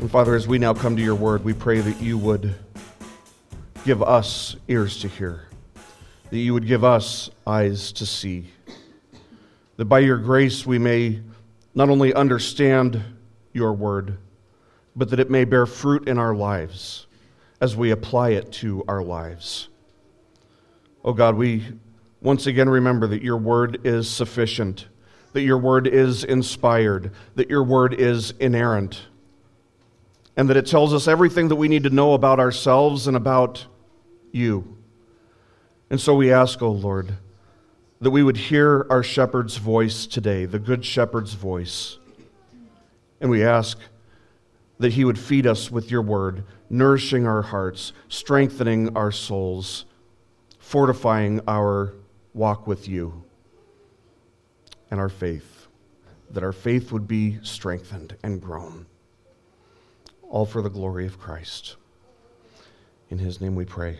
And 0.00 0.08
Father, 0.08 0.36
as 0.36 0.46
we 0.46 0.58
now 0.58 0.74
come 0.74 0.94
to 0.94 1.02
your 1.02 1.16
word, 1.16 1.42
we 1.42 1.52
pray 1.52 1.80
that 1.80 2.00
you 2.00 2.18
would 2.18 2.54
give 3.84 4.00
us 4.00 4.54
ears 4.68 5.00
to 5.00 5.08
hear, 5.08 5.48
that 6.30 6.38
you 6.38 6.54
would 6.54 6.68
give 6.68 6.84
us 6.84 7.30
eyes 7.44 7.90
to 7.92 8.06
see, 8.06 8.46
that 9.76 9.86
by 9.86 9.98
your 9.98 10.18
grace 10.18 10.64
we 10.64 10.78
may 10.78 11.20
not 11.74 11.90
only 11.90 12.14
understand 12.14 13.02
your 13.52 13.72
word, 13.72 14.18
but 14.94 15.10
that 15.10 15.18
it 15.18 15.30
may 15.30 15.44
bear 15.44 15.66
fruit 15.66 16.06
in 16.06 16.16
our 16.16 16.34
lives 16.34 17.08
as 17.60 17.74
we 17.74 17.90
apply 17.90 18.30
it 18.30 18.52
to 18.52 18.84
our 18.86 19.02
lives. 19.02 19.68
Oh 21.04 21.12
God, 21.12 21.34
we 21.34 21.64
once 22.20 22.46
again 22.46 22.68
remember 22.68 23.08
that 23.08 23.22
your 23.22 23.36
word 23.36 23.80
is 23.84 24.08
sufficient, 24.08 24.86
that 25.32 25.42
your 25.42 25.58
word 25.58 25.88
is 25.88 26.22
inspired, 26.22 27.10
that 27.34 27.50
your 27.50 27.64
word 27.64 27.94
is 27.94 28.30
inerrant, 28.38 29.02
and 30.38 30.48
that 30.48 30.56
it 30.56 30.66
tells 30.66 30.94
us 30.94 31.08
everything 31.08 31.48
that 31.48 31.56
we 31.56 31.66
need 31.66 31.82
to 31.82 31.90
know 31.90 32.14
about 32.14 32.38
ourselves 32.38 33.08
and 33.08 33.16
about 33.16 33.66
you. 34.30 34.78
And 35.90 36.00
so 36.00 36.14
we 36.14 36.32
ask, 36.32 36.62
O 36.62 36.66
oh 36.66 36.70
Lord, 36.70 37.18
that 38.00 38.12
we 38.12 38.22
would 38.22 38.36
hear 38.36 38.86
our 38.88 39.02
shepherd's 39.02 39.56
voice 39.56 40.06
today, 40.06 40.44
the 40.44 40.60
good 40.60 40.84
shepherd's 40.84 41.34
voice. 41.34 41.98
And 43.20 43.30
we 43.30 43.42
ask 43.42 43.78
that 44.78 44.92
he 44.92 45.04
would 45.04 45.18
feed 45.18 45.44
us 45.44 45.72
with 45.72 45.90
your 45.90 46.02
word, 46.02 46.44
nourishing 46.70 47.26
our 47.26 47.42
hearts, 47.42 47.92
strengthening 48.08 48.96
our 48.96 49.10
souls, 49.10 49.86
fortifying 50.60 51.40
our 51.48 51.94
walk 52.32 52.68
with 52.68 52.86
you 52.86 53.24
and 54.88 55.00
our 55.00 55.08
faith, 55.08 55.66
that 56.30 56.44
our 56.44 56.52
faith 56.52 56.92
would 56.92 57.08
be 57.08 57.40
strengthened 57.42 58.16
and 58.22 58.40
grown. 58.40 58.86
All 60.28 60.44
for 60.44 60.60
the 60.60 60.68
glory 60.68 61.06
of 61.06 61.18
Christ. 61.18 61.76
In 63.08 63.18
his 63.18 63.40
name 63.40 63.54
we 63.54 63.64
pray. 63.64 63.98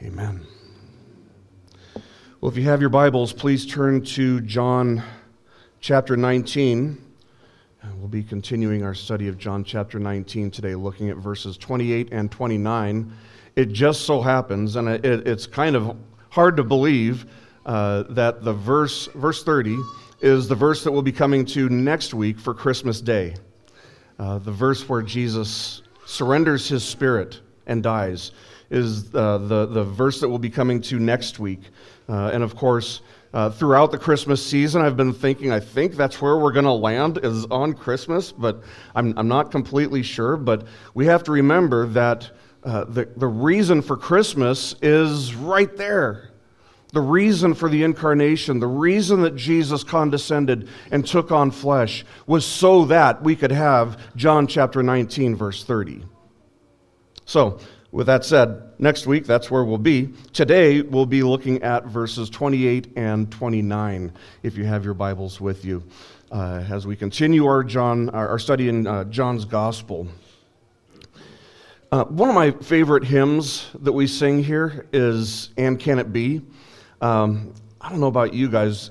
Amen. 0.00 0.46
Well, 2.40 2.52
if 2.52 2.56
you 2.56 2.64
have 2.64 2.80
your 2.80 2.90
Bibles, 2.90 3.32
please 3.32 3.66
turn 3.66 4.02
to 4.02 4.40
John 4.42 5.02
chapter 5.80 6.16
19. 6.16 7.02
We'll 7.96 8.08
be 8.08 8.22
continuing 8.22 8.84
our 8.84 8.94
study 8.94 9.26
of 9.26 9.38
John 9.38 9.64
chapter 9.64 9.98
19 9.98 10.50
today, 10.50 10.74
looking 10.76 11.08
at 11.10 11.16
verses 11.16 11.56
28 11.56 12.10
and 12.12 12.30
29. 12.30 13.12
It 13.56 13.72
just 13.72 14.02
so 14.02 14.20
happens, 14.20 14.76
and 14.76 14.88
it, 14.88 15.04
it's 15.04 15.46
kind 15.46 15.74
of 15.74 15.96
hard 16.30 16.56
to 16.58 16.64
believe, 16.64 17.26
uh, 17.64 18.04
that 18.10 18.44
the 18.44 18.52
verse, 18.52 19.06
verse 19.14 19.42
30 19.42 19.76
is 20.20 20.46
the 20.46 20.54
verse 20.54 20.84
that 20.84 20.92
we'll 20.92 21.02
be 21.02 21.12
coming 21.12 21.44
to 21.46 21.68
next 21.68 22.14
week 22.14 22.38
for 22.38 22.54
Christmas 22.54 23.00
Day. 23.00 23.34
Uh, 24.18 24.38
the 24.38 24.52
verse 24.52 24.88
where 24.88 25.02
Jesus 25.02 25.82
surrenders 26.06 26.68
his 26.68 26.84
spirit 26.84 27.40
and 27.66 27.82
dies 27.82 28.32
is 28.70 29.14
uh, 29.14 29.38
the, 29.38 29.66
the 29.66 29.84
verse 29.84 30.20
that 30.20 30.28
we'll 30.28 30.38
be 30.38 30.50
coming 30.50 30.80
to 30.82 30.98
next 30.98 31.38
week. 31.38 31.60
Uh, 32.08 32.30
and 32.32 32.42
of 32.42 32.56
course, 32.56 33.02
uh, 33.34 33.50
throughout 33.50 33.90
the 33.90 33.98
Christmas 33.98 34.44
season, 34.44 34.82
I've 34.82 34.96
been 34.96 35.12
thinking, 35.12 35.52
I 35.52 35.60
think 35.60 35.94
that's 35.94 36.22
where 36.22 36.38
we're 36.38 36.52
going 36.52 36.64
to 36.64 36.72
land, 36.72 37.18
is 37.22 37.44
on 37.46 37.74
Christmas, 37.74 38.32
but 38.32 38.62
I'm, 38.94 39.12
I'm 39.18 39.28
not 39.28 39.50
completely 39.50 40.02
sure. 40.02 40.36
But 40.36 40.66
we 40.94 41.06
have 41.06 41.22
to 41.24 41.32
remember 41.32 41.86
that 41.88 42.30
uh, 42.64 42.84
the, 42.84 43.08
the 43.16 43.26
reason 43.26 43.82
for 43.82 43.96
Christmas 43.96 44.74
is 44.80 45.34
right 45.34 45.76
there. 45.76 46.30
The 46.92 47.00
reason 47.00 47.54
for 47.54 47.68
the 47.68 47.82
incarnation, 47.82 48.60
the 48.60 48.66
reason 48.66 49.22
that 49.22 49.34
Jesus 49.34 49.82
condescended 49.82 50.68
and 50.90 51.06
took 51.06 51.32
on 51.32 51.50
flesh 51.50 52.04
was 52.26 52.46
so 52.46 52.84
that 52.86 53.22
we 53.22 53.34
could 53.34 53.50
have 53.50 54.00
John 54.16 54.46
chapter 54.46 54.82
19, 54.82 55.34
verse 55.34 55.64
30. 55.64 56.04
So, 57.24 57.58
with 57.90 58.06
that 58.06 58.24
said, 58.24 58.62
next 58.78 59.06
week, 59.06 59.26
that's 59.26 59.50
where 59.50 59.64
we'll 59.64 59.78
be. 59.78 60.12
Today, 60.32 60.82
we'll 60.82 61.06
be 61.06 61.22
looking 61.22 61.62
at 61.62 61.86
verses 61.86 62.30
28 62.30 62.92
and 62.96 63.30
29, 63.32 64.12
if 64.42 64.56
you 64.56 64.64
have 64.64 64.84
your 64.84 64.94
Bibles 64.94 65.40
with 65.40 65.64
you, 65.64 65.82
uh, 66.30 66.64
as 66.70 66.86
we 66.86 66.94
continue 66.94 67.46
our, 67.46 67.64
John, 67.64 68.10
our 68.10 68.38
study 68.38 68.68
in 68.68 68.86
uh, 68.86 69.04
John's 69.04 69.44
Gospel. 69.44 70.08
Uh, 71.90 72.04
one 72.04 72.28
of 72.28 72.34
my 72.34 72.50
favorite 72.50 73.04
hymns 73.04 73.70
that 73.80 73.92
we 73.92 74.06
sing 74.06 74.42
here 74.42 74.86
is 74.92 75.50
And 75.56 75.78
Can 75.78 75.98
It 75.98 76.12
Be? 76.12 76.42
Um, 77.00 77.52
I 77.80 77.90
don't 77.90 78.00
know 78.00 78.06
about 78.06 78.34
you 78.34 78.48
guys, 78.48 78.90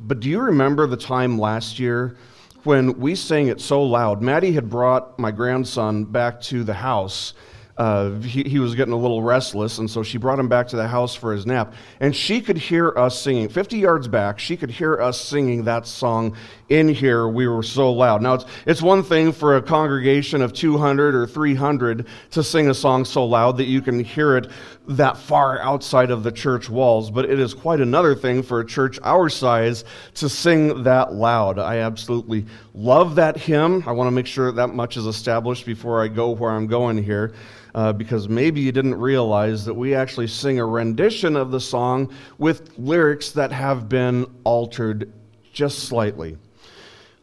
but 0.00 0.20
do 0.20 0.28
you 0.28 0.40
remember 0.40 0.86
the 0.86 0.96
time 0.96 1.38
last 1.38 1.78
year 1.78 2.16
when 2.64 2.98
we 3.00 3.14
sang 3.14 3.48
it 3.48 3.60
so 3.60 3.82
loud? 3.82 4.22
Maddie 4.22 4.52
had 4.52 4.68
brought 4.70 5.18
my 5.18 5.30
grandson 5.30 6.04
back 6.04 6.40
to 6.42 6.62
the 6.62 6.74
house 6.74 7.34
uh, 7.78 8.18
he, 8.20 8.42
he, 8.44 8.58
was 8.58 8.74
getting 8.74 8.94
a 8.94 8.96
little 8.96 9.22
restless, 9.22 9.76
and 9.78 9.90
so 9.90 10.02
she 10.02 10.16
brought 10.16 10.38
him 10.38 10.48
back 10.48 10.66
to 10.68 10.76
the 10.76 10.88
house 10.88 11.14
for 11.14 11.34
his 11.34 11.44
nap. 11.44 11.74
And 12.00 12.16
she 12.16 12.40
could 12.40 12.56
hear 12.56 12.96
us 12.96 13.20
singing, 13.20 13.50
50 13.50 13.76
yards 13.76 14.08
back, 14.08 14.38
she 14.38 14.56
could 14.56 14.70
hear 14.70 14.98
us 14.98 15.20
singing 15.20 15.64
that 15.64 15.86
song 15.86 16.34
in 16.70 16.88
here. 16.88 17.28
We 17.28 17.46
were 17.46 17.62
so 17.62 17.92
loud. 17.92 18.22
Now, 18.22 18.34
it's, 18.34 18.46
it's 18.64 18.80
one 18.80 19.02
thing 19.02 19.30
for 19.30 19.56
a 19.56 19.62
congregation 19.62 20.40
of 20.40 20.54
200 20.54 21.14
or 21.14 21.26
300 21.26 22.06
to 22.30 22.42
sing 22.42 22.70
a 22.70 22.74
song 22.74 23.04
so 23.04 23.26
loud 23.26 23.58
that 23.58 23.66
you 23.66 23.82
can 23.82 24.02
hear 24.02 24.38
it 24.38 24.50
that 24.88 25.18
far 25.18 25.60
outside 25.60 26.10
of 26.10 26.22
the 26.22 26.32
church 26.32 26.70
walls, 26.70 27.10
but 27.10 27.26
it 27.26 27.38
is 27.38 27.52
quite 27.52 27.80
another 27.82 28.14
thing 28.14 28.42
for 28.42 28.60
a 28.60 28.66
church 28.66 28.98
our 29.02 29.28
size 29.28 29.84
to 30.14 30.30
sing 30.30 30.84
that 30.84 31.12
loud. 31.12 31.58
I 31.58 31.78
absolutely 31.78 32.46
love 32.72 33.16
that 33.16 33.36
hymn. 33.36 33.84
I 33.86 33.92
want 33.92 34.06
to 34.06 34.12
make 34.12 34.26
sure 34.26 34.50
that 34.52 34.68
much 34.68 34.96
is 34.96 35.04
established 35.04 35.66
before 35.66 36.02
I 36.02 36.08
go 36.08 36.30
where 36.30 36.52
I'm 36.52 36.66
going 36.68 37.02
here 37.02 37.34
uh, 37.76 37.92
because 37.92 38.26
maybe 38.26 38.62
you 38.62 38.72
didn't 38.72 38.94
realize 38.94 39.66
that 39.66 39.74
we 39.74 39.94
actually 39.94 40.26
sing 40.26 40.58
a 40.58 40.64
rendition 40.64 41.36
of 41.36 41.50
the 41.50 41.60
song 41.60 42.10
with 42.38 42.76
lyrics 42.78 43.32
that 43.32 43.52
have 43.52 43.86
been 43.86 44.26
altered 44.44 45.12
just 45.52 45.80
slightly. 45.80 46.38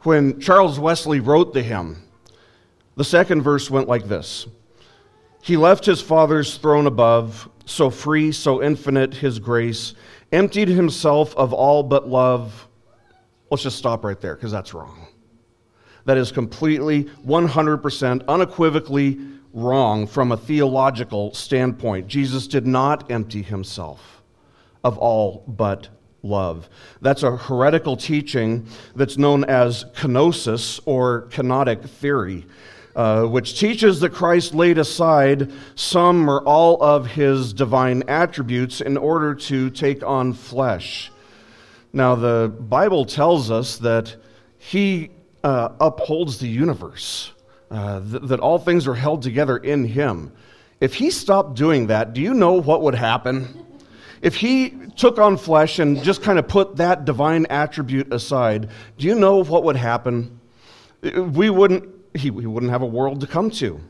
When 0.03 0.39
Charles 0.39 0.79
Wesley 0.79 1.19
wrote 1.19 1.55
the 1.55 1.63
hymn, 1.63 2.03
the 2.95 3.03
second 3.03 3.41
verse 3.41 3.71
went 3.71 3.87
like 3.87 4.07
this 4.07 4.45
He 5.41 5.57
left 5.57 5.85
his 5.85 6.01
Father's 6.01 6.55
throne 6.57 6.85
above, 6.85 7.49
so 7.65 7.89
free, 7.89 8.31
so 8.31 8.61
infinite 8.61 9.15
his 9.15 9.39
grace, 9.39 9.95
emptied 10.31 10.67
himself 10.67 11.35
of 11.35 11.51
all 11.51 11.81
but 11.81 12.07
love. 12.07 12.67
Let's 13.49 13.63
just 13.63 13.79
stop 13.79 14.05
right 14.05 14.21
there 14.21 14.35
because 14.35 14.51
that's 14.51 14.75
wrong. 14.75 15.07
That 16.05 16.17
is 16.17 16.31
completely, 16.31 17.05
100%, 17.25 18.25
unequivocally 18.27 19.19
wrong 19.53 20.07
from 20.07 20.31
a 20.31 20.37
theological 20.37 21.33
standpoint. 21.33 22.07
Jesus 22.07 22.47
did 22.47 22.67
not 22.67 23.11
empty 23.11 23.43
himself 23.43 24.21
of 24.83 24.97
all 24.97 25.43
but 25.47 25.87
love. 26.23 26.69
That's 27.01 27.23
a 27.23 27.37
heretical 27.37 27.95
teaching 27.95 28.67
that's 28.95 29.17
known 29.17 29.43
as 29.45 29.85
kenosis 29.95 30.79
or 30.85 31.27
kenotic 31.29 31.87
theory. 31.87 32.45
Uh, 32.95 33.23
which 33.23 33.59
teaches 33.59 33.99
that 34.01 34.11
Christ 34.11 34.53
laid 34.53 34.77
aside 34.77 35.51
some 35.73 36.29
or 36.29 36.43
all 36.43 36.79
of 36.83 37.07
his 37.07 37.51
divine 37.51 38.03
attributes 38.07 38.81
in 38.81 38.97
order 38.97 39.33
to 39.33 39.71
take 39.71 40.03
on 40.03 40.31
flesh. 40.31 41.11
Now, 41.91 42.13
the 42.13 42.53
Bible 42.59 43.05
tells 43.05 43.49
us 43.49 43.77
that 43.77 44.15
he 44.59 45.09
uh, 45.43 45.69
upholds 45.79 46.37
the 46.37 46.47
universe. 46.47 47.32
Uh, 47.73 47.99
th- 48.01 48.21
that 48.25 48.39
all 48.39 48.59
things 48.59 48.87
are 48.87 48.93
held 48.93 49.23
together 49.23 49.57
in 49.57 49.83
him. 49.83 50.31
If 50.79 50.93
he 50.93 51.09
stopped 51.09 51.55
doing 51.55 51.87
that, 51.87 52.13
do 52.13 52.21
you 52.21 52.35
know 52.35 52.61
what 52.61 52.83
would 52.83 52.93
happen? 52.93 53.65
If 54.21 54.35
he 54.35 54.75
took 54.95 55.17
on 55.17 55.37
flesh 55.37 55.79
and 55.79 56.03
just 56.03 56.21
kind 56.21 56.37
of 56.37 56.47
put 56.47 56.75
that 56.75 57.03
divine 57.03 57.47
attribute 57.47 58.13
aside, 58.13 58.69
do 58.99 59.07
you 59.07 59.15
know 59.15 59.43
what 59.43 59.63
would 59.63 59.75
happen? 59.75 60.39
We 61.01 61.49
wouldn't, 61.49 61.89
he, 62.13 62.29
he 62.29 62.29
wouldn't 62.29 62.71
have 62.71 62.83
a 62.83 62.85
world 62.85 63.21
to 63.21 63.27
come 63.27 63.49
to. 63.51 63.81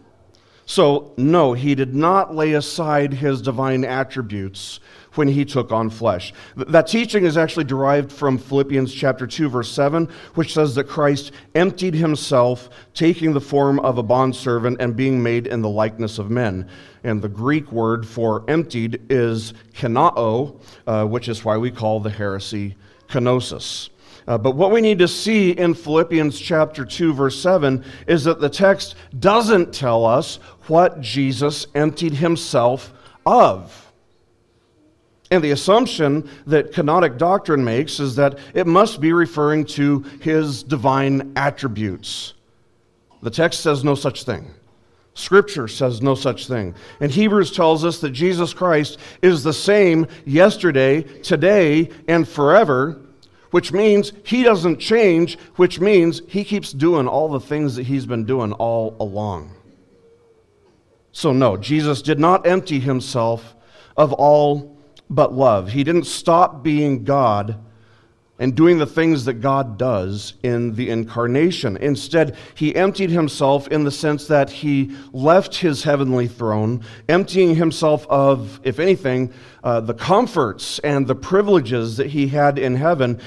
So, 0.66 1.14
no, 1.18 1.54
he 1.54 1.76
did 1.76 1.94
not 1.94 2.36
lay 2.36 2.54
aside 2.54 3.14
his 3.14 3.42
divine 3.42 3.84
attributes 3.84 4.80
when 5.16 5.28
he 5.28 5.46
took 5.46 5.72
on 5.72 5.90
flesh. 5.90 6.34
That 6.56 6.88
teaching 6.88 7.26
is 7.26 7.38
actually 7.38 7.66
derived 7.66 8.12
from 8.12 8.38
Philippians 8.38 8.94
chapter 8.94 9.28
2 9.28 9.50
verse 9.50 9.72
7, 9.72 10.08
which 10.36 10.54
says 10.54 10.76
that 10.76 10.86
Christ 10.86 11.32
emptied 11.54 11.94
himself, 11.94 12.70
taking 12.94 13.34
the 13.34 13.42
form 13.42 13.80
of 13.80 13.98
a 13.98 14.04
bondservant 14.04 14.78
and 14.80 14.96
being 14.96 15.22
made 15.22 15.48
in 15.48 15.62
the 15.62 15.70
likeness 15.70 16.18
of 16.18 16.30
men. 16.30 16.68
And 17.04 17.22
the 17.22 17.30
Greek 17.30 17.72
word 17.72 18.08
for 18.08 18.44
emptied 18.48 19.02
is 19.10 19.54
kenao, 19.74 20.60
uh, 20.88 21.06
which 21.06 21.28
is 21.28 21.44
why 21.44 21.58
we 21.58 21.72
call 21.72 22.00
the 22.00 22.10
heresy 22.10 22.76
kenosis. 23.08 23.90
Uh, 24.28 24.38
but 24.38 24.56
what 24.56 24.72
we 24.72 24.82
need 24.82 25.00
to 25.00 25.08
see 25.08 25.52
in 25.52 25.74
Philippians 25.74 26.40
chapter 26.40 26.86
2, 26.86 27.14
verse 27.14 27.40
7, 27.42 27.84
is 28.08 28.24
that 28.24 28.40
the 28.40 28.50
text 28.50 28.96
doesn't 29.20 29.74
tell 29.74 30.06
us 30.06 30.38
what 30.68 31.02
Jesus 31.02 31.68
emptied 31.76 32.14
himself 32.14 32.94
of. 33.26 33.80
And 35.32 35.44
the 35.44 35.52
assumption 35.52 36.30
that 36.46 36.74
kenotic 36.74 37.18
doctrine 37.18 37.64
makes 37.64 38.00
is 38.00 38.16
that 38.18 38.38
it 38.54 38.68
must 38.68 39.02
be 39.02 39.14
referring 39.14 39.66
to 39.66 40.02
his 40.22 40.64
divine 40.64 41.34
attributes. 41.36 42.34
The 43.24 43.32
text 43.32 43.62
says 43.62 43.84
no 43.84 43.96
such 43.96 44.24
thing. 44.24 44.52
Scripture 45.16 45.68
says 45.68 46.02
no 46.02 46.16
such 46.16 46.48
thing. 46.48 46.76
And 47.00 47.12
Hebrews 47.12 47.52
tells 47.52 47.86
us 47.86 48.00
that 48.00 48.12
Jesus 48.12 48.54
Christ 48.54 48.98
is 49.22 49.44
the 49.44 49.54
same 49.54 50.08
yesterday, 50.26 51.02
today, 51.02 51.90
and 52.08 52.28
forever, 52.28 53.00
which 53.54 53.72
means 53.72 54.14
he 54.24 54.42
doesn't 54.42 54.80
change, 54.80 55.38
which 55.58 55.80
means 55.80 56.24
he 56.28 56.44
keeps 56.44 56.74
doing 56.74 57.08
all 57.08 57.30
the 57.30 57.40
things 57.40 57.76
that 57.76 57.84
he's 57.84 58.04
been 58.04 58.26
doing 58.26 58.52
all 58.54 58.98
along. 59.00 59.52
So, 61.12 61.32
no, 61.32 61.56
Jesus 61.56 62.02
did 62.02 62.18
not 62.18 62.48
empty 62.48 62.80
himself 62.80 63.56
of 63.96 64.12
all 64.12 64.76
but 65.08 65.34
love. 65.34 65.70
He 65.70 65.84
didn't 65.84 66.08
stop 66.08 66.64
being 66.64 67.04
God 67.04 67.64
and 68.40 68.56
doing 68.56 68.80
the 68.80 68.86
things 68.86 69.26
that 69.26 69.36
God 69.36 69.78
does 69.78 70.34
in 70.42 70.74
the 70.74 70.90
incarnation. 70.90 71.78
Instead, 71.78 72.36
he 72.56 72.76
emptied 72.76 73.12
himself 73.12 73.68
in 73.68 73.84
the 73.84 73.92
sense 73.92 74.28
that 74.28 74.50
he 74.50 74.96
left 75.12 75.56
his 75.56 75.84
heavenly 75.84 76.28
throne, 76.28 76.84
emptying 77.08 77.56
himself 77.56 78.08
of, 78.10 78.60
if 78.64 78.80
anything, 78.80 79.32
uh, 79.64 79.80
the 79.80 79.94
comforts 79.94 80.80
and 80.80 81.06
the 81.06 81.16
privileges 81.16 81.96
that 81.98 82.08
he 82.08 82.28
had 82.28 82.58
in 82.58 82.76
heaven. 82.76 83.22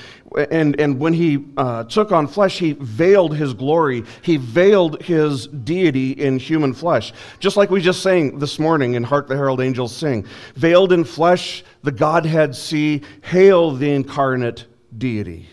And, 0.50 0.78
and 0.80 0.98
when 0.98 1.14
he 1.14 1.44
uh, 1.56 1.84
took 1.84 2.10
on 2.10 2.26
flesh, 2.26 2.58
he 2.58 2.72
veiled 2.72 3.36
his 3.36 3.54
glory. 3.54 4.04
He 4.22 4.38
veiled 4.38 5.00
his 5.02 5.46
deity 5.46 6.10
in 6.10 6.40
human 6.40 6.74
flesh. 6.74 7.12
Just 7.38 7.56
like 7.56 7.70
we 7.70 7.80
just 7.80 8.02
sang 8.02 8.40
this 8.40 8.58
morning 8.58 8.94
in 8.94 9.04
Hark 9.04 9.28
the 9.28 9.36
Herald 9.36 9.60
Angels 9.60 9.94
Sing. 9.94 10.26
Veiled 10.56 10.92
in 10.92 11.04
flesh, 11.04 11.64
the 11.84 11.92
Godhead 11.92 12.56
see, 12.56 13.02
hail 13.22 13.70
the 13.70 13.90
incarnate 13.92 14.66
deity. 14.98 15.48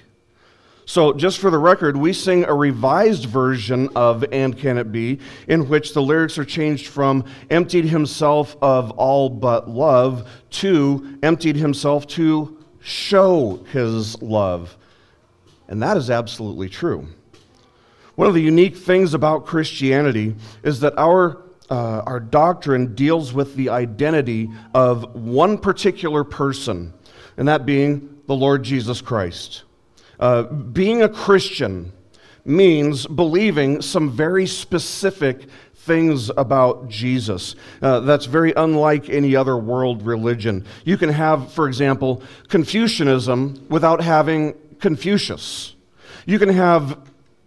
So, 0.85 1.13
just 1.13 1.39
for 1.39 1.49
the 1.49 1.57
record, 1.57 1.95
we 1.95 2.11
sing 2.11 2.43
a 2.43 2.53
revised 2.53 3.25
version 3.25 3.89
of 3.95 4.25
And 4.33 4.57
Can 4.57 4.77
It 4.77 4.91
Be, 4.91 5.19
in 5.47 5.69
which 5.69 5.93
the 5.93 6.01
lyrics 6.01 6.37
are 6.37 6.43
changed 6.43 6.87
from 6.87 7.23
emptied 7.49 7.85
himself 7.85 8.57
of 8.61 8.91
all 8.91 9.29
but 9.29 9.69
love 9.69 10.29
to 10.51 11.17
emptied 11.23 11.55
himself 11.55 12.05
to 12.07 12.57
show 12.81 13.63
his 13.71 14.21
love. 14.21 14.75
And 15.69 15.81
that 15.81 15.95
is 15.95 16.09
absolutely 16.09 16.67
true. 16.67 17.07
One 18.15 18.27
of 18.27 18.33
the 18.33 18.41
unique 18.41 18.75
things 18.75 19.13
about 19.13 19.45
Christianity 19.45 20.35
is 20.63 20.81
that 20.81 20.97
our, 20.97 21.41
uh, 21.69 22.03
our 22.05 22.19
doctrine 22.19 22.93
deals 22.93 23.33
with 23.33 23.55
the 23.55 23.69
identity 23.69 24.49
of 24.73 25.15
one 25.15 25.57
particular 25.57 26.25
person, 26.25 26.93
and 27.37 27.47
that 27.47 27.65
being 27.65 28.12
the 28.27 28.35
Lord 28.35 28.63
Jesus 28.63 29.01
Christ. 29.01 29.63
Uh, 30.19 30.43
being 30.43 31.01
a 31.01 31.09
Christian 31.09 31.91
means 32.45 33.07
believing 33.07 33.81
some 33.81 34.09
very 34.11 34.45
specific 34.45 35.47
things 35.75 36.31
about 36.37 36.87
Jesus. 36.87 37.55
Uh, 37.81 37.99
that's 38.01 38.25
very 38.25 38.53
unlike 38.55 39.09
any 39.09 39.35
other 39.35 39.57
world 39.57 40.05
religion. 40.05 40.65
You 40.85 40.97
can 40.97 41.09
have, 41.09 41.51
for 41.51 41.67
example, 41.67 42.23
Confucianism 42.47 43.67
without 43.69 44.01
having 44.01 44.53
Confucius. 44.79 45.75
You 46.25 46.39
can 46.39 46.49
have 46.49 46.97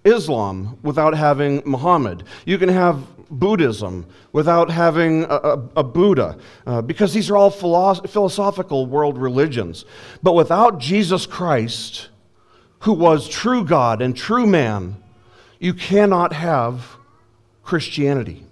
Islam 0.04 0.78
without 0.82 1.14
having 1.14 1.62
Muhammad. 1.64 2.24
You 2.44 2.58
can 2.58 2.68
have 2.68 3.02
Buddhism 3.30 4.06
without 4.32 4.70
having 4.70 5.24
a, 5.24 5.34
a, 5.34 5.68
a 5.76 5.82
Buddha, 5.82 6.38
uh, 6.66 6.82
because 6.82 7.12
these 7.12 7.30
are 7.30 7.36
all 7.36 7.50
philosoph- 7.50 8.08
philosophical 8.08 8.86
world 8.86 9.18
religions. 9.18 9.84
But 10.22 10.34
without 10.34 10.78
Jesus 10.78 11.26
Christ, 11.26 12.08
who 12.80 12.92
was 12.92 13.28
true 13.28 13.64
God 13.64 14.00
and 14.00 14.16
true 14.16 14.46
man, 14.46 14.96
you 15.58 15.74
cannot 15.74 16.32
have 16.32 16.96
Christianity. 17.62 18.45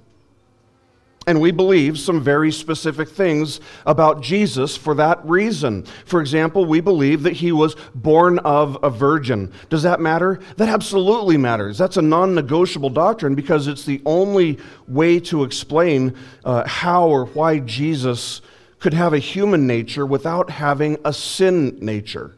And 1.26 1.40
we 1.40 1.52
believe 1.52 1.98
some 1.98 2.20
very 2.20 2.52
specific 2.52 3.08
things 3.08 3.60
about 3.86 4.22
Jesus 4.22 4.76
for 4.76 4.94
that 4.96 5.24
reason. 5.24 5.84
For 6.04 6.20
example, 6.20 6.66
we 6.66 6.80
believe 6.80 7.22
that 7.22 7.32
he 7.32 7.50
was 7.50 7.76
born 7.94 8.38
of 8.40 8.76
a 8.82 8.90
virgin. 8.90 9.50
Does 9.70 9.82
that 9.84 10.00
matter? 10.00 10.40
That 10.56 10.68
absolutely 10.68 11.38
matters. 11.38 11.78
That's 11.78 11.96
a 11.96 12.02
non 12.02 12.34
negotiable 12.34 12.90
doctrine 12.90 13.34
because 13.34 13.68
it's 13.68 13.84
the 13.84 14.02
only 14.04 14.58
way 14.86 15.18
to 15.20 15.44
explain 15.44 16.14
uh, 16.44 16.68
how 16.68 17.08
or 17.08 17.24
why 17.26 17.58
Jesus 17.60 18.42
could 18.78 18.92
have 18.92 19.14
a 19.14 19.18
human 19.18 19.66
nature 19.66 20.04
without 20.04 20.50
having 20.50 20.98
a 21.06 21.12
sin 21.12 21.78
nature. 21.80 22.36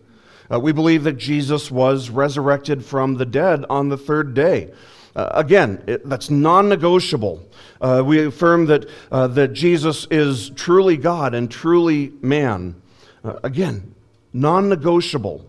Uh, 0.48 0.60
we 0.60 0.70
believe 0.70 1.02
that 1.02 1.18
Jesus 1.18 1.72
was 1.72 2.08
resurrected 2.08 2.84
from 2.84 3.14
the 3.16 3.26
dead 3.26 3.64
on 3.68 3.88
the 3.88 3.96
third 3.96 4.32
day. 4.32 4.70
Uh, 5.16 5.30
again, 5.32 5.82
it, 5.86 6.06
that's 6.06 6.28
non 6.28 6.68
negotiable. 6.68 7.42
Uh, 7.80 8.02
we 8.04 8.26
affirm 8.26 8.66
that, 8.66 8.86
uh, 9.10 9.26
that 9.28 9.54
Jesus 9.54 10.06
is 10.10 10.50
truly 10.50 10.98
God 10.98 11.34
and 11.34 11.50
truly 11.50 12.12
man. 12.20 12.80
Uh, 13.24 13.38
again, 13.42 13.94
non 14.34 14.68
negotiable. 14.68 15.44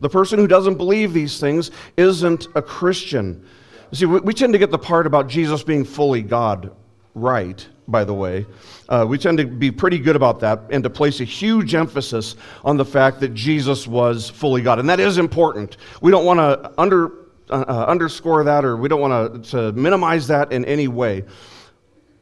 The 0.00 0.08
person 0.08 0.40
who 0.40 0.48
doesn't 0.48 0.74
believe 0.74 1.12
these 1.12 1.38
things 1.38 1.70
isn't 1.96 2.48
a 2.56 2.60
Christian. 2.60 3.46
See, 3.92 4.06
we, 4.06 4.18
we, 4.20 4.34
tend 4.34 4.52
to 4.52 4.58
get 4.58 4.72
the 4.72 4.78
part 4.78 5.06
about 5.06 5.28
Jesus 5.28 5.62
being 5.62 5.84
fully 5.84 6.20
God 6.20 6.72
right, 7.14 7.66
by 7.86 8.02
the 8.02 8.12
way. 8.12 8.44
Uh, 8.88 9.06
we 9.08 9.18
tend 9.18 9.38
to 9.38 9.46
be 9.46 9.70
pretty 9.70 10.00
good 10.00 10.16
about 10.16 10.40
that 10.40 10.62
and 10.70 10.82
to 10.82 10.90
place 10.90 11.20
a 11.20 11.24
huge 11.24 11.76
emphasis 11.76 12.34
on 12.64 12.76
the 12.76 12.84
fact 12.84 13.20
that 13.20 13.34
Jesus 13.34 13.86
was 13.86 14.28
fully 14.28 14.62
God. 14.62 14.80
And 14.80 14.90
that 14.90 14.98
is 14.98 15.16
important. 15.16 15.76
We 16.02 16.10
don't 16.10 16.24
want 16.24 16.40
to 16.40 16.72
under 16.76 17.25
uh, 17.50 17.64
uh, 17.68 17.84
underscore 17.88 18.44
that 18.44 18.64
or 18.64 18.76
we 18.76 18.88
don't 18.88 19.00
want 19.00 19.44
to 19.46 19.72
minimize 19.72 20.26
that 20.26 20.52
in 20.52 20.64
any 20.64 20.88
way. 20.88 21.24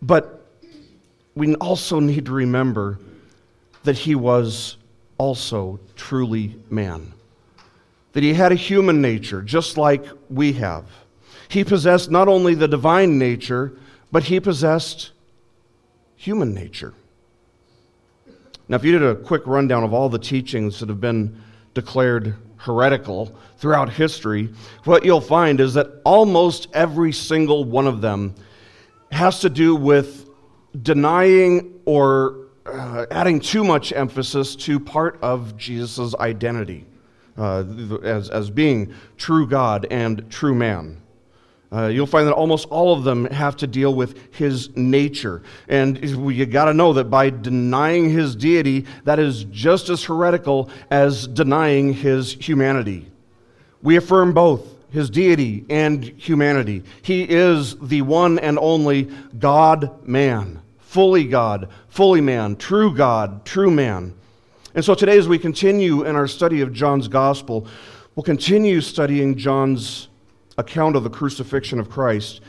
But 0.02 0.46
we 1.34 1.54
also 1.56 2.00
need 2.00 2.26
to 2.26 2.32
remember 2.32 2.98
that 3.84 3.96
he 3.96 4.14
was 4.14 4.76
also 5.18 5.80
truly 5.96 6.56
man, 6.70 7.12
that 8.12 8.22
he 8.22 8.34
had 8.34 8.52
a 8.52 8.56
human 8.56 9.00
nature 9.00 9.42
just 9.42 9.76
like 9.76 10.04
we 10.28 10.52
have. 10.54 10.84
He 11.48 11.64
possessed 11.64 12.10
not 12.10 12.28
only 12.28 12.54
the 12.54 12.68
divine 12.68 13.18
nature, 13.18 13.78
but 14.10 14.24
he 14.24 14.40
possessed 14.40 15.12
human 16.16 16.54
nature. 16.54 16.94
Now, 18.68 18.76
if 18.76 18.84
you 18.84 18.92
did 18.92 19.02
a 19.02 19.14
quick 19.14 19.42
rundown 19.46 19.84
of 19.84 19.92
all 19.92 20.08
the 20.08 20.18
teachings 20.18 20.80
that 20.80 20.88
have 20.88 21.00
been 21.00 21.42
declared 21.74 22.34
heretical 22.64 23.30
throughout 23.58 23.90
history, 23.90 24.48
what 24.84 25.04
you'll 25.04 25.20
find 25.20 25.60
is 25.60 25.74
that 25.74 26.00
almost 26.04 26.68
every 26.72 27.12
single 27.12 27.64
one 27.64 27.86
of 27.86 28.00
them 28.00 28.34
has 29.12 29.40
to 29.40 29.50
do 29.50 29.76
with 29.76 30.30
denying 30.82 31.80
or 31.84 32.46
uh, 32.66 33.04
adding 33.10 33.38
too 33.38 33.62
much 33.62 33.92
emphasis 33.92 34.56
to 34.56 34.80
part 34.80 35.18
of 35.22 35.56
Jesus' 35.58 36.14
identity 36.16 36.86
uh, 37.36 37.64
as, 38.02 38.30
as 38.30 38.48
being 38.48 38.94
true 39.18 39.46
God 39.46 39.86
and 39.90 40.30
true 40.30 40.54
man. 40.54 41.00
Uh, 41.74 41.88
you'll 41.88 42.06
find 42.06 42.28
that 42.28 42.34
almost 42.34 42.68
all 42.68 42.92
of 42.96 43.02
them 43.02 43.24
have 43.26 43.56
to 43.56 43.66
deal 43.66 43.92
with 43.94 44.32
his 44.32 44.74
nature. 44.76 45.42
And 45.68 45.98
you 46.08 46.46
got 46.46 46.66
to 46.66 46.74
know 46.74 46.92
that 46.92 47.04
by 47.04 47.30
denying 47.30 48.10
his 48.10 48.36
deity, 48.36 48.86
that 49.02 49.18
is 49.18 49.44
just 49.44 49.88
as 49.88 50.04
heretical 50.04 50.70
as 50.90 51.26
denying 51.26 51.92
his 51.92 52.34
humanity. 52.34 53.10
We 53.82 53.96
affirm 53.96 54.34
both 54.34 54.74
his 54.90 55.10
deity 55.10 55.64
and 55.68 56.04
humanity. 56.04 56.84
He 57.02 57.24
is 57.24 57.76
the 57.80 58.02
one 58.02 58.38
and 58.38 58.56
only 58.60 59.10
God 59.40 60.06
man, 60.06 60.62
fully 60.78 61.24
God, 61.24 61.68
fully 61.88 62.20
man, 62.20 62.54
true 62.54 62.94
God, 62.94 63.44
true 63.44 63.72
man. 63.72 64.14
And 64.76 64.84
so 64.84 64.94
today, 64.94 65.18
as 65.18 65.26
we 65.26 65.40
continue 65.40 66.04
in 66.04 66.14
our 66.14 66.28
study 66.28 66.60
of 66.60 66.72
John's 66.72 67.08
gospel, 67.08 67.66
we'll 68.14 68.22
continue 68.22 68.80
studying 68.80 69.36
John's 69.36 70.08
account 70.58 70.96
of 70.96 71.04
the 71.04 71.10
crucifixion 71.10 71.78
of 71.78 71.90
Christ. 71.90 72.40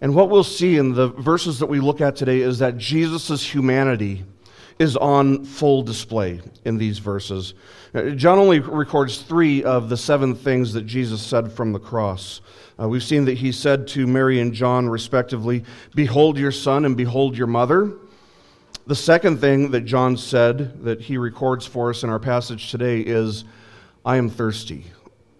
And 0.00 0.14
what 0.14 0.28
we'll 0.28 0.44
see 0.44 0.76
in 0.76 0.92
the 0.92 1.08
verses 1.08 1.58
that 1.58 1.66
we 1.66 1.80
look 1.80 2.00
at 2.00 2.16
today 2.16 2.40
is 2.40 2.58
that 2.58 2.76
Jesus' 2.76 3.42
humanity 3.42 4.24
is 4.78 4.96
on 4.96 5.44
full 5.44 5.82
display 5.82 6.40
in 6.64 6.76
these 6.76 6.98
verses. 6.98 7.54
Uh, 7.94 8.10
John 8.10 8.38
only 8.38 8.60
records 8.60 9.22
three 9.22 9.64
of 9.64 9.88
the 9.88 9.96
seven 9.96 10.34
things 10.34 10.74
that 10.74 10.82
Jesus 10.82 11.22
said 11.22 11.50
from 11.50 11.72
the 11.72 11.78
cross. 11.78 12.42
Uh, 12.78 12.86
we've 12.86 13.02
seen 13.02 13.24
that 13.24 13.38
he 13.38 13.52
said 13.52 13.88
to 13.88 14.06
Mary 14.06 14.38
and 14.40 14.52
John, 14.52 14.86
respectively, 14.86 15.64
Behold 15.94 16.36
your 16.38 16.52
son 16.52 16.84
and 16.84 16.94
behold 16.94 17.38
your 17.38 17.46
mother. 17.46 17.94
The 18.86 18.94
second 18.94 19.40
thing 19.40 19.70
that 19.70 19.86
John 19.86 20.16
said 20.18 20.84
that 20.84 21.00
he 21.00 21.16
records 21.16 21.64
for 21.64 21.88
us 21.88 22.02
in 22.02 22.10
our 22.10 22.20
passage 22.20 22.70
today 22.70 23.00
is, 23.00 23.44
I 24.04 24.16
am 24.16 24.28
thirsty 24.28 24.84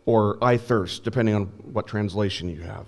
or 0.06 0.42
I 0.42 0.56
thirst, 0.56 1.04
depending 1.04 1.34
on 1.34 1.44
what 1.72 1.86
translation 1.86 2.48
you 2.48 2.62
have. 2.62 2.86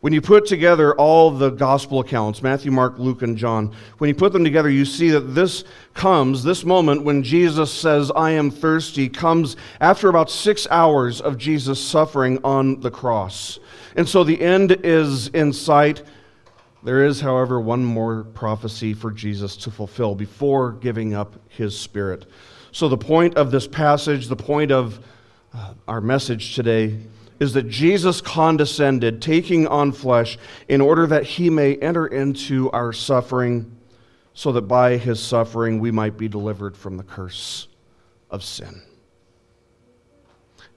When 0.00 0.12
you 0.12 0.20
put 0.20 0.46
together 0.46 0.94
all 0.94 1.32
the 1.32 1.50
gospel 1.50 1.98
accounts, 1.98 2.40
Matthew, 2.40 2.70
Mark, 2.70 3.00
Luke, 3.00 3.22
and 3.22 3.36
John, 3.36 3.74
when 3.98 4.06
you 4.06 4.14
put 4.14 4.32
them 4.32 4.44
together, 4.44 4.70
you 4.70 4.84
see 4.84 5.10
that 5.10 5.34
this 5.34 5.64
comes, 5.92 6.44
this 6.44 6.64
moment 6.64 7.02
when 7.02 7.24
Jesus 7.24 7.72
says, 7.72 8.12
I 8.14 8.30
am 8.30 8.52
thirsty, 8.52 9.08
comes 9.08 9.56
after 9.80 10.08
about 10.08 10.30
six 10.30 10.68
hours 10.70 11.20
of 11.20 11.36
Jesus 11.36 11.84
suffering 11.84 12.38
on 12.44 12.78
the 12.78 12.92
cross. 12.92 13.58
And 13.96 14.08
so 14.08 14.22
the 14.22 14.40
end 14.40 14.70
is 14.84 15.28
in 15.28 15.52
sight. 15.52 16.04
There 16.84 17.04
is, 17.04 17.20
however, 17.20 17.60
one 17.60 17.84
more 17.84 18.22
prophecy 18.22 18.94
for 18.94 19.10
Jesus 19.10 19.56
to 19.56 19.70
fulfill 19.72 20.14
before 20.14 20.72
giving 20.72 21.14
up 21.14 21.34
his 21.48 21.76
spirit. 21.76 22.26
So, 22.70 22.88
the 22.88 22.96
point 22.96 23.36
of 23.36 23.50
this 23.50 23.66
passage, 23.66 24.28
the 24.28 24.36
point 24.36 24.70
of 24.70 25.00
uh, 25.54 25.74
our 25.86 26.00
message 26.00 26.54
today, 26.54 26.98
is 27.40 27.52
that 27.54 27.68
Jesus 27.68 28.20
condescended, 28.20 29.22
taking 29.22 29.66
on 29.66 29.92
flesh, 29.92 30.38
in 30.68 30.80
order 30.80 31.06
that 31.06 31.24
he 31.24 31.50
may 31.50 31.76
enter 31.76 32.06
into 32.06 32.70
our 32.72 32.92
suffering, 32.92 33.76
so 34.34 34.52
that 34.52 34.62
by 34.62 34.96
his 34.96 35.20
suffering 35.20 35.78
we 35.78 35.90
might 35.90 36.16
be 36.16 36.28
delivered 36.28 36.76
from 36.76 36.96
the 36.96 37.02
curse 37.02 37.68
of 38.30 38.44
sin. 38.44 38.82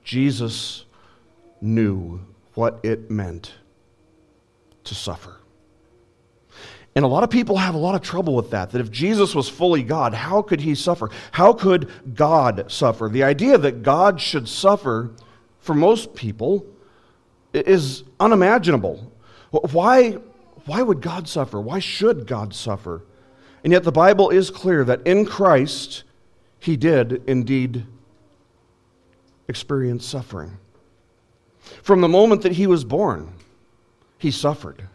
Jesus 0.03 0.85
knew 1.61 2.21
what 2.53 2.79
it 2.83 3.11
meant 3.11 3.53
to 4.83 4.95
suffer. 4.95 5.40
And 6.93 7.05
a 7.05 7.07
lot 7.07 7.23
of 7.23 7.29
people 7.29 7.57
have 7.57 7.73
a 7.73 7.77
lot 7.77 7.95
of 7.95 8.01
trouble 8.01 8.35
with 8.35 8.51
that. 8.51 8.71
That 8.71 8.81
if 8.81 8.91
Jesus 8.91 9.33
was 9.33 9.47
fully 9.47 9.81
God, 9.81 10.13
how 10.13 10.41
could 10.41 10.59
he 10.59 10.75
suffer? 10.75 11.09
How 11.31 11.53
could 11.53 11.89
God 12.15 12.69
suffer? 12.69 13.07
The 13.07 13.23
idea 13.23 13.57
that 13.57 13.81
God 13.81 14.19
should 14.19 14.47
suffer 14.47 15.11
for 15.59 15.73
most 15.73 16.15
people 16.15 16.65
is 17.53 18.03
unimaginable. 18.19 19.11
Why, 19.51 20.11
why 20.65 20.81
would 20.81 21.01
God 21.01 21.27
suffer? 21.27 21.61
Why 21.61 21.79
should 21.79 22.27
God 22.27 22.53
suffer? 22.53 23.03
And 23.63 23.71
yet 23.71 23.83
the 23.83 23.91
Bible 23.91 24.29
is 24.29 24.49
clear 24.49 24.83
that 24.83 25.05
in 25.05 25.25
Christ, 25.25 26.03
he 26.59 26.75
did 26.75 27.23
indeed 27.27 27.85
experience 29.47 30.05
suffering. 30.05 30.57
From 31.83 32.01
the 32.01 32.07
moment 32.07 32.41
that 32.41 32.53
he 32.53 32.67
was 32.67 32.83
born, 32.83 33.33
he 34.17 34.31
suffered. 34.31 34.87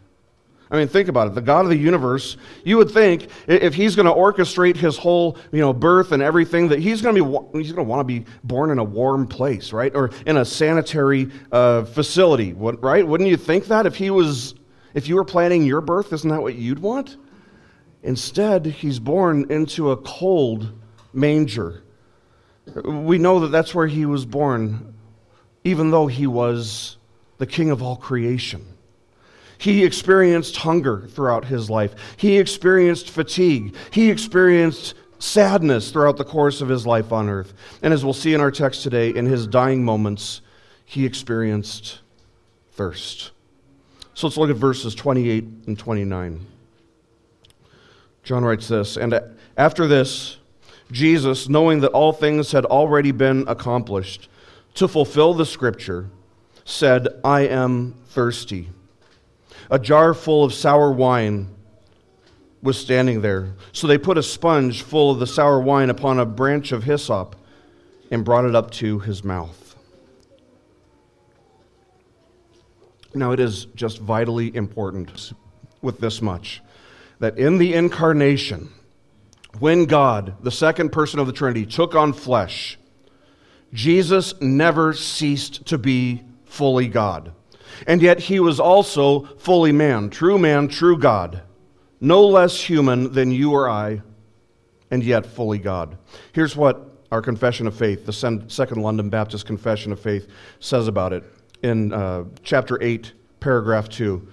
I 0.69 0.77
mean, 0.77 0.87
think 0.87 1.07
about 1.07 1.27
it. 1.27 1.35
The 1.35 1.41
God 1.41 1.61
of 1.61 1.69
the 1.69 1.77
universe, 1.77 2.35
you 2.65 2.77
would 2.77 2.91
think 2.91 3.29
if 3.47 3.73
he's 3.73 3.95
going 3.95 4.05
to 4.05 4.11
orchestrate 4.11 4.75
his 4.75 4.97
whole, 4.97 5.37
you 5.51 5.61
know, 5.61 5.71
birth 5.71 6.11
and 6.11 6.21
everything, 6.21 6.67
that 6.69 6.79
he's 6.79 7.01
going 7.01 7.15
to 7.15 7.23
be 7.23 7.59
he's 7.59 7.71
going 7.71 7.85
to 7.85 7.89
want 7.89 8.01
to 8.01 8.03
be 8.03 8.25
born 8.43 8.69
in 8.71 8.79
a 8.79 8.83
warm 8.83 9.27
place, 9.27 9.71
right, 9.71 9.95
or 9.95 10.11
in 10.25 10.37
a 10.37 10.45
sanitary 10.45 11.29
uh, 11.51 11.85
facility, 11.85 12.53
right? 12.53 13.07
Wouldn't 13.07 13.29
you 13.29 13.37
think 13.37 13.67
that 13.67 13.85
if 13.85 13.95
he 13.95 14.09
was, 14.09 14.55
if 14.93 15.07
you 15.07 15.15
were 15.15 15.25
planning 15.25 15.63
your 15.63 15.81
birth, 15.81 16.11
isn't 16.11 16.29
that 16.29 16.41
what 16.41 16.55
you'd 16.55 16.79
want? 16.79 17.15
Instead, 18.03 18.65
he's 18.65 18.99
born 18.99 19.49
into 19.49 19.91
a 19.91 19.97
cold 19.97 20.71
manger. 21.13 21.83
We 22.83 23.17
know 23.17 23.39
that 23.41 23.47
that's 23.47 23.73
where 23.73 23.87
he 23.87 24.05
was 24.05 24.25
born, 24.25 24.93
even 25.63 25.91
though 25.91 26.07
he 26.07 26.27
was 26.27 26.97
the 27.37 27.45
king 27.45 27.69
of 27.71 27.81
all 27.81 27.95
creation. 27.95 28.65
He 29.57 29.83
experienced 29.83 30.57
hunger 30.57 31.07
throughout 31.09 31.45
his 31.45 31.69
life. 31.69 31.95
He 32.17 32.37
experienced 32.37 33.09
fatigue. 33.09 33.75
He 33.91 34.09
experienced 34.09 34.93
sadness 35.19 35.91
throughout 35.91 36.17
the 36.17 36.23
course 36.23 36.61
of 36.61 36.69
his 36.69 36.85
life 36.85 37.11
on 37.11 37.29
earth. 37.29 37.53
And 37.81 37.93
as 37.93 38.03
we'll 38.03 38.13
see 38.13 38.33
in 38.33 38.41
our 38.41 38.51
text 38.51 38.83
today, 38.83 39.09
in 39.09 39.25
his 39.25 39.47
dying 39.47 39.83
moments, 39.83 40.41
he 40.85 41.05
experienced 41.05 41.99
thirst. 42.73 43.31
So 44.13 44.27
let's 44.27 44.37
look 44.37 44.49
at 44.49 44.55
verses 44.55 44.95
28 44.95 45.43
and 45.67 45.77
29. 45.77 46.45
John 48.23 48.43
writes 48.43 48.67
this 48.67 48.97
And 48.97 49.19
after 49.57 49.87
this, 49.87 50.37
Jesus, 50.91 51.49
knowing 51.49 51.81
that 51.81 51.91
all 51.91 52.13
things 52.13 52.51
had 52.51 52.65
already 52.65 53.11
been 53.11 53.45
accomplished, 53.47 54.29
to 54.75 54.87
fulfill 54.87 55.33
the 55.33 55.45
scripture, 55.45 56.09
said, 56.65 57.07
I 57.23 57.41
am 57.41 57.95
thirsty. 58.09 58.69
A 59.69 59.79
jar 59.79 60.13
full 60.13 60.43
of 60.43 60.53
sour 60.53 60.91
wine 60.91 61.49
was 62.61 62.77
standing 62.77 63.21
there. 63.21 63.53
So 63.71 63.87
they 63.87 63.97
put 63.97 64.17
a 64.17 64.23
sponge 64.23 64.81
full 64.81 65.11
of 65.11 65.19
the 65.19 65.27
sour 65.27 65.59
wine 65.59 65.89
upon 65.89 66.19
a 66.19 66.25
branch 66.25 66.71
of 66.71 66.83
hyssop 66.83 67.35
and 68.11 68.23
brought 68.23 68.45
it 68.45 68.55
up 68.55 68.71
to 68.71 68.99
his 68.99 69.23
mouth. 69.23 69.75
Now, 73.13 73.31
it 73.31 73.39
is 73.39 73.65
just 73.75 73.99
vitally 73.99 74.55
important 74.55 75.33
with 75.81 75.99
this 75.99 76.21
much 76.21 76.61
that 77.19 77.37
in 77.37 77.57
the 77.57 77.73
incarnation, 77.73 78.69
when 79.59 79.85
God, 79.85 80.35
the 80.43 80.51
second 80.51 80.91
person 80.91 81.19
of 81.19 81.25
the 81.25 81.33
Trinity, 81.33 81.65
took 81.65 81.95
on 81.95 82.13
flesh, 82.13 82.77
Jesus 83.73 84.39
never 84.39 84.93
ceased 84.93 85.65
to 85.67 85.77
be 85.77 86.23
fully 86.45 86.87
God. 86.87 87.33
And 87.85 88.01
yet 88.01 88.19
he 88.19 88.39
was 88.39 88.59
also 88.59 89.21
fully 89.37 89.71
man, 89.71 90.09
true 90.09 90.39
man, 90.39 90.67
true 90.67 90.97
God, 90.97 91.43
no 91.99 92.25
less 92.25 92.59
human 92.59 93.13
than 93.13 93.31
you 93.31 93.51
or 93.51 93.69
I, 93.69 94.01
and 94.89 95.03
yet 95.03 95.25
fully 95.25 95.59
God. 95.59 95.97
Here's 96.31 96.55
what 96.55 96.87
our 97.11 97.21
confession 97.21 97.67
of 97.67 97.75
faith, 97.75 98.05
the 98.05 98.13
Second 98.47 98.81
London 98.81 99.09
Baptist 99.09 99.45
Confession 99.45 99.91
of 99.91 99.99
Faith, 99.99 100.27
says 100.59 100.87
about 100.87 101.13
it 101.13 101.23
in 101.63 101.93
uh, 101.93 102.25
chapter 102.43 102.81
8, 102.81 103.13
paragraph 103.39 103.89
2. 103.89 104.27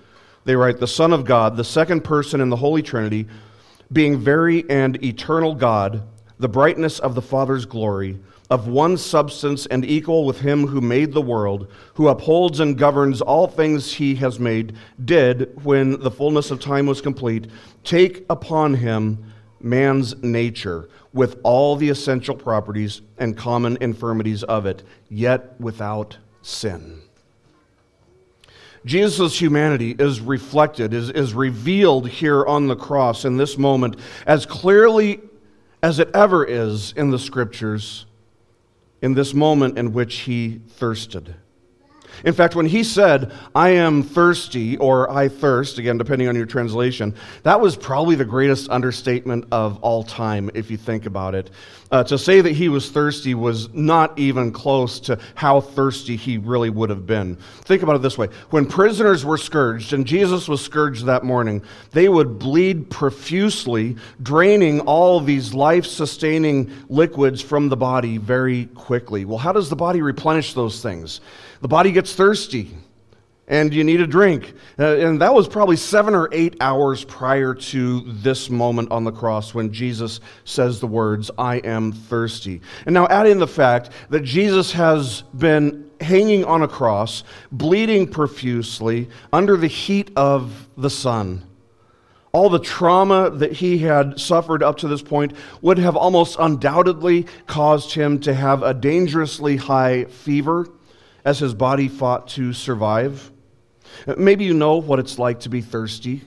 They 0.45 0.57
write, 0.57 0.79
The 0.79 0.87
Son 0.87 1.13
of 1.13 1.25
God, 1.25 1.57
the 1.57 1.65
second 1.65 2.03
person 2.03 2.41
in 2.41 2.51
the 2.51 2.57
Holy 2.57 2.83
Trinity, 2.83 3.27
being 3.93 4.19
very 4.19 4.69
and 4.69 5.03
eternal 5.03 5.55
God, 5.55 6.03
the 6.39 6.49
brightness 6.49 6.99
of 6.99 7.15
the 7.15 7.23
Father's 7.23 7.65
glory, 7.65 8.19
of 8.55 8.69
one 8.69 8.97
substance 8.97 9.67
and 9.67 9.85
equal 9.85 10.25
with 10.25 10.39
him 10.39 10.69
who 10.69 10.81
made 10.81 11.13
the 11.13 11.21
world, 11.21 11.67
who 11.95 12.07
upholds 12.07 12.61
and 12.61 12.79
governs 12.79 13.21
all 13.21 13.49
things 13.49 13.95
he 13.95 14.15
has 14.15 14.39
made, 14.39 14.77
did, 15.05 15.65
when 15.65 15.99
the 15.99 16.11
fullness 16.11 16.53
of 16.53 16.61
time 16.61 16.87
was 16.87 17.01
complete, 17.01 17.49
take 17.83 18.25
upon 18.31 18.73
him 18.73 19.35
man's 19.61 20.23
nature 20.23 20.89
with 21.13 21.37
all 21.43 21.75
the 21.75 21.89
essential 21.89 22.37
properties 22.37 23.03
and 23.19 23.37
common 23.37 23.77
infirmities 23.81 24.45
of 24.45 24.67
it, 24.67 24.85
yet 25.09 25.61
without 25.61 26.17
sin. 26.41 27.01
Jesus' 28.85 29.41
humanity 29.41 29.97
is 29.99 30.21
reflected, 30.21 30.95
is, 30.95 31.11
is 31.11 31.35
revealed 31.35 32.09
here 32.09 32.47
on 32.47 32.69
the 32.69 32.77
cross 32.77 33.25
in 33.25 33.37
this 33.37 33.59
moment 33.59 33.97
as 34.27 34.47
clearly 34.47 35.21
as 35.83 35.99
it 35.99 36.09
ever 36.15 36.45
is 36.45 36.93
in 36.93 37.11
the 37.11 37.19
scriptures 37.19 38.07
in 39.01 39.15
this 39.15 39.35
moment 39.35 39.79
in 39.79 39.93
which 39.93 40.21
he 40.21 40.61
thirsted. 40.69 41.35
In 42.25 42.35
fact, 42.35 42.55
when 42.55 42.67
he 42.67 42.85
said, 42.85 43.33
I 43.55 43.71
am 43.71 44.03
thirsty, 44.03 44.77
or 44.79 45.11
I 45.11 45.29
thirst, 45.29 45.79
again, 45.79 45.99
depending 45.99 46.29
on 46.29 46.37
your 46.37 46.47
translation, 46.47 47.15
that 47.43 47.61
was 47.61 47.77
probably 47.77 48.15
the 48.15 48.25
greatest 48.25 48.71
understatement 48.71 49.47
of 49.51 49.79
all 49.83 50.03
time, 50.05 50.51
if 50.55 50.71
you 50.71 50.77
think 50.77 51.07
about 51.07 51.35
it. 51.35 51.51
Uh, 51.91 52.03
to 52.03 52.19
say 52.19 52.41
that 52.41 52.51
he 52.51 52.69
was 52.69 52.91
thirsty 52.91 53.35
was 53.35 53.73
not 53.73 54.19
even 54.19 54.51
close 54.51 54.99
to 54.99 55.19
how 55.37 55.61
thirsty 55.61 56.17
he 56.17 56.39
really 56.39 56.69
would 56.69 56.91
have 56.91 57.07
been. 57.07 57.37
Think 57.67 57.83
about 57.83 57.95
it 57.95 58.03
this 58.03 58.19
way 58.19 58.27
when 58.51 58.67
prisoners 58.67 59.25
were 59.25 59.39
scourged, 59.39 59.93
and 59.93 60.05
Jesus 60.05 60.49
was 60.49 60.61
scourged 60.61 61.05
that 61.07 61.23
morning, 61.23 61.63
they 61.93 62.09
would 62.09 62.39
bleed 62.39 62.91
profusely, 62.91 63.97
draining 64.23 64.81
all 64.81 65.21
these 65.21 65.55
life 65.55 65.87
sustaining 65.87 66.73
liquids 66.89 67.41
from 67.41 67.69
the 67.69 67.77
body 67.77 68.19
very 68.19 68.67
quickly. 68.75 69.25
Well, 69.25 69.39
how 69.39 69.53
does 69.53 69.69
the 69.69 69.77
body 69.77 70.03
replenish 70.03 70.55
those 70.55 70.83
things? 70.83 71.21
The 71.65 71.69
body 71.69 71.93
gets 71.93 72.15
thirsty 72.15 72.77
and 73.49 73.73
you 73.73 73.85
need 73.85 74.03
a 74.03 74.07
drink. 74.07 74.53
Uh, 74.79 74.99
and 74.99 75.23
that 75.23 75.33
was 75.33 75.49
probably 75.49 75.77
seven 75.77 76.15
or 76.15 76.29
eight 76.31 76.59
hours 76.61 77.05
prior 77.05 77.55
to 77.55 78.01
this 78.01 78.51
moment 78.51 78.91
on 78.91 79.05
the 79.05 79.11
cross 79.11 79.55
when 79.55 79.73
Jesus 79.73 80.21
says 80.45 80.79
the 80.79 80.87
words, 80.87 81.31
I 81.39 81.61
am 81.61 81.91
thirsty. 81.91 82.61
And 82.85 82.93
now 82.93 83.07
add 83.07 83.27
in 83.27 83.39
the 83.39 83.47
fact 83.47 83.89
that 84.11 84.25
Jesus 84.25 84.73
has 84.73 85.23
been 85.39 85.91
hanging 86.03 86.45
on 86.45 86.61
a 86.61 86.69
cross, 86.69 87.25
bleeding 87.51 88.09
profusely 88.09 89.09
under 89.33 89.57
the 89.57 89.67
heat 89.67 90.11
of 90.17 90.69
the 90.77 90.91
sun. 90.91 91.47
All 92.33 92.51
the 92.51 92.59
trauma 92.59 93.31
that 93.31 93.53
he 93.53 93.79
had 93.79 94.21
suffered 94.21 94.63
up 94.63 94.77
to 94.81 94.89
this 94.89 95.01
point 95.01 95.33
would 95.63 95.79
have 95.79 95.97
almost 95.97 96.37
undoubtedly 96.39 97.27
caused 97.47 97.95
him 97.95 98.21
to 98.21 98.35
have 98.35 98.63
a 98.63 98.75
dangerously 98.75 99.57
high 99.57 100.05
fever 100.05 100.69
as 101.25 101.39
his 101.39 101.55
body 101.55 101.89
fought 101.89 102.29
to 102.29 102.53
survive. 102.53 103.31
Maybe 104.17 104.45
you 104.45 104.55
know 104.55 104.77
what 104.77 104.99
it's 104.99 105.19
like 105.19 105.41
to 105.41 105.49
be 105.49 105.61
thirsty. 105.61 106.23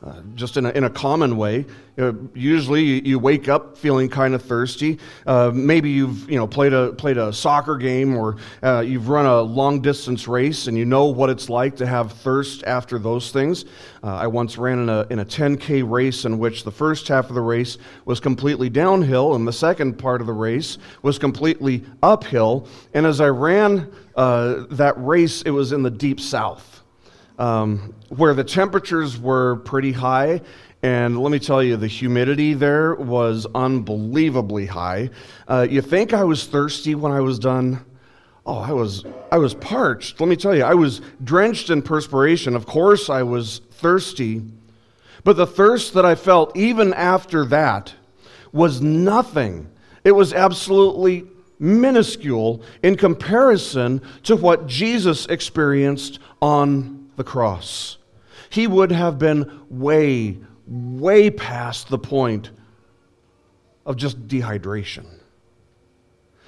Uh, 0.00 0.20
just 0.36 0.56
in 0.56 0.64
a, 0.64 0.70
in 0.70 0.84
a 0.84 0.90
common 0.90 1.36
way. 1.36 1.66
Uh, 1.98 2.12
usually, 2.32 2.84
you, 2.84 3.02
you, 3.04 3.18
wake 3.18 3.48
up 3.48 3.76
feeling 3.76 4.08
kind 4.08 4.32
of 4.32 4.40
thirsty. 4.40 4.96
Uh, 5.26 5.50
maybe 5.52 5.90
you've 5.90 6.30
you 6.30 6.36
know 6.36 6.46
played 6.46 6.72
a 6.72 6.92
played 6.92 7.18
a 7.18 7.32
soccer 7.32 7.76
game, 7.76 8.16
or 8.16 8.36
uh, 8.62 8.78
you've 8.78 9.08
run 9.08 9.26
a 9.26 9.40
long 9.40 9.82
distance 9.82 10.28
race, 10.28 10.68
and 10.68 10.78
you 10.78 10.84
know 10.84 11.06
what 11.06 11.30
it's 11.30 11.48
like 11.48 11.74
to 11.74 11.84
have 11.84 12.12
thirst 12.12 12.62
after 12.62 12.96
those 12.96 13.32
things. 13.32 13.64
Uh, 14.04 14.14
I 14.14 14.28
once 14.28 14.56
ran 14.56 14.78
in 14.78 14.88
a 14.88 15.04
in 15.10 15.18
a 15.18 15.24
10k 15.24 15.82
race 15.90 16.24
in 16.24 16.38
which 16.38 16.62
the 16.62 16.70
first 16.70 17.08
half 17.08 17.28
of 17.28 17.34
the 17.34 17.40
race 17.40 17.76
was 18.04 18.20
completely 18.20 18.70
downhill, 18.70 19.34
and 19.34 19.48
the 19.48 19.52
second 19.52 19.98
part 19.98 20.20
of 20.20 20.28
the 20.28 20.32
race 20.32 20.78
was 21.02 21.18
completely 21.18 21.84
uphill. 22.04 22.68
And 22.94 23.04
as 23.04 23.20
I 23.20 23.30
ran 23.30 23.90
uh, 24.14 24.66
that 24.70 24.94
race, 24.96 25.42
it 25.42 25.50
was 25.50 25.72
in 25.72 25.82
the 25.82 25.90
deep 25.90 26.20
south 26.20 26.78
um, 27.38 27.94
where 28.08 28.34
the 28.34 28.44
temperatures 28.44 29.18
were 29.18 29.56
pretty 29.56 29.92
high. 29.92 30.40
And 30.82 31.20
let 31.20 31.32
me 31.32 31.38
tell 31.38 31.62
you, 31.62 31.76
the 31.76 31.88
humidity 31.88 32.54
there 32.54 32.94
was 32.94 33.46
unbelievably 33.54 34.66
high. 34.66 35.10
Uh, 35.48 35.66
you 35.68 35.82
think 35.82 36.12
I 36.12 36.24
was 36.24 36.46
thirsty 36.46 36.94
when 36.94 37.10
I 37.10 37.20
was 37.20 37.38
done? 37.38 37.84
Oh, 38.46 38.58
I 38.58 38.72
was, 38.72 39.04
I 39.32 39.38
was 39.38 39.54
parched. 39.54 40.20
Let 40.20 40.28
me 40.28 40.36
tell 40.36 40.54
you, 40.54 40.62
I 40.62 40.74
was 40.74 41.00
drenched 41.22 41.70
in 41.70 41.82
perspiration. 41.82 42.54
Of 42.54 42.66
course, 42.66 43.10
I 43.10 43.22
was 43.22 43.60
thirsty. 43.72 44.42
But 45.24 45.36
the 45.36 45.46
thirst 45.46 45.94
that 45.94 46.06
I 46.06 46.14
felt 46.14 46.56
even 46.56 46.94
after 46.94 47.44
that 47.46 47.92
was 48.52 48.80
nothing. 48.80 49.68
It 50.04 50.12
was 50.12 50.32
absolutely 50.32 51.26
minuscule 51.58 52.62
in 52.82 52.96
comparison 52.96 54.00
to 54.22 54.36
what 54.36 54.66
Jesus 54.66 55.26
experienced 55.26 56.20
on 56.40 56.97
the 57.18 57.24
cross. 57.24 57.98
He 58.48 58.66
would 58.66 58.90
have 58.90 59.18
been 59.18 59.60
way, 59.68 60.38
way 60.66 61.30
past 61.30 61.88
the 61.88 61.98
point 61.98 62.50
of 63.84 63.96
just 63.96 64.26
dehydration. 64.26 65.06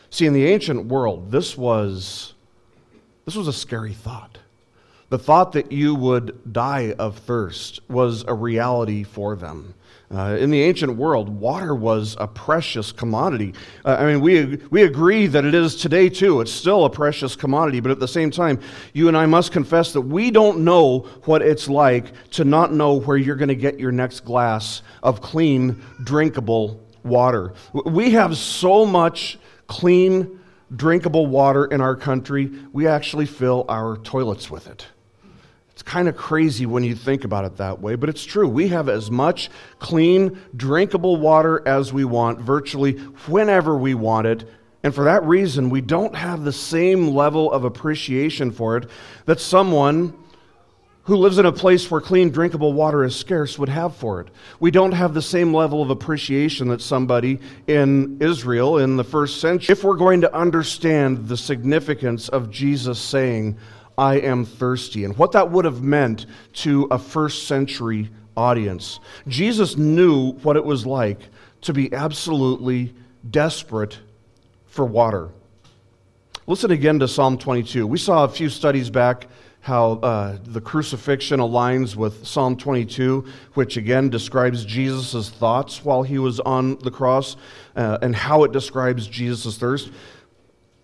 See, 0.08 0.26
in 0.26 0.32
the 0.32 0.46
ancient 0.46 0.86
world, 0.86 1.30
this 1.30 1.58
was, 1.58 2.34
this 3.26 3.36
was 3.36 3.48
a 3.48 3.52
scary 3.52 3.92
thought. 3.92 4.38
The 5.10 5.18
thought 5.18 5.52
that 5.52 5.72
you 5.72 5.94
would 5.94 6.52
die 6.52 6.94
of 6.98 7.18
thirst 7.18 7.80
was 7.88 8.24
a 8.26 8.34
reality 8.34 9.02
for 9.02 9.36
them. 9.36 9.74
Uh, 10.12 10.36
in 10.40 10.50
the 10.50 10.60
ancient 10.60 10.96
world, 10.96 11.28
water 11.28 11.72
was 11.72 12.16
a 12.18 12.26
precious 12.26 12.90
commodity. 12.90 13.54
Uh, 13.84 13.96
I 14.00 14.06
mean, 14.06 14.20
we, 14.20 14.56
we 14.70 14.82
agree 14.82 15.28
that 15.28 15.44
it 15.44 15.54
is 15.54 15.76
today 15.76 16.08
too. 16.08 16.40
It's 16.40 16.50
still 16.50 16.84
a 16.84 16.90
precious 16.90 17.36
commodity, 17.36 17.78
but 17.78 17.92
at 17.92 18.00
the 18.00 18.08
same 18.08 18.32
time, 18.32 18.58
you 18.92 19.06
and 19.06 19.16
I 19.16 19.26
must 19.26 19.52
confess 19.52 19.92
that 19.92 20.00
we 20.00 20.32
don't 20.32 20.64
know 20.64 21.00
what 21.26 21.42
it's 21.42 21.68
like 21.68 22.12
to 22.32 22.44
not 22.44 22.72
know 22.72 22.94
where 22.94 23.16
you're 23.16 23.36
going 23.36 23.50
to 23.50 23.54
get 23.54 23.78
your 23.78 23.92
next 23.92 24.24
glass 24.24 24.82
of 25.04 25.20
clean, 25.20 25.80
drinkable 26.02 26.84
water. 27.04 27.54
We 27.72 28.10
have 28.10 28.36
so 28.36 28.84
much 28.84 29.38
clean, 29.68 30.40
drinkable 30.74 31.28
water 31.28 31.66
in 31.66 31.80
our 31.80 31.94
country, 31.94 32.50
we 32.72 32.88
actually 32.88 33.26
fill 33.26 33.64
our 33.68 33.96
toilets 33.98 34.50
with 34.50 34.66
it. 34.66 34.86
Kind 35.90 36.06
of 36.06 36.16
crazy 36.16 36.66
when 36.66 36.84
you 36.84 36.94
think 36.94 37.24
about 37.24 37.44
it 37.44 37.56
that 37.56 37.80
way, 37.80 37.96
but 37.96 38.08
it's 38.08 38.24
true. 38.24 38.46
We 38.46 38.68
have 38.68 38.88
as 38.88 39.10
much 39.10 39.50
clean, 39.80 40.38
drinkable 40.56 41.16
water 41.16 41.66
as 41.66 41.92
we 41.92 42.04
want, 42.04 42.38
virtually 42.38 42.92
whenever 43.26 43.76
we 43.76 43.94
want 43.94 44.28
it. 44.28 44.48
And 44.84 44.94
for 44.94 45.02
that 45.02 45.24
reason, 45.24 45.68
we 45.68 45.80
don't 45.80 46.14
have 46.14 46.44
the 46.44 46.52
same 46.52 47.08
level 47.08 47.50
of 47.50 47.64
appreciation 47.64 48.52
for 48.52 48.76
it 48.76 48.88
that 49.24 49.40
someone 49.40 50.14
who 51.02 51.16
lives 51.16 51.38
in 51.38 51.46
a 51.46 51.50
place 51.50 51.90
where 51.90 52.00
clean, 52.00 52.30
drinkable 52.30 52.72
water 52.72 53.02
is 53.02 53.16
scarce 53.16 53.58
would 53.58 53.68
have 53.68 53.96
for 53.96 54.20
it. 54.20 54.28
We 54.60 54.70
don't 54.70 54.92
have 54.92 55.12
the 55.12 55.20
same 55.20 55.52
level 55.52 55.82
of 55.82 55.90
appreciation 55.90 56.68
that 56.68 56.82
somebody 56.82 57.40
in 57.66 58.18
Israel 58.20 58.78
in 58.78 58.96
the 58.96 59.02
first 59.02 59.40
century. 59.40 59.72
If 59.72 59.82
we're 59.82 59.96
going 59.96 60.20
to 60.20 60.32
understand 60.32 61.26
the 61.26 61.36
significance 61.36 62.28
of 62.28 62.48
Jesus 62.48 63.00
saying, 63.00 63.58
I 64.00 64.14
am 64.14 64.46
thirsty, 64.46 65.04
and 65.04 65.14
what 65.18 65.32
that 65.32 65.50
would 65.50 65.66
have 65.66 65.82
meant 65.82 66.24
to 66.54 66.88
a 66.90 66.98
first 66.98 67.46
century 67.46 68.08
audience. 68.34 68.98
Jesus 69.28 69.76
knew 69.76 70.32
what 70.42 70.56
it 70.56 70.64
was 70.64 70.86
like 70.86 71.20
to 71.60 71.74
be 71.74 71.92
absolutely 71.92 72.94
desperate 73.30 73.98
for 74.66 74.86
water. 74.86 75.28
Listen 76.46 76.70
again 76.70 76.98
to 77.00 77.06
Psalm 77.06 77.36
22. 77.36 77.86
We 77.86 77.98
saw 77.98 78.24
a 78.24 78.28
few 78.28 78.48
studies 78.48 78.88
back 78.88 79.26
how 79.60 79.92
uh, 80.02 80.38
the 80.44 80.62
crucifixion 80.62 81.38
aligns 81.38 81.94
with 81.94 82.26
Psalm 82.26 82.56
22, 82.56 83.26
which 83.52 83.76
again 83.76 84.08
describes 84.08 84.64
Jesus' 84.64 85.28
thoughts 85.28 85.84
while 85.84 86.02
he 86.02 86.18
was 86.18 86.40
on 86.40 86.78
the 86.78 86.90
cross, 86.90 87.36
uh, 87.76 87.98
and 88.00 88.16
how 88.16 88.44
it 88.44 88.52
describes 88.52 89.06
Jesus' 89.06 89.58
thirst. 89.58 89.90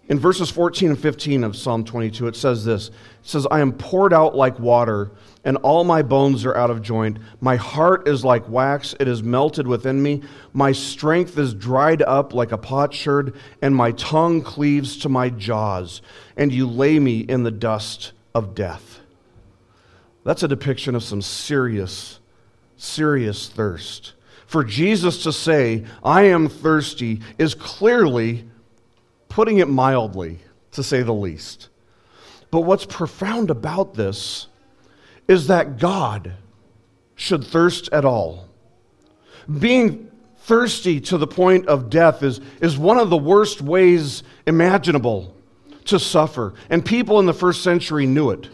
In 0.08 0.20
verses 0.20 0.50
14 0.50 0.90
and 0.90 0.98
15 0.98 1.42
of 1.42 1.56
Psalm 1.56 1.84
22, 1.84 2.28
it 2.28 2.36
says 2.36 2.64
this 2.64 2.90
says, 3.26 3.46
I 3.50 3.60
am 3.60 3.72
poured 3.72 4.12
out 4.12 4.36
like 4.36 4.58
water, 4.60 5.10
and 5.44 5.56
all 5.58 5.82
my 5.82 6.02
bones 6.02 6.44
are 6.44 6.56
out 6.56 6.70
of 6.70 6.80
joint. 6.80 7.18
My 7.40 7.56
heart 7.56 8.06
is 8.06 8.24
like 8.24 8.48
wax, 8.48 8.94
it 9.00 9.08
is 9.08 9.22
melted 9.22 9.66
within 9.66 10.00
me. 10.00 10.22
My 10.52 10.70
strength 10.70 11.36
is 11.36 11.52
dried 11.52 12.02
up 12.02 12.34
like 12.34 12.52
a 12.52 12.58
potsherd, 12.58 13.34
and 13.60 13.74
my 13.74 13.90
tongue 13.92 14.42
cleaves 14.42 14.96
to 14.98 15.08
my 15.08 15.28
jaws. 15.28 16.02
And 16.36 16.52
you 16.52 16.68
lay 16.68 17.00
me 17.00 17.18
in 17.18 17.42
the 17.42 17.50
dust 17.50 18.12
of 18.32 18.54
death. 18.54 19.00
That's 20.22 20.44
a 20.44 20.48
depiction 20.48 20.94
of 20.94 21.02
some 21.02 21.20
serious, 21.20 22.20
serious 22.76 23.48
thirst. 23.48 24.12
For 24.46 24.62
Jesus 24.62 25.24
to 25.24 25.32
say, 25.32 25.84
I 26.04 26.22
am 26.22 26.48
thirsty, 26.48 27.20
is 27.38 27.54
clearly 27.54 28.48
putting 29.28 29.58
it 29.58 29.68
mildly, 29.68 30.38
to 30.70 30.84
say 30.84 31.02
the 31.02 31.12
least. 31.12 31.70
But 32.50 32.60
what's 32.60 32.86
profound 32.86 33.50
about 33.50 33.94
this 33.94 34.46
is 35.28 35.48
that 35.48 35.78
God 35.78 36.34
should 37.14 37.44
thirst 37.44 37.88
at 37.92 38.04
all. 38.04 38.48
Being 39.58 40.10
thirsty 40.38 41.00
to 41.00 41.18
the 41.18 41.26
point 41.26 41.66
of 41.66 41.90
death 41.90 42.22
is, 42.22 42.40
is 42.60 42.78
one 42.78 42.98
of 42.98 43.10
the 43.10 43.16
worst 43.16 43.60
ways 43.60 44.22
imaginable 44.46 45.34
to 45.86 45.98
suffer. 45.98 46.54
And 46.70 46.84
people 46.84 47.18
in 47.18 47.26
the 47.26 47.34
first 47.34 47.62
century 47.62 48.06
knew 48.06 48.30
it. 48.30 48.48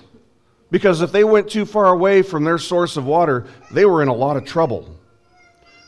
Because 0.70 1.02
if 1.02 1.12
they 1.12 1.24
went 1.24 1.50
too 1.50 1.66
far 1.66 1.92
away 1.92 2.22
from 2.22 2.44
their 2.44 2.56
source 2.56 2.96
of 2.96 3.04
water, 3.04 3.46
they 3.70 3.84
were 3.84 4.00
in 4.00 4.08
a 4.08 4.14
lot 4.14 4.38
of 4.38 4.46
trouble. 4.46 4.88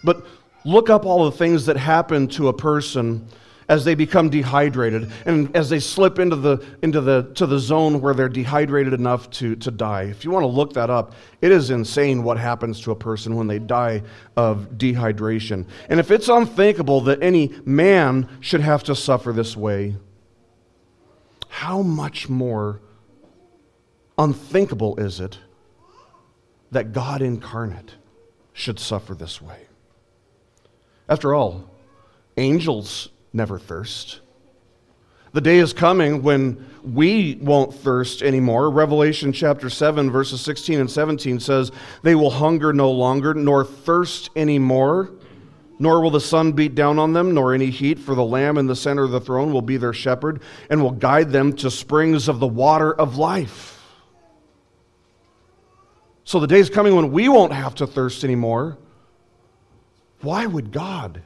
But 0.03 0.27
look 0.64 0.90
up 0.90 1.07
all 1.07 1.25
the 1.25 1.37
things 1.37 1.64
that 1.67 1.79
happen 1.79 2.29
to 2.29 2.49
a 2.49 2.53
person 2.53 3.27
as 3.68 3.85
they 3.85 3.94
become 3.94 4.29
dehydrated 4.29 5.11
and 5.27 5.55
as 5.57 5.70
they 5.70 5.81
slip 5.81 6.18
into 6.18 6.37
the, 6.37 6.64
into 6.83 7.00
the, 7.00 7.31
to 7.35 7.46
the 7.46 7.59
zone 7.59 8.00
where 8.00 8.14
they're 8.14 8.29
dehydrated 8.29 8.92
enough 8.92 9.31
to, 9.31 9.57
to 9.57 9.70
die. 9.70 10.03
If 10.03 10.24
you 10.24 10.31
want 10.31 10.44
to 10.44 10.48
look 10.48 10.74
that 10.74 10.90
up, 10.90 11.14
it 11.40 11.50
is 11.50 11.70
insane 11.70 12.22
what 12.22 12.38
happens 12.38 12.81
to 12.83 12.90
a 12.90 12.96
person 12.96 13.37
when 13.37 13.46
they 13.46 13.59
die 13.59 14.03
of 14.37 14.70
dehydration. 14.77 15.66
And 15.88 15.98
if 16.00 16.11
it's 16.11 16.29
unthinkable 16.29 17.00
that 17.03 17.22
any 17.22 17.53
man 17.64 18.29
should 18.40 18.61
have 18.61 18.83
to 18.85 18.94
suffer 18.94 19.33
this 19.33 19.57
way, 19.57 19.96
how 21.48 21.83
much 21.83 22.29
more 22.29 22.81
unthinkable 24.18 24.96
is 24.98 25.20
it 25.20 25.38
that 26.70 26.92
God 26.92 27.22
incarnate 27.22 27.94
should 28.53 28.79
suffer 28.79 29.14
this 29.14 29.40
way? 29.40 29.66
After 31.09 31.35
all, 31.35 31.70
angels 32.37 33.11
never 33.35 33.59
thirst. 33.59 34.20
The 35.33 35.40
day 35.40 35.59
is 35.59 35.73
coming 35.73 36.23
when 36.23 36.64
we 36.85 37.37
won't 37.42 37.75
thirst 37.75 38.23
anymore. 38.23 38.70
Revelation 38.70 39.33
chapter 39.33 39.68
7, 39.68 40.09
verses 40.09 40.40
16 40.40 40.79
and 40.79 40.90
17 40.90 41.40
says, 41.40 41.73
They 42.03 42.14
will 42.14 42.31
hunger 42.31 42.73
no 42.73 42.90
longer, 42.92 43.35
nor 43.35 43.64
thirst 43.64 44.31
anymore, 44.37 45.11
nor 45.81 46.01
will 46.01 46.12
the 46.12 46.20
sun 46.20 46.53
beat 46.53 46.77
down 46.77 47.01
on 47.01 47.12
them, 47.12 47.35
nor 47.35 47.53
any 47.53 47.70
heat, 47.70 47.99
for 47.99 48.14
the 48.14 48.25
Lamb 48.25 48.59
in 48.59 48.68
the 48.68 48.77
center 48.77 49.03
of 49.03 49.11
the 49.11 49.20
throne 49.20 49.53
will 49.53 49.61
be 49.61 49.77
their 49.77 49.92
shepherd 49.92 50.40
and 50.70 50.81
will 50.81 50.92
guide 50.92 51.31
them 51.33 51.53
to 51.55 51.68
springs 51.68 52.29
of 52.29 52.38
the 52.38 52.47
water 52.47 52.94
of 52.94 53.16
life. 53.16 53.73
So 56.23 56.38
the 56.38 56.47
day 56.47 56.61
is 56.61 56.70
coming 56.70 56.94
when 56.94 57.11
we 57.11 57.29
won't 57.29 57.53
have 57.53 57.75
to 57.77 57.88
thirst 57.88 58.23
anymore. 58.23 58.79
Why 60.20 60.47
would 60.47 60.70
God 60.70 61.23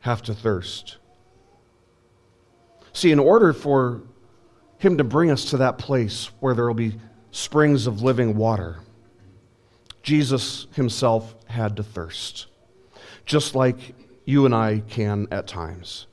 have 0.00 0.22
to 0.22 0.34
thirst? 0.34 0.98
See, 2.92 3.10
in 3.10 3.18
order 3.18 3.52
for 3.52 4.02
Him 4.78 4.98
to 4.98 5.04
bring 5.04 5.30
us 5.30 5.50
to 5.50 5.58
that 5.58 5.78
place 5.78 6.30
where 6.40 6.54
there 6.54 6.66
will 6.66 6.74
be 6.74 6.98
springs 7.30 7.86
of 7.86 8.02
living 8.02 8.36
water, 8.36 8.80
Jesus 10.02 10.66
Himself 10.74 11.34
had 11.46 11.76
to 11.76 11.82
thirst, 11.82 12.46
just 13.24 13.54
like 13.54 13.94
you 14.24 14.46
and 14.46 14.54
I 14.54 14.82
can 14.88 15.28
at 15.30 15.46
times. 15.46 16.06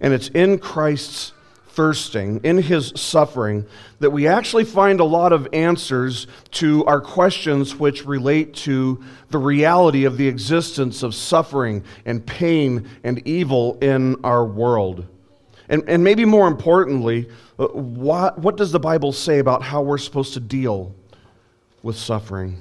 And 0.00 0.12
it's 0.12 0.28
in 0.28 0.58
Christ's 0.58 1.32
thirsting, 1.68 2.40
in 2.42 2.58
his 2.58 2.92
suffering, 2.96 3.64
that 4.00 4.10
we 4.10 4.26
actually 4.26 4.64
find 4.64 5.00
a 5.00 5.04
lot 5.04 5.32
of 5.32 5.48
answers 5.52 6.26
to 6.50 6.84
our 6.86 7.00
questions 7.00 7.76
which 7.76 8.04
relate 8.04 8.54
to 8.54 9.02
the 9.30 9.38
reality 9.38 10.04
of 10.04 10.16
the 10.16 10.26
existence 10.26 11.02
of 11.02 11.14
suffering 11.14 11.84
and 12.04 12.26
pain 12.26 12.88
and 13.04 13.26
evil 13.26 13.78
in 13.80 14.16
our 14.24 14.44
world. 14.44 15.06
And, 15.70 15.88
and 15.88 16.02
maybe 16.02 16.24
more 16.24 16.48
importantly, 16.48 17.28
uh, 17.58 17.68
what, 17.68 18.38
what 18.38 18.56
does 18.56 18.72
the 18.72 18.80
Bible 18.80 19.12
say 19.12 19.38
about 19.38 19.62
how 19.62 19.80
we're 19.80 19.98
supposed 19.98 20.34
to 20.34 20.40
deal 20.40 20.94
with 21.82 21.96
suffering? 21.96 22.58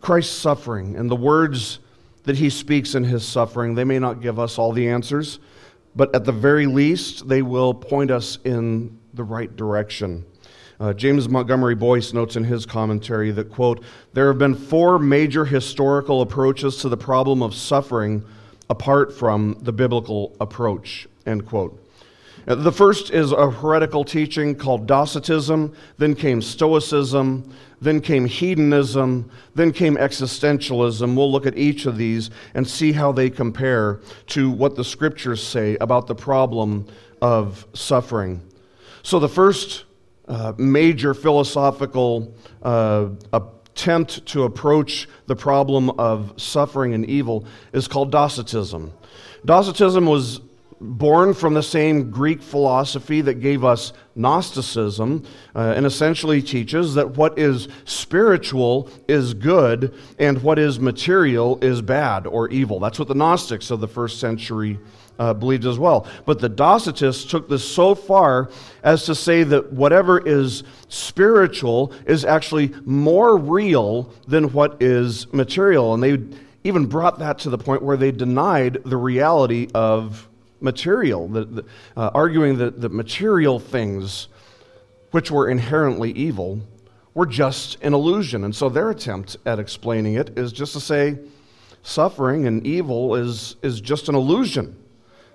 Christ's 0.00 0.34
suffering 0.34 0.96
and 0.96 1.10
the 1.10 1.16
words 1.16 1.80
that 2.24 2.36
he 2.36 2.48
speaks 2.48 2.94
in 2.94 3.04
his 3.04 3.28
suffering, 3.28 3.74
they 3.74 3.84
may 3.84 3.98
not 3.98 4.22
give 4.22 4.38
us 4.38 4.58
all 4.58 4.72
the 4.72 4.88
answers, 4.88 5.38
but 5.94 6.12
at 6.14 6.24
the 6.24 6.32
very 6.32 6.66
least, 6.66 7.28
they 7.28 7.42
will 7.42 7.74
point 7.74 8.10
us 8.10 8.38
in 8.44 8.98
the 9.12 9.22
right 9.22 9.54
direction. 9.54 10.24
Uh, 10.80 10.94
James 10.94 11.28
Montgomery 11.28 11.74
Boice 11.74 12.14
notes 12.14 12.36
in 12.36 12.42
his 12.42 12.64
commentary 12.64 13.30
that, 13.32 13.50
quote, 13.50 13.84
there 14.14 14.28
have 14.28 14.38
been 14.38 14.54
four 14.54 14.98
major 14.98 15.44
historical 15.44 16.22
approaches 16.22 16.78
to 16.78 16.88
the 16.88 16.96
problem 16.96 17.42
of 17.42 17.54
suffering 17.54 18.24
apart 18.70 19.14
from 19.14 19.58
the 19.60 19.72
biblical 19.72 20.34
approach, 20.40 21.06
end 21.26 21.44
quote. 21.44 21.81
The 22.44 22.72
first 22.72 23.10
is 23.10 23.30
a 23.30 23.50
heretical 23.50 24.04
teaching 24.04 24.56
called 24.56 24.86
Docetism, 24.86 25.74
then 25.98 26.14
came 26.14 26.42
Stoicism, 26.42 27.52
then 27.80 28.00
came 28.00 28.26
hedonism, 28.26 29.30
then 29.54 29.72
came 29.72 29.96
existentialism. 29.96 31.16
We'll 31.16 31.30
look 31.30 31.46
at 31.46 31.56
each 31.56 31.86
of 31.86 31.96
these 31.96 32.30
and 32.54 32.66
see 32.66 32.92
how 32.92 33.12
they 33.12 33.30
compare 33.30 34.00
to 34.28 34.50
what 34.50 34.74
the 34.74 34.84
scriptures 34.84 35.42
say 35.42 35.76
about 35.80 36.08
the 36.08 36.14
problem 36.14 36.86
of 37.20 37.66
suffering. 37.74 38.42
So, 39.04 39.18
the 39.18 39.28
first 39.28 39.84
uh, 40.26 40.52
major 40.58 41.14
philosophical 41.14 42.34
uh, 42.62 43.08
attempt 43.32 44.26
to 44.26 44.44
approach 44.44 45.08
the 45.26 45.36
problem 45.36 45.90
of 45.90 46.40
suffering 46.40 46.94
and 46.94 47.04
evil 47.06 47.46
is 47.72 47.88
called 47.88 48.10
Docetism. 48.10 48.92
Docetism 49.44 50.06
was 50.06 50.40
born 50.82 51.32
from 51.32 51.54
the 51.54 51.62
same 51.62 52.10
Greek 52.10 52.42
philosophy 52.42 53.20
that 53.22 53.34
gave 53.34 53.64
us 53.64 53.92
Gnosticism, 54.14 55.24
uh, 55.54 55.72
and 55.74 55.86
essentially 55.86 56.42
teaches 56.42 56.94
that 56.94 57.16
what 57.16 57.38
is 57.38 57.68
spiritual 57.84 58.90
is 59.08 59.32
good 59.32 59.94
and 60.18 60.42
what 60.42 60.58
is 60.58 60.78
material 60.78 61.58
is 61.62 61.80
bad 61.80 62.26
or 62.26 62.50
evil. 62.50 62.78
That's 62.78 62.98
what 62.98 63.08
the 63.08 63.14
Gnostics 63.14 63.70
of 63.70 63.80
the 63.80 63.88
first 63.88 64.20
century 64.20 64.78
uh, 65.18 65.32
believed 65.32 65.64
as 65.64 65.78
well. 65.78 66.06
But 66.26 66.40
the 66.40 66.50
Docetists 66.50 67.28
took 67.28 67.48
this 67.48 67.66
so 67.66 67.94
far 67.94 68.50
as 68.82 69.06
to 69.06 69.14
say 69.14 69.44
that 69.44 69.72
whatever 69.72 70.18
is 70.18 70.62
spiritual 70.88 71.92
is 72.06 72.24
actually 72.24 72.74
more 72.84 73.36
real 73.38 74.12
than 74.26 74.52
what 74.52 74.82
is 74.82 75.32
material. 75.32 75.94
And 75.94 76.02
they 76.02 76.18
even 76.64 76.86
brought 76.86 77.18
that 77.20 77.38
to 77.40 77.50
the 77.50 77.58
point 77.58 77.82
where 77.82 77.96
they 77.96 78.12
denied 78.12 78.78
the 78.84 78.96
reality 78.96 79.68
of 79.74 80.28
material, 80.62 81.28
the, 81.28 81.44
the, 81.44 81.64
uh, 81.96 82.10
arguing 82.14 82.58
that 82.58 82.80
the 82.80 82.88
material 82.88 83.58
things, 83.58 84.28
which 85.10 85.30
were 85.30 85.48
inherently 85.48 86.12
evil, 86.12 86.60
were 87.14 87.26
just 87.26 87.82
an 87.82 87.94
illusion. 87.94 88.44
And 88.44 88.54
so 88.54 88.68
their 88.68 88.90
attempt 88.90 89.36
at 89.44 89.58
explaining 89.58 90.14
it 90.14 90.38
is 90.38 90.52
just 90.52 90.72
to 90.74 90.80
say 90.80 91.18
suffering 91.82 92.46
and 92.46 92.66
evil 92.66 93.16
is, 93.16 93.56
is 93.62 93.80
just 93.80 94.08
an 94.08 94.14
illusion. 94.14 94.76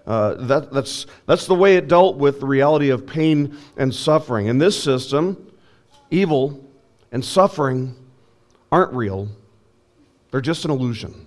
Uh, 0.06 0.36
that, 0.36 0.72
that's, 0.72 1.06
that's 1.26 1.48
the 1.48 1.56
way 1.56 1.76
it 1.76 1.90
dealt 1.90 2.16
with 2.16 2.40
the 2.40 2.46
reality 2.46 2.90
of 2.90 3.06
pain 3.06 3.58
and 3.76 3.94
suffering. 3.94 4.48
In 4.48 4.58
this 4.58 4.82
system, 4.82 5.52
evil 6.10 6.66
and 7.12 7.24
suffering 7.24 7.94
aren't 8.72 8.94
real, 8.94 9.28
they're 10.32 10.42
just 10.42 10.64
an 10.66 10.72
illusion. 10.72 11.27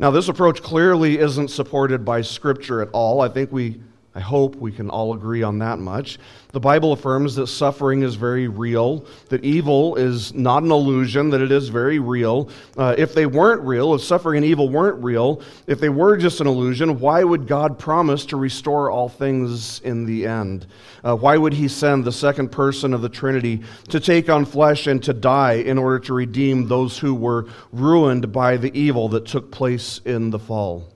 Now, 0.00 0.10
this 0.10 0.28
approach 0.28 0.62
clearly 0.62 1.18
isn't 1.18 1.48
supported 1.48 2.06
by 2.06 2.22
Scripture 2.22 2.80
at 2.80 2.88
all. 2.92 3.20
I 3.20 3.28
think 3.28 3.52
we, 3.52 3.82
I 4.20 4.22
hope 4.22 4.56
we 4.56 4.70
can 4.70 4.90
all 4.90 5.14
agree 5.14 5.42
on 5.42 5.60
that 5.60 5.78
much. 5.78 6.18
The 6.52 6.60
Bible 6.60 6.92
affirms 6.92 7.36
that 7.36 7.46
suffering 7.46 8.02
is 8.02 8.16
very 8.16 8.48
real, 8.48 9.06
that 9.30 9.42
evil 9.42 9.96
is 9.96 10.34
not 10.34 10.62
an 10.62 10.70
illusion, 10.70 11.30
that 11.30 11.40
it 11.40 11.50
is 11.50 11.70
very 11.70 11.98
real. 11.98 12.50
Uh, 12.76 12.94
if 12.98 13.14
they 13.14 13.24
weren't 13.24 13.62
real, 13.62 13.94
if 13.94 14.02
suffering 14.02 14.36
and 14.36 14.44
evil 14.44 14.68
weren't 14.68 15.02
real, 15.02 15.40
if 15.66 15.80
they 15.80 15.88
were 15.88 16.18
just 16.18 16.42
an 16.42 16.46
illusion, 16.46 17.00
why 17.00 17.24
would 17.24 17.46
God 17.46 17.78
promise 17.78 18.26
to 18.26 18.36
restore 18.36 18.90
all 18.90 19.08
things 19.08 19.80
in 19.80 20.04
the 20.04 20.26
end? 20.26 20.66
Uh, 21.02 21.16
why 21.16 21.38
would 21.38 21.54
He 21.54 21.66
send 21.66 22.04
the 22.04 22.12
second 22.12 22.52
person 22.52 22.92
of 22.92 23.00
the 23.00 23.08
Trinity 23.08 23.62
to 23.88 24.00
take 24.00 24.28
on 24.28 24.44
flesh 24.44 24.86
and 24.86 25.02
to 25.02 25.14
die 25.14 25.54
in 25.54 25.78
order 25.78 25.98
to 26.00 26.12
redeem 26.12 26.68
those 26.68 26.98
who 26.98 27.14
were 27.14 27.46
ruined 27.72 28.32
by 28.32 28.58
the 28.58 28.78
evil 28.78 29.08
that 29.08 29.24
took 29.24 29.50
place 29.50 30.02
in 30.04 30.28
the 30.28 30.38
fall? 30.38 30.90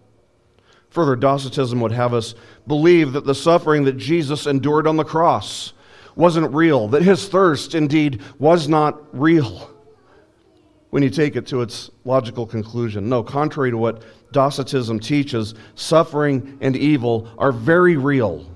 Further, 0.95 1.17
Docetism 1.17 1.81
would 1.81 1.91
have 1.91 2.15
us 2.15 2.37
believe 2.67 3.13
that 3.13 3.25
the 3.25 3.35
suffering 3.35 3.85
that 3.85 3.97
Jesus 3.97 4.47
endured 4.47 4.87
on 4.87 4.97
the 4.97 5.05
cross 5.05 5.73
wasn't 6.17 6.55
real, 6.55 6.89
that 6.89 7.03
his 7.03 7.29
thirst 7.29 7.75
indeed 7.75 8.23
was 8.39 8.69
not 8.69 9.19
real 9.19 9.71
when 10.91 11.03
you 11.03 11.11
take 11.11 11.35
it 11.35 11.47
to 11.49 11.61
its 11.61 11.91
logical 12.05 12.47
conclusion. 12.47 13.09
No, 13.09 13.23
contrary 13.23 13.71
to 13.71 13.77
what 13.77 14.03
Docetism 14.33 15.01
teaches, 15.01 15.55
suffering 15.75 16.59
and 16.61 16.77
evil 16.77 17.29
are 17.39 17.53
very 17.53 17.97
real. 17.97 18.49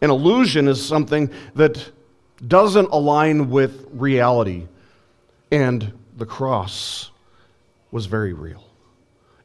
An 0.00 0.10
illusion 0.10 0.68
is 0.68 0.84
something 0.84 1.30
that 1.54 1.90
doesn't 2.46 2.88
align 2.90 3.50
with 3.50 3.86
reality, 3.92 4.66
and 5.50 5.92
the 6.16 6.26
cross 6.26 7.10
was 7.90 8.06
very 8.06 8.32
real. 8.32 8.64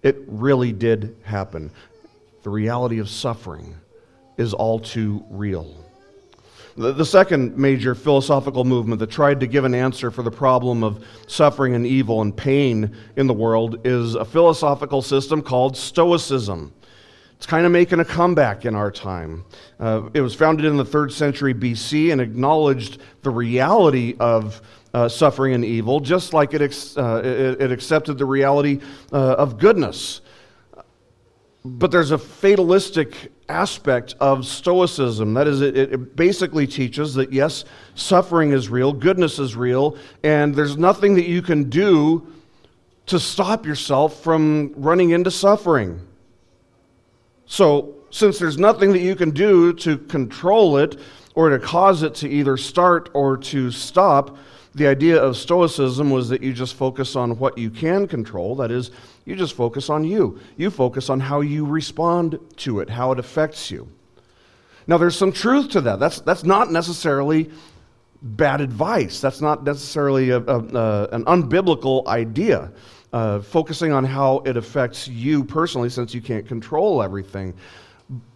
It 0.02 0.18
really 0.28 0.74
did 0.74 1.16
happen 1.24 1.72
the 2.44 2.50
reality 2.50 3.00
of 3.00 3.10
suffering 3.10 3.76
is 4.38 4.54
all 4.54 4.80
too 4.80 5.26
real. 5.30 5.76
The, 6.76 7.06
second 7.06 7.56
major 7.56 7.94
philosophical 7.94 8.64
movement 8.64 9.00
that 9.00 9.12
tried 9.12 9.40
to 9.42 9.48
give 9.48 9.64
an 9.64 9.76
answer 9.76 10.10
for 10.10 10.24
the 10.24 10.32
problem 10.32 10.84
of 10.84 11.06
suffering 11.28 11.76
and 11.76 11.86
evil 11.86 12.22
and 12.22 12.36
pain 12.36 12.96
in 13.16 13.28
the 13.28 13.34
world 13.34 13.86
is 13.86 14.16
a 14.16 14.26
philosophical 14.26 15.04
system 15.04 15.44
called 15.44 15.78
Stoicism. 15.78 16.74
It's 17.38 17.46
kind 17.46 17.68
of 17.68 17.72
making 17.72 18.00
a 18.00 18.06
comeback 18.06 18.66
in 18.66 18.74
our 18.74 18.90
time. 18.90 19.46
Uh, 19.80 20.10
it 20.16 20.22
was 20.22 20.34
founded 20.34 20.66
in 20.66 20.78
the 20.78 20.86
third 20.86 21.14
century 21.14 21.54
BC 21.54 22.12
and 22.12 22.20
acknowledged 22.20 23.00
the 23.22 23.30
reality 23.30 24.16
of 24.20 24.60
uh, 24.96 25.08
suffering 25.08 25.54
and 25.54 25.64
evil, 25.64 26.00
just 26.00 26.34
like 26.34 26.56
it, 26.56 26.62
ex- 26.62 26.98
uh, 26.98 27.22
it, 27.24 27.62
it, 27.62 27.72
accepted 27.72 28.18
the 28.18 28.26
reality 28.26 28.80
uh, 29.12 29.34
of 29.34 29.60
goodness. 29.60 30.22
But 31.66 31.92
there's 31.92 32.12
a 32.12 32.18
fatalistic 32.18 33.32
aspect 33.48 34.16
of 34.20 34.46
Stoicism. 34.46 35.34
That 35.34 35.48
is, 35.48 35.62
it, 35.62 35.78
it, 35.78 36.16
basically 36.16 36.68
teaches 36.68 37.14
that 37.16 37.32
yes, 37.32 37.64
suffering 37.96 38.52
is 38.52 38.70
real, 38.70 38.92
goodness 38.92 39.40
is 39.40 39.56
real, 39.56 39.98
and 40.24 40.54
there's 40.54 40.78
nothing 40.78 41.16
that 41.16 41.28
you 41.28 41.42
can 41.42 41.70
do 41.70 42.28
to 43.06 43.20
stop 43.20 43.66
yourself 43.66 44.22
from 44.22 44.74
running 44.76 45.12
into 45.12 45.32
suffering. 45.32 46.02
So, 47.46 47.96
since 48.10 48.40
there's 48.40 48.58
nothing 48.58 48.92
that 48.94 49.02
you 49.02 49.16
can 49.16 49.32
do 49.32 49.74
to 49.74 49.98
control 49.98 50.78
it 50.78 51.00
or 51.36 51.50
to 51.50 51.60
cause 51.60 52.04
it 52.04 52.14
to 52.16 52.30
either 52.30 52.58
start 52.58 53.10
or 53.14 53.38
to 53.38 53.72
stop, 53.72 54.38
the 54.76 54.88
idea 54.88 55.22
of 55.22 55.38
Stoicism 55.38 56.10
was 56.10 56.30
that 56.30 56.42
you 56.42 56.54
just 56.54 56.76
focus 56.76 57.16
on 57.16 57.38
what 57.38 57.58
you 57.58 57.70
can 57.70 58.08
control. 58.08 58.56
That 58.56 58.72
is, 58.72 58.92
you 59.26 59.36
just 59.36 59.56
focus 59.56 59.90
on 59.90 60.04
you. 60.04 60.40
You 60.58 60.70
focus 60.70 61.10
on 61.10 61.20
how 61.20 61.42
you 61.42 61.66
respond 61.66 62.40
to 62.58 62.80
it, 62.80 62.90
how 62.90 63.12
it 63.12 63.20
affects 63.20 63.72
you. 63.72 63.88
Now, 64.86 64.98
there's 64.98 65.18
some 65.18 65.32
truth 65.32 65.70
to 65.72 65.82
that. 65.82 66.00
That's, 66.00 66.20
that's 66.22 66.44
not 66.44 66.72
necessarily 66.72 67.50
bad 68.22 68.62
advice. 68.62 69.22
That's 69.22 69.42
not 69.42 69.64
necessarily 69.64 70.30
a, 70.32 70.40
a, 70.40 70.60
a, 70.60 71.08
an 71.12 71.26
unbiblical 71.26 72.06
idea. 72.08 72.72
Uh, 73.14 73.40
focusing 73.40 73.92
on 73.92 74.04
how 74.04 74.40
it 74.40 74.58
affects 74.58 75.08
you 75.08 75.44
personally, 75.44 75.88
since 75.88 76.16
you 76.16 76.22
can't 76.22 76.48
control 76.48 77.04
everything. 77.04 77.54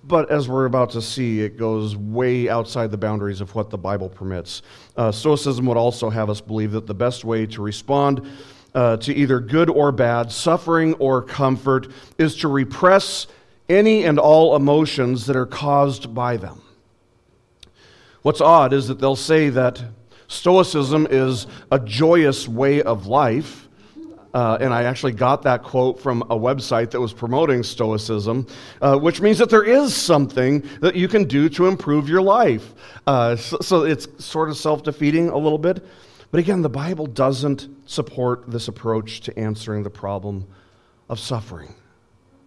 But 0.04 0.30
as 0.30 0.48
we're 0.48 0.66
about 0.66 0.92
to 0.92 1.02
see, 1.02 1.42
it 1.42 1.58
goes 1.58 1.98
way 1.98 2.48
outside 2.48 2.92
the 2.92 2.98
boundaries 2.98 3.42
of 3.42 3.54
what 3.56 3.72
the 3.72 3.78
Bible 3.78 4.08
permits. 4.08 4.62
Uh, 4.96 5.12
Stoicism 5.12 5.66
would 5.66 5.78
also 5.78 6.12
have 6.12 6.30
us 6.30 6.42
believe 6.42 6.72
that 6.74 6.86
the 6.86 6.94
best 6.94 7.26
way 7.26 7.48
to 7.48 7.62
respond 7.62 8.30
uh, 8.78 8.96
to 8.96 9.12
either 9.12 9.40
good 9.40 9.72
or 9.72 9.92
bad, 9.92 10.32
suffering 10.32 10.94
or 10.96 11.20
comfort, 11.24 11.88
is 12.20 12.36
to 12.36 12.48
repress 12.48 13.26
any 13.70 14.04
and 14.04 14.20
all 14.20 14.56
emotions 14.56 15.26
that 15.26 15.36
are 15.36 15.48
caused 15.48 16.14
by 16.14 16.38
them. 16.38 16.62
What's 18.22 18.40
odd 18.40 18.74
is 18.74 18.88
that 18.88 19.00
they'll 19.00 19.16
say 19.16 19.50
that 19.50 19.84
Stoicism 20.28 21.08
is 21.10 21.48
a 21.72 21.80
joyous 21.80 22.48
way 22.48 22.84
of 22.84 23.08
life. 23.08 23.68
Uh, 24.36 24.60
and 24.62 24.72
I 24.72 24.84
actually 24.84 25.14
got 25.14 25.42
that 25.42 25.64
quote 25.64 26.00
from 26.00 26.22
a 26.24 26.38
website 26.38 26.92
that 26.92 27.02
was 27.02 27.14
promoting 27.14 27.64
Stoicism, 27.64 28.46
uh, 28.84 28.96
which 28.96 29.22
means 29.22 29.40
that 29.40 29.50
there 29.50 29.64
is 29.64 29.96
something 29.96 30.64
that 30.82 30.96
you 30.96 31.08
can 31.08 31.24
do 31.24 31.50
to 31.50 31.66
improve 31.66 32.08
your 32.08 32.22
life. 32.22 32.76
Uh, 33.08 33.38
so, 33.38 33.58
so 33.60 33.84
it's 33.86 34.08
sort 34.24 34.52
of 34.52 34.58
self 34.58 34.84
defeating 34.84 35.30
a 35.30 35.38
little 35.38 35.58
bit. 35.58 35.84
But 36.32 36.40
again, 36.40 36.62
the 36.62 36.70
Bible 36.70 37.06
doesn't 37.06 37.68
support 37.86 38.46
this 38.48 38.68
approach 38.68 39.22
to 39.22 39.40
answering 39.40 39.84
the 39.84 39.90
problem 39.90 40.46
of 41.10 41.20
suffering 41.20 41.74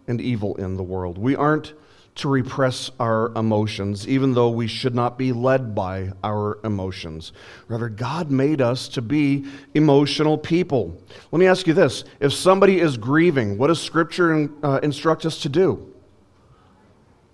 and 0.06 0.20
evil 0.20 0.54
in 0.56 0.76
the 0.76 0.82
world. 0.82 1.16
We 1.16 1.34
aren't 1.34 1.72
to 2.16 2.28
repress 2.28 2.90
our 3.00 3.32
emotions, 3.36 4.06
even 4.06 4.34
though 4.34 4.50
we 4.50 4.66
should 4.66 4.94
not 4.94 5.16
be 5.16 5.32
led 5.32 5.74
by 5.74 6.12
our 6.22 6.58
emotions. 6.64 7.32
Rather, 7.68 7.88
God 7.88 8.30
made 8.30 8.60
us 8.60 8.88
to 8.88 9.02
be 9.02 9.46
emotional 9.74 10.36
people. 10.36 11.00
Let 11.30 11.38
me 11.38 11.46
ask 11.46 11.66
you 11.66 11.72
this 11.72 12.04
if 12.18 12.32
somebody 12.32 12.80
is 12.80 12.96
grieving, 12.96 13.56
what 13.56 13.68
does 13.68 13.80
Scripture 13.80 14.50
uh, 14.62 14.80
instruct 14.82 15.24
us 15.24 15.40
to 15.42 15.48
do? 15.48 15.89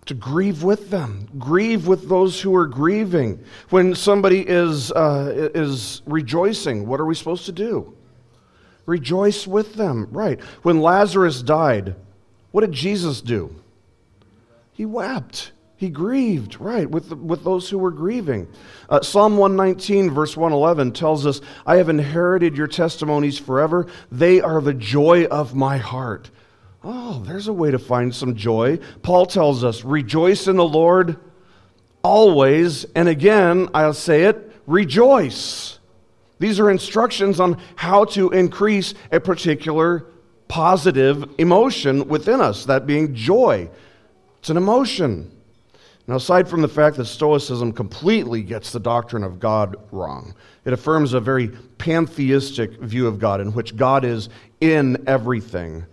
To 0.07 0.15
grieve 0.15 0.63
with 0.63 0.91
them, 0.91 1.29
grieve 1.37 1.89
with 1.89 2.09
those 2.09 2.41
who 2.41 2.55
are 2.55 2.67
grieving. 2.67 3.45
When 3.71 3.95
somebody 3.95 4.47
is, 4.47 4.93
uh, 4.93 5.51
is 5.55 6.03
rejoicing, 6.07 6.87
what 6.87 7.01
are 7.01 7.05
we 7.05 7.15
supposed 7.17 7.47
to 7.47 7.53
do? 7.53 7.93
Rejoice 8.87 9.49
with 9.49 9.75
them, 9.75 10.09
right. 10.13 10.41
When 10.63 10.81
Lazarus 10.81 11.43
died, 11.43 11.97
what 12.53 12.61
did 12.61 12.73
Jesus 12.73 13.21
do? 13.21 13.55
He 14.73 14.87
wept. 14.87 15.53
He 15.77 15.91
grieved, 15.91 16.59
right, 16.61 16.89
with, 16.89 17.13
with 17.13 17.45
those 17.45 17.69
who 17.69 17.77
were 17.77 17.91
grieving. 17.91 18.49
Uh, 18.89 19.03
Psalm 19.03 19.37
119, 19.37 20.11
verse 20.11 20.37
111 20.37 20.93
tells 20.93 21.27
us, 21.27 21.43
I 21.67 21.77
have 21.77 21.91
inherited 21.91 22.57
your 22.57 22.67
testimonies 22.67 23.39
forever. 23.39 23.87
They 24.11 24.41
are 24.41 24.63
the 24.63 24.73
joy 24.73 25.27
of 25.27 25.55
my 25.55 25.77
heart. 25.77 26.31
Oh, 26.89 27.21
there's 27.27 27.49
a 27.49 27.53
way 27.53 27.73
to 27.73 27.81
find 27.81 28.15
some 28.15 28.37
joy. 28.37 28.79
Paul 29.03 29.27
tells 29.27 29.65
us, 29.65 29.83
rejoice 29.85 30.47
in 30.47 30.55
the 30.55 30.65
Lord 30.65 31.17
always. 32.05 32.85
And 32.95 33.09
again, 33.09 33.69
I'll 33.75 33.93
say 33.93 34.23
it, 34.23 34.53
rejoice. 34.69 35.81
These 36.39 36.61
are 36.61 36.71
instructions 36.71 37.41
on 37.41 37.61
how 37.75 38.05
to 38.05 38.31
increase 38.31 38.95
a 39.11 39.19
particular 39.19 40.07
positive 40.47 41.29
emotion 41.39 42.07
within 42.07 42.41
us, 42.41 42.67
that 42.67 42.87
being 42.87 43.17
joy. 43.17 43.69
It's 44.39 44.51
an 44.51 44.57
emotion. 44.57 45.33
Now, 46.07 46.15
aside 46.15 46.49
from 46.49 46.63
the 46.63 46.69
fact 46.69 46.99
that 46.99 47.07
Stoicism 47.07 47.73
completely 47.73 48.43
gets 48.43 48.71
the 48.71 48.79
doctrine 48.79 49.25
of 49.25 49.41
God 49.41 49.75
wrong, 49.91 50.37
it 50.65 50.73
affirms 50.73 51.15
a 51.15 51.21
very 51.21 51.49
pantheistic 51.49 52.79
view 52.79 53.09
of 53.09 53.19
God 53.19 53.41
in 53.41 53.53
which 53.55 53.75
God 53.75 54.05
is 54.05 54.29
in 54.61 55.03
everything. 55.09 55.85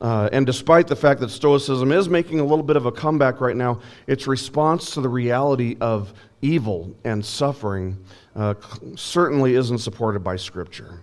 Uh, 0.00 0.30
and 0.32 0.46
despite 0.46 0.88
the 0.88 0.96
fact 0.96 1.20
that 1.20 1.30
Stoicism 1.30 1.92
is 1.92 2.08
making 2.08 2.40
a 2.40 2.44
little 2.44 2.64
bit 2.64 2.76
of 2.76 2.86
a 2.86 2.92
comeback 2.92 3.40
right 3.40 3.56
now, 3.56 3.80
its 4.06 4.26
response 4.26 4.94
to 4.94 5.00
the 5.00 5.08
reality 5.08 5.76
of 5.80 6.14
evil 6.40 6.94
and 7.04 7.24
suffering 7.24 8.02
uh, 8.34 8.54
certainly 8.96 9.54
isn't 9.56 9.78
supported 9.78 10.20
by 10.20 10.36
Scripture. 10.36 11.00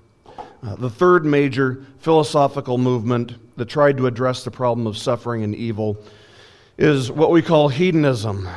Uh, 0.63 0.75
the 0.77 0.89
third 0.89 1.25
major 1.25 1.85
philosophical 1.99 2.79
movement 2.79 3.35
that 3.57 3.65
tried 3.65 3.97
to 3.97 4.07
address 4.07 4.43
the 4.43 4.49
problem 4.51 4.87
of 4.87 4.97
suffering 4.97 5.43
and 5.43 5.53
evil 5.53 5.97
is 6.79 7.11
what 7.11 7.29
we 7.29 7.41
call 7.41 7.69
hedonism. 7.69 8.47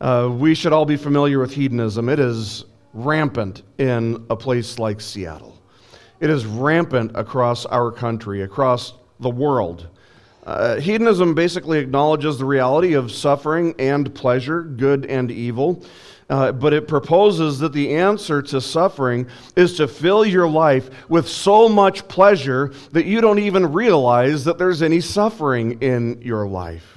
Uh, 0.00 0.30
we 0.32 0.54
should 0.54 0.72
all 0.72 0.84
be 0.84 0.96
familiar 0.96 1.40
with 1.40 1.52
hedonism. 1.52 2.08
It 2.08 2.20
is 2.20 2.64
rampant 2.94 3.62
in 3.78 4.24
a 4.30 4.36
place 4.36 4.78
like 4.78 5.00
Seattle. 5.00 5.60
It 6.20 6.30
is 6.30 6.46
rampant 6.46 7.12
across 7.16 7.66
our 7.66 7.90
country, 7.90 8.42
across 8.42 8.94
the 9.20 9.30
world. 9.30 9.88
Uh, 10.44 10.80
hedonism 10.80 11.34
basically 11.34 11.78
acknowledges 11.78 12.38
the 12.38 12.44
reality 12.44 12.94
of 12.94 13.12
suffering 13.12 13.74
and 13.78 14.14
pleasure, 14.14 14.62
good 14.62 15.04
and 15.04 15.30
evil, 15.30 15.84
uh, 16.30 16.52
but 16.52 16.72
it 16.72 16.88
proposes 16.88 17.58
that 17.58 17.72
the 17.72 17.94
answer 17.94 18.40
to 18.40 18.60
suffering 18.60 19.26
is 19.56 19.76
to 19.76 19.86
fill 19.86 20.24
your 20.24 20.48
life 20.48 20.88
with 21.08 21.28
so 21.28 21.68
much 21.68 22.06
pleasure 22.08 22.72
that 22.92 23.04
you 23.04 23.20
don't 23.20 23.38
even 23.38 23.72
realize 23.72 24.44
that 24.44 24.58
there's 24.58 24.82
any 24.82 25.00
suffering 25.00 25.80
in 25.82 26.20
your 26.22 26.46
life. 26.46 26.96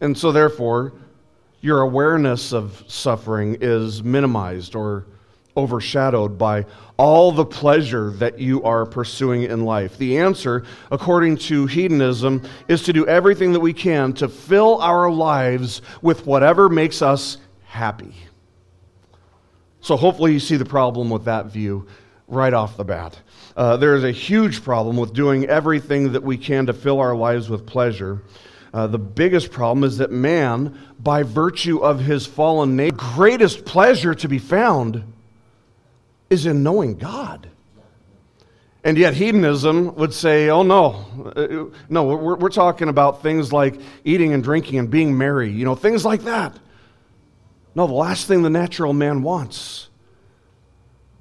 And 0.00 0.16
so, 0.16 0.32
therefore, 0.32 0.92
your 1.60 1.80
awareness 1.80 2.52
of 2.52 2.84
suffering 2.86 3.58
is 3.60 4.02
minimized 4.02 4.74
or 4.74 5.06
overshadowed 5.56 6.38
by 6.38 6.64
all 6.96 7.32
the 7.32 7.44
pleasure 7.44 8.10
that 8.12 8.38
you 8.38 8.62
are 8.62 8.86
pursuing 8.86 9.42
in 9.42 9.64
life. 9.64 9.96
The 9.98 10.18
answer, 10.18 10.64
according 10.90 11.38
to 11.38 11.66
hedonism, 11.66 12.42
is 12.68 12.82
to 12.84 12.92
do 12.92 13.06
everything 13.06 13.52
that 13.52 13.60
we 13.60 13.72
can 13.72 14.12
to 14.14 14.28
fill 14.28 14.80
our 14.80 15.10
lives 15.10 15.82
with 16.02 16.26
whatever 16.26 16.68
makes 16.68 17.02
us 17.02 17.38
happy. 17.64 18.14
So, 19.80 19.96
hopefully, 19.96 20.32
you 20.32 20.40
see 20.40 20.56
the 20.56 20.66
problem 20.66 21.08
with 21.08 21.24
that 21.24 21.46
view 21.46 21.86
right 22.28 22.52
off 22.52 22.76
the 22.76 22.84
bat. 22.84 23.18
Uh, 23.56 23.76
there 23.76 23.94
is 23.94 24.04
a 24.04 24.12
huge 24.12 24.62
problem 24.62 24.96
with 24.96 25.12
doing 25.12 25.46
everything 25.46 26.12
that 26.12 26.22
we 26.22 26.36
can 26.36 26.66
to 26.66 26.72
fill 26.72 27.00
our 27.00 27.16
lives 27.16 27.48
with 27.48 27.66
pleasure. 27.66 28.22
Uh, 28.72 28.86
the 28.86 28.98
biggest 28.98 29.50
problem 29.50 29.82
is 29.82 29.98
that 29.98 30.12
man, 30.12 30.78
by 31.00 31.22
virtue 31.22 31.78
of 31.78 31.98
his 32.00 32.26
fallen 32.26 32.76
nature, 32.76 32.94
greatest 32.96 33.64
pleasure 33.64 34.14
to 34.14 34.28
be 34.28 34.38
found 34.38 35.02
is 36.30 36.46
in 36.46 36.62
knowing 36.62 36.96
God. 36.96 37.48
And 38.82 38.96
yet, 38.96 39.12
hedonism 39.12 39.94
would 39.96 40.14
say, 40.14 40.48
oh 40.48 40.62
no, 40.62 41.32
uh, 41.36 41.76
no, 41.90 42.04
we're, 42.04 42.36
we're 42.36 42.48
talking 42.48 42.88
about 42.88 43.22
things 43.22 43.52
like 43.52 43.78
eating 44.04 44.32
and 44.32 44.42
drinking 44.42 44.78
and 44.78 44.88
being 44.88 45.18
merry, 45.18 45.50
you 45.50 45.66
know, 45.66 45.74
things 45.74 46.02
like 46.04 46.22
that. 46.22 46.58
No, 47.74 47.86
the 47.86 47.92
last 47.92 48.26
thing 48.26 48.42
the 48.42 48.48
natural 48.48 48.94
man 48.94 49.22
wants 49.22 49.88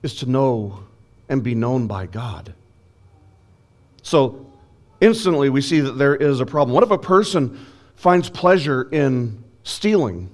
is 0.04 0.16
to 0.16 0.26
know 0.26 0.80
and 1.28 1.44
be 1.44 1.54
known 1.54 1.86
by 1.86 2.06
God. 2.06 2.54
So, 4.04 4.48
instantly 5.02 5.50
we 5.50 5.62
see 5.62 5.82
that 5.82 5.98
there 5.98 6.16
is 6.16 6.40
a 6.40 6.46
problem. 6.46 6.74
What 6.74 6.84
if 6.84 6.92
a 6.92 6.98
person 6.98 7.60
finds 7.96 8.30
pleasure 8.30 8.88
in 8.90 9.44
stealing? 9.64 10.32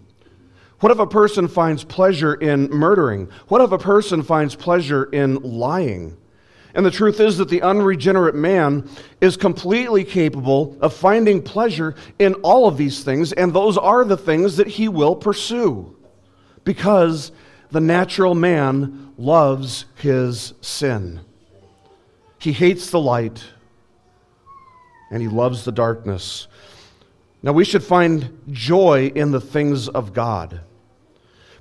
What 0.80 0.92
if 0.92 1.00
a 1.00 1.08
person 1.08 1.48
finds 1.48 1.84
pleasure 1.84 2.34
in 2.34 2.70
murdering? 2.70 3.30
What 3.48 3.62
if 3.62 3.72
a 3.72 3.78
person 3.78 4.24
finds 4.24 4.56
pleasure 4.56 5.06
in 5.06 5.36
lying? 5.36 6.18
And 6.74 6.86
the 6.86 6.92
truth 6.92 7.22
is 7.22 7.38
that 7.38 7.48
the 7.48 7.62
unregenerate 7.62 8.36
man 8.36 8.90
is 9.22 9.38
completely 9.38 10.04
capable 10.04 10.78
of 10.82 10.94
finding 10.94 11.42
pleasure 11.42 11.96
in 12.20 12.34
all 12.36 12.68
of 12.68 12.76
these 12.76 13.04
things, 13.04 13.32
and 13.32 13.54
those 13.54 13.78
are 13.78 14.04
the 14.04 14.18
things 14.18 14.58
that 14.58 14.68
he 14.68 14.90
will 14.90 15.16
pursue. 15.16 15.96
Because 16.66 17.32
the 17.72 17.80
natural 17.80 18.36
man 18.36 19.14
loves 19.18 19.86
his 19.96 20.54
sin. 20.60 21.22
He 22.40 22.52
hates 22.52 22.90
the 22.90 23.00
light 23.00 23.44
and 25.10 25.22
he 25.22 25.28
loves 25.28 25.64
the 25.64 25.72
darkness. 25.72 26.48
Now, 27.46 27.52
we 27.52 27.64
should 27.64 27.84
find 27.84 28.42
joy 28.50 29.12
in 29.14 29.30
the 29.30 29.40
things 29.40 29.88
of 29.88 30.14
God. 30.14 30.62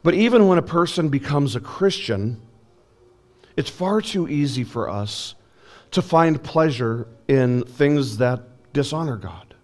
But 0.02 0.14
even 0.14 0.48
when 0.48 0.56
a 0.56 0.62
person 0.62 1.10
becomes 1.10 1.56
a 1.56 1.60
Christian, 1.60 2.40
it's 3.54 3.68
far 3.68 4.00
too 4.00 4.26
easy 4.26 4.64
for 4.64 4.88
us 4.88 5.34
to 5.90 6.00
find 6.00 6.42
pleasure 6.42 7.06
in 7.28 7.64
things 7.64 8.16
that 8.16 8.72
dishonor 8.72 9.18
God, 9.18 9.54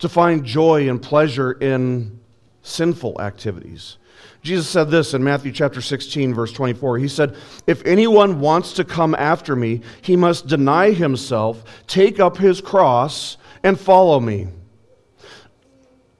to 0.00 0.08
find 0.10 0.44
joy 0.44 0.86
and 0.86 1.00
pleasure 1.00 1.52
in 1.52 2.20
sinful 2.60 3.18
activities. 3.18 3.96
Jesus 4.42 4.68
said 4.68 4.90
this 4.90 5.14
in 5.14 5.24
Matthew 5.24 5.50
chapter 5.50 5.80
16, 5.80 6.34
verse 6.34 6.52
24. 6.52 6.98
He 6.98 7.08
said, 7.08 7.36
If 7.66 7.82
anyone 7.86 8.40
wants 8.40 8.74
to 8.74 8.84
come 8.84 9.14
after 9.14 9.56
me, 9.56 9.80
he 10.02 10.14
must 10.14 10.46
deny 10.46 10.90
himself, 10.90 11.64
take 11.86 12.20
up 12.20 12.36
his 12.36 12.60
cross, 12.60 13.38
and 13.62 13.80
follow 13.80 14.20
me. 14.20 14.48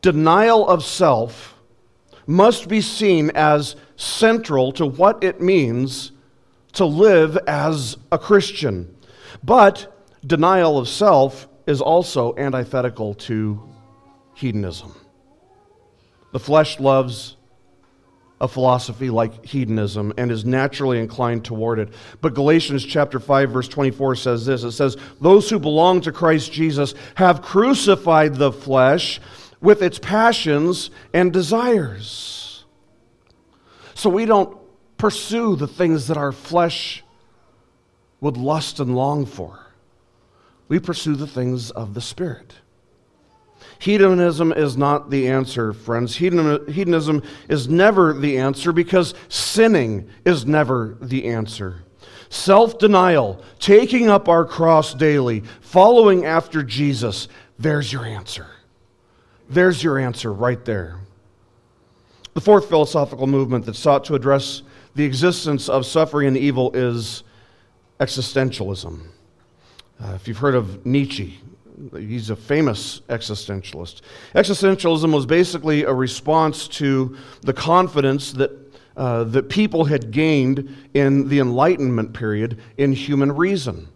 Denial 0.02 0.68
of 0.68 0.84
self 0.84 1.54
must 2.26 2.68
be 2.68 2.80
seen 2.80 3.30
as 3.34 3.74
central 3.96 4.70
to 4.72 4.86
what 4.86 5.24
it 5.24 5.40
means 5.40 6.12
to 6.72 6.84
live 6.84 7.36
as 7.48 7.96
a 8.12 8.18
Christian. 8.18 8.94
But 9.42 9.92
denial 10.26 10.78
of 10.78 10.88
self 10.88 11.48
is 11.66 11.80
also 11.80 12.36
antithetical 12.36 13.14
to 13.14 13.60
hedonism. 14.34 14.94
The 16.32 16.38
flesh 16.38 16.78
loves 16.78 17.36
a 18.40 18.46
philosophy 18.46 19.10
like 19.10 19.44
hedonism 19.44 20.12
and 20.16 20.30
is 20.30 20.44
naturally 20.44 21.00
inclined 21.00 21.44
toward 21.44 21.80
it. 21.80 21.88
But 22.20 22.34
Galatians 22.34 22.84
chapter 22.84 23.18
5 23.18 23.50
verse 23.50 23.68
24 23.68 24.14
says 24.14 24.46
this. 24.46 24.62
It 24.62 24.72
says, 24.72 24.96
"Those 25.20 25.50
who 25.50 25.58
belong 25.58 26.02
to 26.02 26.12
Christ 26.12 26.52
Jesus 26.52 26.94
have 27.16 27.42
crucified 27.42 28.36
the 28.36 28.52
flesh 28.52 29.20
with 29.60 29.82
its 29.82 29.98
passions 29.98 30.90
and 31.12 31.32
desires." 31.32 32.64
So 33.94 34.08
we 34.10 34.26
don't 34.26 34.56
pursue 34.96 35.56
the 35.56 35.66
things 35.66 36.06
that 36.08 36.16
our 36.16 36.32
flesh 36.32 37.04
would 38.20 38.36
lust 38.36 38.80
and 38.80 38.94
long 38.94 39.26
for. 39.26 39.60
we 40.68 40.78
pursue 40.78 41.16
the 41.16 41.26
things 41.26 41.70
of 41.70 41.94
the 41.94 42.00
Spirit. 42.00 42.52
Hedonism 43.78 44.52
is 44.52 44.76
not 44.76 45.08
the 45.08 45.26
answer, 45.28 45.72
friends. 45.72 46.16
Hedonism 46.16 47.22
is 47.48 47.68
never 47.68 48.12
the 48.12 48.36
answer 48.36 48.72
because 48.72 49.14
sinning 49.28 50.08
is 50.26 50.44
never 50.44 50.98
the 51.00 51.24
answer. 51.24 51.84
Self 52.28 52.78
denial, 52.78 53.42
taking 53.58 54.10
up 54.10 54.28
our 54.28 54.44
cross 54.44 54.92
daily, 54.92 55.42
following 55.62 56.26
after 56.26 56.62
Jesus, 56.62 57.28
there's 57.58 57.92
your 57.92 58.04
answer. 58.04 58.46
There's 59.48 59.82
your 59.82 59.98
answer 59.98 60.32
right 60.32 60.62
there. 60.64 60.98
The 62.34 62.40
fourth 62.40 62.68
philosophical 62.68 63.26
movement 63.26 63.64
that 63.66 63.76
sought 63.76 64.04
to 64.04 64.14
address 64.14 64.62
the 64.94 65.04
existence 65.04 65.68
of 65.68 65.86
suffering 65.86 66.28
and 66.28 66.36
evil 66.36 66.70
is 66.74 67.24
existentialism. 67.98 69.06
Uh, 70.00 70.12
if 70.14 70.28
you've 70.28 70.38
heard 70.38 70.54
of 70.54 70.84
Nietzsche, 70.84 71.40
he's 71.92 72.30
a 72.30 72.36
famous 72.36 73.00
existentialist. 73.08 74.02
Existentialism 74.34 75.12
was 75.12 75.24
basically 75.24 75.82
a 75.84 75.92
response 75.92 76.68
to 76.68 77.16
the 77.40 77.52
confidence 77.52 78.32
that, 78.32 78.52
uh, 78.96 79.24
that 79.24 79.48
people 79.48 79.86
had 79.86 80.10
gained 80.10 80.76
in 80.94 81.28
the 81.28 81.40
Enlightenment 81.40 82.12
period 82.12 82.60
in 82.76 82.92
human 82.92 83.32
reason 83.32 83.88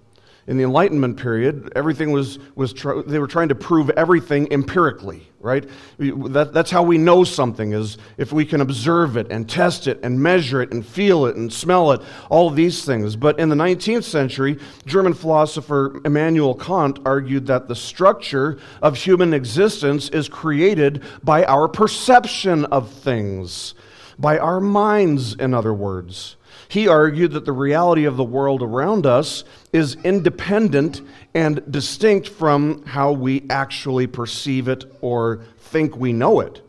in 0.48 0.56
the 0.56 0.64
Enlightenment 0.64 1.16
period, 1.16 1.72
everything 1.76 2.10
was, 2.10 2.38
was 2.56 2.72
tr- 2.72 3.02
they 3.02 3.20
were 3.20 3.28
trying 3.28 3.48
to 3.48 3.54
prove 3.54 3.90
everything 3.90 4.52
empirically, 4.52 5.28
right? 5.38 5.68
That, 5.98 6.52
that's 6.52 6.70
how 6.70 6.82
we 6.82 6.98
know 6.98 7.22
something, 7.22 7.72
is 7.72 7.96
if 8.18 8.32
we 8.32 8.44
can 8.44 8.60
observe 8.60 9.16
it 9.16 9.30
and 9.30 9.48
test 9.48 9.86
it 9.86 10.00
and 10.02 10.20
measure 10.20 10.60
it 10.60 10.72
and 10.72 10.84
feel 10.84 11.26
it 11.26 11.36
and 11.36 11.52
smell 11.52 11.92
it, 11.92 12.00
all 12.28 12.50
these 12.50 12.84
things. 12.84 13.14
But 13.14 13.38
in 13.38 13.50
the 13.50 13.54
19th 13.54 14.02
century, 14.02 14.58
German 14.84 15.14
philosopher 15.14 16.00
Immanuel 16.04 16.56
Kant 16.56 16.98
argued 17.04 17.46
that 17.46 17.68
the 17.68 17.76
structure 17.76 18.58
of 18.82 18.96
human 18.96 19.32
existence 19.32 20.08
is 20.08 20.28
created 20.28 21.04
by 21.22 21.44
our 21.44 21.68
perception 21.68 22.64
of 22.64 22.90
things, 22.90 23.74
by 24.18 24.38
our 24.38 24.60
minds, 24.60 25.34
in 25.34 25.54
other 25.54 25.72
words. 25.72 26.36
He 26.72 26.88
argued 26.88 27.32
that 27.32 27.44
the 27.44 27.52
reality 27.52 28.06
of 28.06 28.16
the 28.16 28.24
world 28.24 28.62
around 28.62 29.04
us 29.04 29.44
is 29.72 29.96
independent 30.04 31.00
and 31.34 31.62
distinct 31.70 32.28
from 32.28 32.84
how 32.84 33.12
we 33.12 33.44
actually 33.48 34.06
perceive 34.06 34.68
it 34.68 34.84
or 35.00 35.44
think 35.58 35.96
we 35.96 36.12
know 36.12 36.40
it. 36.40 36.60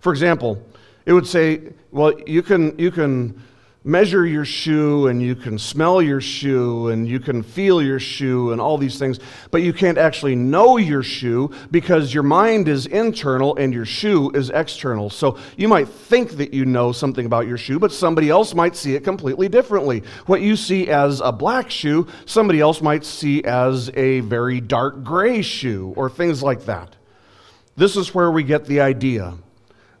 For 0.00 0.12
example, 0.12 0.62
it 1.06 1.12
would 1.12 1.26
say, 1.26 1.72
well, 1.90 2.12
you 2.26 2.42
can, 2.42 2.78
you 2.78 2.90
can 2.90 3.42
measure 3.86 4.24
your 4.24 4.46
shoe 4.46 5.08
and 5.08 5.22
you 5.22 5.34
can 5.34 5.58
smell 5.58 6.00
your 6.00 6.20
shoe 6.20 6.88
and 6.88 7.06
you 7.06 7.20
can 7.20 7.42
feel 7.42 7.82
your 7.82 8.00
shoe 8.00 8.50
and 8.50 8.60
all 8.60 8.78
these 8.78 8.98
things, 8.98 9.20
but 9.50 9.60
you 9.60 9.74
can't 9.74 9.98
actually 9.98 10.34
know 10.34 10.78
your 10.78 11.02
shoe 11.02 11.50
because 11.70 12.14
your 12.14 12.22
mind 12.22 12.66
is 12.66 12.86
internal 12.86 13.54
and 13.56 13.74
your 13.74 13.84
shoe 13.84 14.30
is 14.30 14.48
external. 14.48 15.10
So 15.10 15.36
you 15.58 15.68
might 15.68 15.86
think 15.86 16.30
that 16.38 16.54
you 16.54 16.64
know 16.64 16.92
something 16.92 17.26
about 17.26 17.46
your 17.46 17.58
shoe, 17.58 17.78
but 17.78 17.92
somebody 17.92 18.30
else 18.30 18.54
might 18.54 18.74
see 18.74 18.94
it 18.94 19.04
completely 19.04 19.50
differently. 19.50 20.02
What 20.24 20.40
you 20.40 20.56
see 20.56 20.88
as 20.88 21.20
a 21.20 21.30
black 21.30 21.70
shoe, 21.70 22.06
somebody 22.24 22.60
else 22.60 22.80
might 22.80 23.04
see 23.04 23.44
as 23.44 23.90
a 23.94 24.20
very 24.20 24.62
dark 24.62 25.04
gray 25.04 25.42
shoe 25.42 25.92
or 25.94 26.08
things 26.08 26.42
like 26.42 26.64
that. 26.64 26.96
This 27.76 27.96
is 27.96 28.14
where 28.14 28.30
we 28.30 28.44
get 28.44 28.64
the 28.64 28.80
idea 28.80 29.34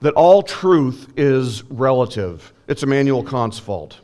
that 0.00 0.14
all 0.14 0.42
truth 0.42 1.12
is 1.16 1.64
relative. 1.64 2.53
It's 2.66 2.82
Immanuel 2.82 3.22
Kant's 3.22 3.58
fault. 3.58 4.00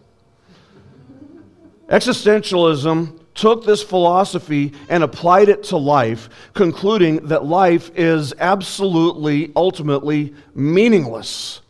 Existentialism 1.89 3.19
took 3.35 3.65
this 3.65 3.83
philosophy 3.83 4.73
and 4.89 5.03
applied 5.03 5.49
it 5.49 5.63
to 5.65 5.77
life, 5.77 6.29
concluding 6.55 7.27
that 7.29 7.45
life 7.45 7.91
is 7.97 8.35
absolutely, 8.39 9.51
ultimately 9.57 10.35
meaningless. 10.55 11.63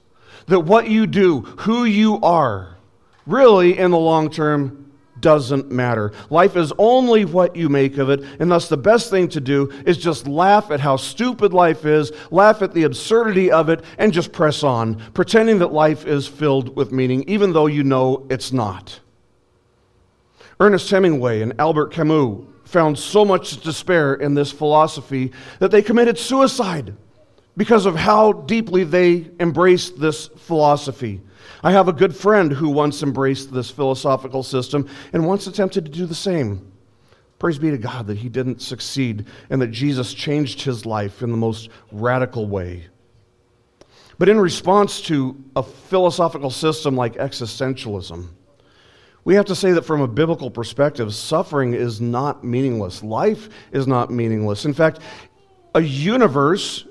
That 0.46 0.61
what 0.61 0.88
you 0.88 1.07
do, 1.07 1.40
who 1.40 1.85
you 1.85 2.20
are, 2.22 2.76
really, 3.24 3.79
in 3.79 3.92
the 3.92 3.98
long 3.98 4.31
term, 4.31 4.89
doesn't 5.21 5.71
matter. 5.71 6.13
Life 6.31 6.57
is 6.57 6.73
only 6.79 7.25
what 7.25 7.57
you 7.57 7.69
make 7.69 7.99
of 7.99 8.11
it, 8.11 8.23
and 8.39 8.51
thus 8.51 8.69
the 8.69 8.77
best 8.77 9.11
thing 9.11 9.29
to 9.29 9.41
do 9.41 9.71
is 9.87 9.99
just 9.99 10.27
laugh 10.27 10.71
at 10.71 10.81
how 10.81 10.97
stupid 10.97 11.53
life 11.53 11.85
is, 11.85 12.13
laugh 12.31 12.63
at 12.63 12.75
the 12.75 12.85
absurdity 12.85 13.51
of 13.51 13.69
it, 13.69 13.85
and 13.99 14.13
just 14.13 14.33
press 14.33 14.63
on, 14.63 15.01
pretending 15.13 15.59
that 15.59 15.73
life 15.73 16.07
is 16.07 16.27
filled 16.27 16.77
with 16.77 16.93
meaning, 16.93 17.25
even 17.29 17.53
though 17.53 17.67
you 17.67 17.83
know 17.83 18.27
it's 18.31 18.53
not. 18.53 19.01
Ernest 20.59 20.91
Hemingway 20.91 21.41
and 21.41 21.59
Albert 21.59 21.93
Camus 21.93 22.45
found 22.65 22.99
so 22.99 23.25
much 23.25 23.61
despair 23.63 24.15
in 24.15 24.35
this 24.35 24.53
philosophy 24.53 25.33
that 25.59 25.71
they 25.71 25.83
committed 25.83 26.19
suicide 26.19 26.95
because 27.57 27.85
of 27.87 27.97
how 27.97 28.33
deeply 28.33 28.85
they 28.85 29.31
embraced 29.41 29.99
this 30.01 30.29
philosophy. 30.29 31.21
I 31.62 31.72
have 31.72 31.88
a 31.88 31.92
good 31.92 32.14
friend 32.14 32.53
who 32.53 32.70
once 32.70 33.03
embraced 33.03 33.53
this 33.53 33.70
philosophical 33.70 34.42
system 34.42 34.88
and 35.12 35.26
once 35.26 35.46
attempted 35.46 35.85
to 35.85 35.90
do 35.90 36.07
the 36.07 36.14
same. 36.14 36.72
Praise 37.38 37.59
be 37.59 37.70
to 37.70 37.79
God 37.79 38.07
that 38.09 38.18
he 38.18 38.29
didn't 38.29 38.61
succeed 38.61 39.26
and 39.48 39.62
that 39.62 39.68
Jesus 39.68 40.12
changed 40.12 40.62
his 40.62 40.85
life 40.85 41.22
in 41.22 41.31
the 41.31 41.37
most 41.37 41.70
radical 41.90 42.46
way. 42.46 42.87
But 44.18 44.29
in 44.29 44.38
response 44.38 45.00
to 45.03 45.42
a 45.57 45.62
philosophical 45.62 46.50
system 46.50 46.94
like 46.94 47.14
existentialism, 47.14 48.26
we 49.24 49.35
have 49.35 49.46
to 49.46 49.55
say 49.55 49.72
that 49.72 49.87
from 49.87 50.03
a 50.03 50.09
biblical 50.09 50.50
perspective, 50.50 51.14
suffering 51.14 51.72
is 51.72 52.00
not 52.00 52.44
meaningless. 52.44 53.03
Life 53.03 53.48
is 53.72 53.87
not 53.87 54.11
meaningless. 54.11 54.66
In 54.66 54.74
fact, 54.74 54.98
a 55.74 55.81
universe 55.81 56.87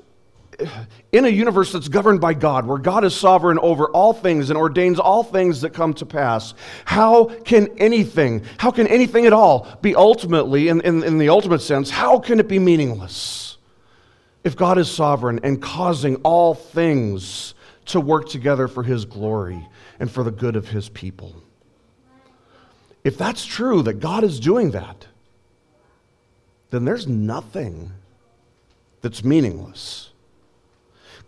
in 1.11 1.25
a 1.25 1.29
universe 1.29 1.71
that's 1.71 1.87
governed 1.87 2.21
by 2.21 2.33
God, 2.33 2.65
where 2.65 2.77
God 2.77 3.03
is 3.03 3.15
sovereign 3.15 3.59
over 3.59 3.85
all 3.87 4.13
things 4.13 4.49
and 4.49 4.57
ordains 4.57 4.99
all 4.99 5.23
things 5.23 5.61
that 5.61 5.71
come 5.71 5.93
to 5.95 6.05
pass, 6.05 6.53
how 6.85 7.25
can 7.25 7.67
anything, 7.77 8.43
how 8.57 8.71
can 8.71 8.87
anything 8.87 9.25
at 9.25 9.33
all 9.33 9.67
be 9.81 9.95
ultimately, 9.95 10.67
in, 10.67 10.81
in, 10.81 11.03
in 11.03 11.17
the 11.17 11.29
ultimate 11.29 11.61
sense, 11.61 11.89
how 11.89 12.19
can 12.19 12.39
it 12.39 12.47
be 12.47 12.59
meaningless? 12.59 13.57
If 14.43 14.55
God 14.55 14.77
is 14.77 14.89
sovereign 14.89 15.39
and 15.43 15.61
causing 15.61 16.15
all 16.17 16.53
things 16.53 17.53
to 17.87 17.99
work 17.99 18.29
together 18.29 18.67
for 18.67 18.83
His 18.83 19.05
glory 19.05 19.67
and 19.99 20.09
for 20.09 20.23
the 20.23 20.31
good 20.31 20.55
of 20.55 20.69
His 20.69 20.89
people. 20.89 21.35
If 23.03 23.17
that's 23.17 23.45
true, 23.45 23.81
that 23.83 23.99
God 23.99 24.23
is 24.23 24.39
doing 24.39 24.71
that, 24.71 25.07
then 26.69 26.85
there's 26.85 27.07
nothing 27.07 27.91
that's 29.01 29.23
meaningless. 29.23 30.08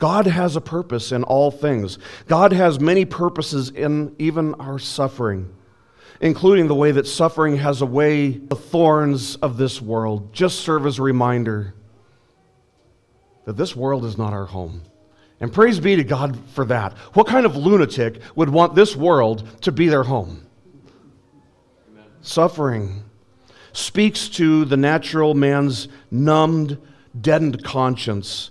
God 0.01 0.25
has 0.25 0.55
a 0.55 0.61
purpose 0.61 1.11
in 1.11 1.23
all 1.23 1.51
things. 1.51 1.99
God 2.27 2.53
has 2.53 2.79
many 2.79 3.05
purposes 3.05 3.69
in 3.69 4.15
even 4.17 4.55
our 4.55 4.79
suffering, 4.79 5.53
including 6.19 6.67
the 6.67 6.73
way 6.73 6.91
that 6.91 7.05
suffering 7.05 7.57
has 7.57 7.83
a 7.83 7.85
way 7.85 8.31
the 8.31 8.55
thorns 8.55 9.35
of 9.35 9.57
this 9.57 9.79
world 9.79 10.33
just 10.33 10.61
serve 10.61 10.87
as 10.87 10.97
a 10.97 11.03
reminder 11.03 11.75
that 13.45 13.57
this 13.57 13.75
world 13.75 14.03
is 14.03 14.17
not 14.17 14.33
our 14.33 14.47
home. 14.47 14.81
And 15.39 15.53
praise 15.53 15.79
be 15.79 15.95
to 15.95 16.03
God 16.03 16.35
for 16.53 16.65
that. 16.65 16.97
What 17.13 17.27
kind 17.27 17.45
of 17.45 17.55
lunatic 17.55 18.21
would 18.35 18.49
want 18.49 18.73
this 18.73 18.95
world 18.95 19.61
to 19.61 19.71
be 19.71 19.87
their 19.87 20.03
home? 20.03 20.47
Amen. 21.91 22.05
Suffering 22.21 23.03
speaks 23.71 24.29
to 24.29 24.65
the 24.65 24.77
natural 24.77 25.35
man's 25.35 25.89
numbed, 26.09 26.79
deadened 27.21 27.63
conscience 27.63 28.49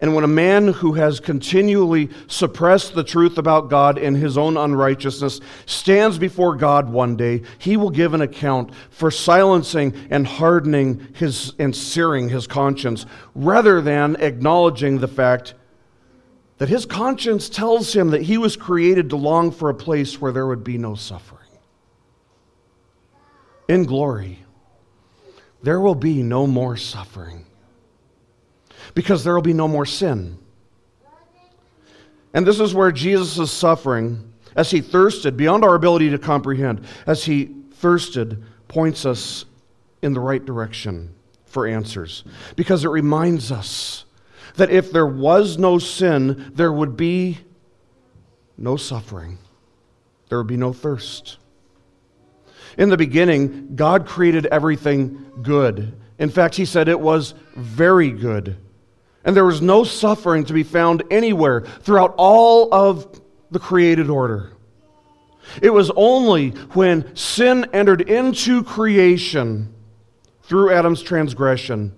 and 0.00 0.14
when 0.14 0.24
a 0.24 0.28
man 0.28 0.68
who 0.68 0.94
has 0.94 1.20
continually 1.20 2.08
suppressed 2.26 2.94
the 2.94 3.04
truth 3.04 3.36
about 3.36 3.68
God 3.68 3.98
in 3.98 4.14
his 4.14 4.38
own 4.38 4.56
unrighteousness 4.56 5.40
stands 5.66 6.16
before 6.16 6.56
God 6.56 6.88
one 6.88 7.16
day, 7.16 7.42
he 7.58 7.76
will 7.76 7.90
give 7.90 8.14
an 8.14 8.22
account 8.22 8.72
for 8.88 9.10
silencing 9.10 9.94
and 10.08 10.26
hardening 10.26 11.08
his 11.14 11.52
and 11.58 11.76
searing 11.76 12.30
his 12.30 12.46
conscience, 12.46 13.04
rather 13.34 13.82
than 13.82 14.16
acknowledging 14.16 14.98
the 14.98 15.08
fact 15.08 15.52
that 16.56 16.70
his 16.70 16.86
conscience 16.86 17.50
tells 17.50 17.94
him 17.94 18.10
that 18.10 18.22
he 18.22 18.38
was 18.38 18.56
created 18.56 19.10
to 19.10 19.16
long 19.16 19.50
for 19.50 19.68
a 19.68 19.74
place 19.74 20.18
where 20.18 20.32
there 20.32 20.46
would 20.46 20.64
be 20.64 20.78
no 20.78 20.94
suffering. 20.94 21.40
In 23.68 23.84
glory, 23.84 24.38
there 25.62 25.80
will 25.80 25.94
be 25.94 26.22
no 26.22 26.46
more 26.46 26.78
suffering 26.78 27.44
because 28.94 29.24
there 29.24 29.34
will 29.34 29.42
be 29.42 29.52
no 29.52 29.68
more 29.68 29.86
sin. 29.86 30.38
And 32.32 32.46
this 32.46 32.60
is 32.60 32.74
where 32.74 32.92
Jesus' 32.92 33.50
suffering, 33.50 34.32
as 34.54 34.70
he 34.70 34.80
thirsted 34.80 35.36
beyond 35.36 35.64
our 35.64 35.74
ability 35.74 36.10
to 36.10 36.18
comprehend, 36.18 36.86
as 37.06 37.24
he 37.24 37.50
thirsted, 37.74 38.42
points 38.68 39.04
us 39.04 39.44
in 40.02 40.12
the 40.12 40.20
right 40.20 40.44
direction 40.44 41.14
for 41.46 41.66
answers. 41.66 42.24
Because 42.56 42.84
it 42.84 42.88
reminds 42.88 43.50
us 43.50 44.04
that 44.54 44.70
if 44.70 44.92
there 44.92 45.06
was 45.06 45.58
no 45.58 45.78
sin, 45.78 46.52
there 46.54 46.72
would 46.72 46.96
be 46.96 47.38
no 48.56 48.76
suffering, 48.76 49.38
there 50.28 50.38
would 50.38 50.46
be 50.46 50.56
no 50.56 50.72
thirst. 50.72 51.38
In 52.78 52.88
the 52.88 52.96
beginning, 52.96 53.74
God 53.74 54.06
created 54.06 54.46
everything 54.46 55.32
good 55.42 55.92
In 56.20 56.28
fact, 56.28 56.54
he 56.54 56.66
said 56.66 56.86
it 56.86 57.00
was 57.00 57.32
very 57.56 58.10
good. 58.10 58.58
And 59.24 59.36
there 59.36 59.44
was 59.44 59.60
no 59.60 59.84
suffering 59.84 60.44
to 60.46 60.52
be 60.52 60.62
found 60.62 61.02
anywhere 61.10 61.60
throughout 61.60 62.14
all 62.16 62.72
of 62.72 63.20
the 63.50 63.58
created 63.58 64.08
order. 64.08 64.52
It 65.60 65.70
was 65.70 65.90
only 65.96 66.50
when 66.72 67.14
sin 67.16 67.66
entered 67.72 68.02
into 68.02 68.62
creation 68.62 69.74
through 70.42 70.72
Adam's 70.72 71.02
transgression 71.02 71.94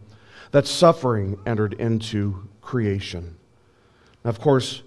that 0.50 0.66
suffering 0.66 1.38
entered 1.46 1.74
into 1.74 2.48
creation. 2.60 3.36
Now, 4.24 4.30
of 4.30 4.40
course, 4.40 4.82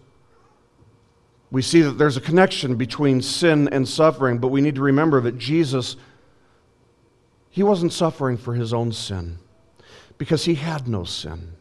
we 1.51 1.61
see 1.61 1.81
that 1.81 1.93
there's 1.93 2.17
a 2.17 2.21
connection 2.21 2.75
between 2.75 3.21
sin 3.21 3.69
and 3.69 3.87
suffering, 3.87 4.39
but 4.39 4.49
we 4.49 4.61
need 4.61 4.75
to 4.75 4.81
remember 4.81 5.21
that 5.21 5.37
Jesus, 5.37 5.95
he 7.49 7.63
wasn't 7.63 7.93
suffering 7.93 8.37
for 8.37 8.53
his 8.55 8.73
own 8.73 8.91
sin 8.91 9.37
because 10.17 10.45
he 10.45 10.55
had 10.55 10.87
no 10.87 11.03
sin. 11.03 11.53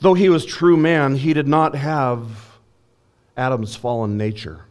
Though 0.00 0.14
he 0.14 0.28
was 0.28 0.46
true 0.46 0.76
man, 0.76 1.16
he 1.16 1.34
did 1.34 1.48
not 1.48 1.74
have 1.74 2.26
Adam's 3.36 3.76
fallen 3.76 4.16
nature. 4.16 4.64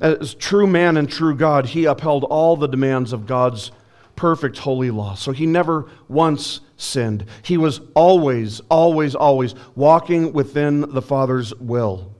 As 0.00 0.34
true 0.34 0.66
man 0.66 0.96
and 0.96 1.08
true 1.08 1.34
God, 1.34 1.66
he 1.66 1.84
upheld 1.84 2.24
all 2.24 2.56
the 2.56 2.66
demands 2.66 3.12
of 3.12 3.26
God's 3.26 3.70
perfect 4.16 4.58
holy 4.58 4.90
law. 4.90 5.14
So 5.14 5.32
he 5.32 5.46
never 5.46 5.86
once 6.08 6.60
sinned. 6.76 7.26
He 7.42 7.56
was 7.56 7.80
always, 7.94 8.60
always, 8.70 9.14
always 9.14 9.54
walking 9.74 10.32
within 10.32 10.92
the 10.92 11.02
Father's 11.02 11.54
will. 11.54 12.12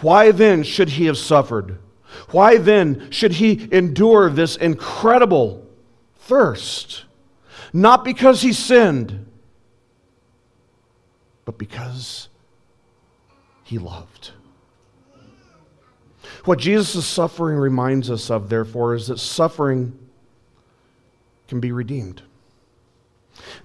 Why 0.00 0.30
then 0.30 0.62
should 0.62 0.90
he 0.90 1.06
have 1.06 1.18
suffered? 1.18 1.78
Why 2.30 2.58
then 2.58 3.10
should 3.10 3.32
he 3.34 3.68
endure 3.72 4.30
this 4.30 4.56
incredible 4.56 5.66
thirst? 6.16 7.04
Not 7.72 8.04
because 8.04 8.42
he 8.42 8.52
sinned, 8.52 9.23
but 11.44 11.58
because 11.58 12.28
he 13.64 13.78
loved. 13.78 14.32
What 16.44 16.58
Jesus' 16.58 17.06
suffering 17.06 17.56
reminds 17.56 18.10
us 18.10 18.30
of, 18.30 18.48
therefore, 18.48 18.94
is 18.94 19.08
that 19.08 19.18
suffering 19.18 19.98
can 21.48 21.60
be 21.60 21.72
redeemed. 21.72 22.22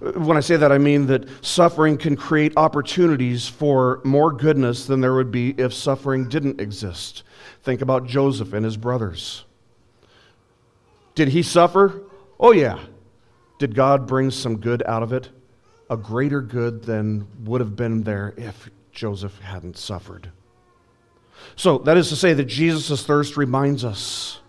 When 0.00 0.36
I 0.36 0.40
say 0.40 0.56
that, 0.56 0.72
I 0.72 0.78
mean 0.78 1.06
that 1.06 1.28
suffering 1.44 1.96
can 1.96 2.16
create 2.16 2.52
opportunities 2.56 3.46
for 3.46 4.00
more 4.04 4.32
goodness 4.32 4.86
than 4.86 5.00
there 5.00 5.14
would 5.14 5.30
be 5.30 5.50
if 5.58 5.72
suffering 5.72 6.28
didn't 6.28 6.60
exist. 6.60 7.22
Think 7.62 7.80
about 7.80 8.06
Joseph 8.06 8.52
and 8.52 8.64
his 8.64 8.76
brothers. 8.76 9.44
Did 11.14 11.28
he 11.28 11.42
suffer? 11.42 12.02
Oh, 12.38 12.52
yeah. 12.52 12.78
Did 13.58 13.74
God 13.74 14.06
bring 14.06 14.30
some 14.30 14.56
good 14.56 14.82
out 14.86 15.02
of 15.02 15.12
it? 15.12 15.28
A 15.90 15.96
greater 15.96 16.40
good 16.40 16.84
than 16.84 17.26
would 17.44 17.60
have 17.60 17.76
been 17.76 18.04
there 18.04 18.32
if 18.38 18.70
Joseph 18.92 19.38
hadn't 19.40 19.76
suffered. 19.76 20.30
So, 21.56 21.78
that 21.78 21.96
is 21.96 22.08
to 22.10 22.16
say 22.16 22.32
that 22.32 22.44
Jesus' 22.44 23.04
thirst 23.04 23.36
reminds 23.36 23.84
us 23.84 24.40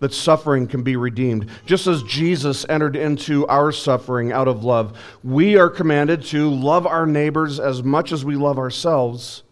that 0.00 0.14
suffering 0.14 0.66
can 0.66 0.82
be 0.82 0.96
redeemed. 0.96 1.46
Just 1.66 1.86
as 1.86 2.02
Jesus 2.02 2.66
entered 2.68 2.96
into 2.96 3.46
our 3.48 3.70
suffering 3.70 4.32
out 4.32 4.48
of 4.48 4.64
love, 4.64 4.98
we 5.22 5.56
are 5.56 5.68
commanded 5.68 6.24
to 6.26 6.48
love 6.48 6.86
our 6.86 7.06
neighbors 7.06 7.60
as 7.60 7.82
much 7.82 8.10
as 8.10 8.24
we 8.24 8.34
love 8.34 8.58
ourselves. 8.58 9.42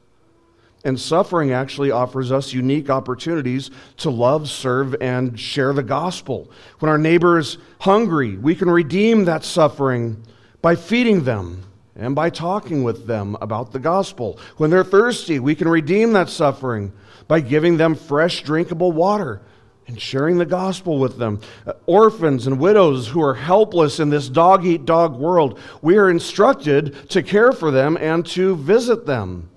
And 0.84 0.98
suffering 0.98 1.52
actually 1.52 1.90
offers 1.90 2.32
us 2.32 2.54
unique 2.54 2.88
opportunities 2.88 3.70
to 3.98 4.10
love, 4.10 4.48
serve, 4.48 4.94
and 5.00 5.38
share 5.38 5.72
the 5.72 5.82
gospel. 5.82 6.50
When 6.78 6.88
our 6.88 6.98
neighbor 6.98 7.38
is 7.38 7.58
hungry, 7.80 8.36
we 8.38 8.54
can 8.54 8.70
redeem 8.70 9.26
that 9.26 9.44
suffering 9.44 10.22
by 10.62 10.76
feeding 10.76 11.24
them 11.24 11.62
and 11.96 12.14
by 12.14 12.30
talking 12.30 12.84
with 12.84 13.06
them 13.06 13.36
about 13.40 13.72
the 13.72 13.78
gospel. 13.78 14.38
When 14.56 14.70
they're 14.70 14.84
thirsty, 14.84 15.38
we 15.38 15.54
can 15.54 15.68
redeem 15.68 16.12
that 16.12 16.28
suffering 16.28 16.92
by 17.26 17.40
giving 17.40 17.76
them 17.76 17.94
fresh, 17.94 18.42
drinkable 18.42 18.92
water 18.92 19.42
and 19.88 20.00
sharing 20.00 20.38
the 20.38 20.46
gospel 20.46 20.98
with 20.98 21.18
them. 21.18 21.40
Uh, 21.66 21.72
orphans 21.86 22.46
and 22.46 22.60
widows 22.60 23.08
who 23.08 23.22
are 23.22 23.34
helpless 23.34 23.98
in 23.98 24.10
this 24.10 24.28
dog 24.28 24.64
eat 24.64 24.84
dog 24.84 25.16
world, 25.16 25.58
we 25.82 25.96
are 25.96 26.10
instructed 26.10 27.08
to 27.10 27.22
care 27.22 27.52
for 27.52 27.70
them 27.70 27.96
and 27.96 28.24
to 28.26 28.54
visit 28.56 29.06
them. 29.06 29.48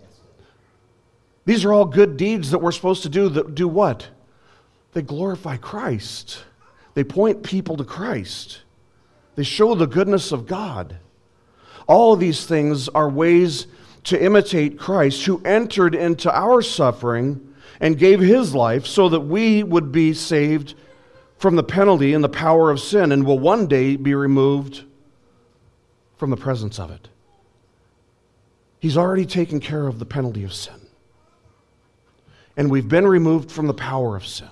These 1.45 1.65
are 1.65 1.73
all 1.73 1.85
good 1.85 2.17
deeds 2.17 2.51
that 2.51 2.59
we're 2.59 2.71
supposed 2.71 3.03
to 3.03 3.09
do 3.09 3.29
that 3.29 3.55
do 3.55 3.67
what? 3.67 4.07
They 4.93 5.01
glorify 5.01 5.57
Christ. 5.57 6.43
They 6.93 7.03
point 7.03 7.43
people 7.43 7.77
to 7.77 7.83
Christ. 7.83 8.61
They 9.35 9.43
show 9.43 9.75
the 9.75 9.87
goodness 9.87 10.31
of 10.31 10.47
God. 10.47 10.97
All 11.87 12.13
of 12.13 12.19
these 12.19 12.45
things 12.45 12.89
are 12.89 13.09
ways 13.09 13.67
to 14.05 14.23
imitate 14.23 14.79
Christ 14.79 15.25
who 15.25 15.41
entered 15.43 15.95
into 15.95 16.31
our 16.31 16.61
suffering 16.61 17.53
and 17.79 17.97
gave 17.97 18.19
his 18.19 18.53
life 18.53 18.85
so 18.85 19.09
that 19.09 19.21
we 19.21 19.63
would 19.63 19.91
be 19.91 20.13
saved 20.13 20.75
from 21.37 21.55
the 21.55 21.63
penalty 21.63 22.13
and 22.13 22.23
the 22.23 22.29
power 22.29 22.69
of 22.69 22.79
sin 22.79 23.11
and 23.11 23.25
will 23.25 23.39
one 23.39 23.67
day 23.67 23.95
be 23.95 24.13
removed 24.13 24.83
from 26.17 26.29
the 26.29 26.37
presence 26.37 26.79
of 26.79 26.91
it. 26.91 27.09
He's 28.79 28.97
already 28.97 29.25
taken 29.25 29.59
care 29.59 29.87
of 29.87 29.99
the 29.99 30.05
penalty 30.05 30.43
of 30.43 30.53
sin. 30.53 30.75
And 32.57 32.69
we've 32.69 32.87
been 32.87 33.07
removed 33.07 33.51
from 33.51 33.67
the 33.67 33.73
power 33.73 34.15
of 34.15 34.25
sin. 34.25 34.49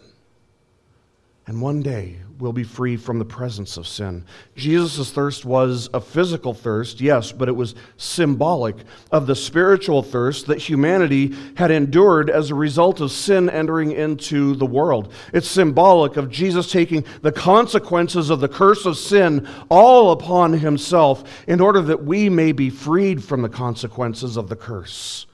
And 1.46 1.62
one 1.62 1.82
day 1.82 2.18
will 2.40 2.54
be 2.54 2.64
free 2.64 2.96
from 2.96 3.20
the 3.20 3.26
presence 3.26 3.76
of 3.76 3.86
sin. 3.86 4.24
Jesus' 4.56 5.12
thirst 5.12 5.44
was 5.44 5.90
a 5.94 6.00
physical 6.00 6.54
thirst, 6.54 7.02
yes, 7.02 7.34
but 7.34 7.50
it 7.50 7.56
was 7.56 7.76
symbolic 7.98 8.78
of 9.12 9.28
the 9.28 9.36
spiritual 9.36 10.02
thirst 10.02 10.48
that 10.48 10.58
humanity 10.58 11.36
had 11.56 11.70
endured 11.70 12.30
as 12.30 12.50
a 12.50 12.56
result 12.56 13.02
of 13.02 13.12
sin 13.12 13.50
entering 13.50 13.92
into 13.92 14.56
the 14.56 14.66
world. 14.66 15.12
It's 15.34 15.50
symbolic 15.50 16.16
of 16.16 16.32
Jesus 16.32 16.72
taking 16.72 17.04
the 17.22 17.34
consequences 17.34 18.30
of 18.30 18.40
the 18.40 18.48
curse 18.48 18.86
of 18.86 18.98
sin 18.98 19.48
all 19.70 20.12
upon 20.12 20.54
himself 20.54 21.44
in 21.46 21.60
order 21.60 21.82
that 21.82 22.06
we 22.06 22.30
may 22.30 22.54
be 22.54 22.70
freed 22.70 23.22
from 23.22 23.42
the 23.42 23.50
consequences 23.50 24.38
of 24.38 24.48
the 24.48 24.56
curse. 24.56 25.26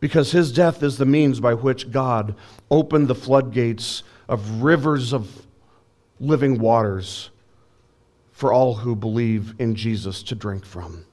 Because 0.00 0.32
his 0.32 0.50
death 0.52 0.82
is 0.82 0.96
the 0.96 1.04
means 1.04 1.40
by 1.40 1.52
which 1.54 1.90
God 1.90 2.36
opened 2.70 3.08
the 3.08 3.14
floodgates 3.14 4.02
of 4.28 4.62
rivers 4.62 5.12
of 5.12 5.47
living 6.20 6.58
waters 6.58 7.30
for 8.32 8.52
all 8.52 8.74
who 8.74 8.94
believe 8.94 9.54
in 9.58 9.74
Jesus 9.74 10.22
to 10.24 10.34
drink 10.34 10.64
from. 10.64 11.04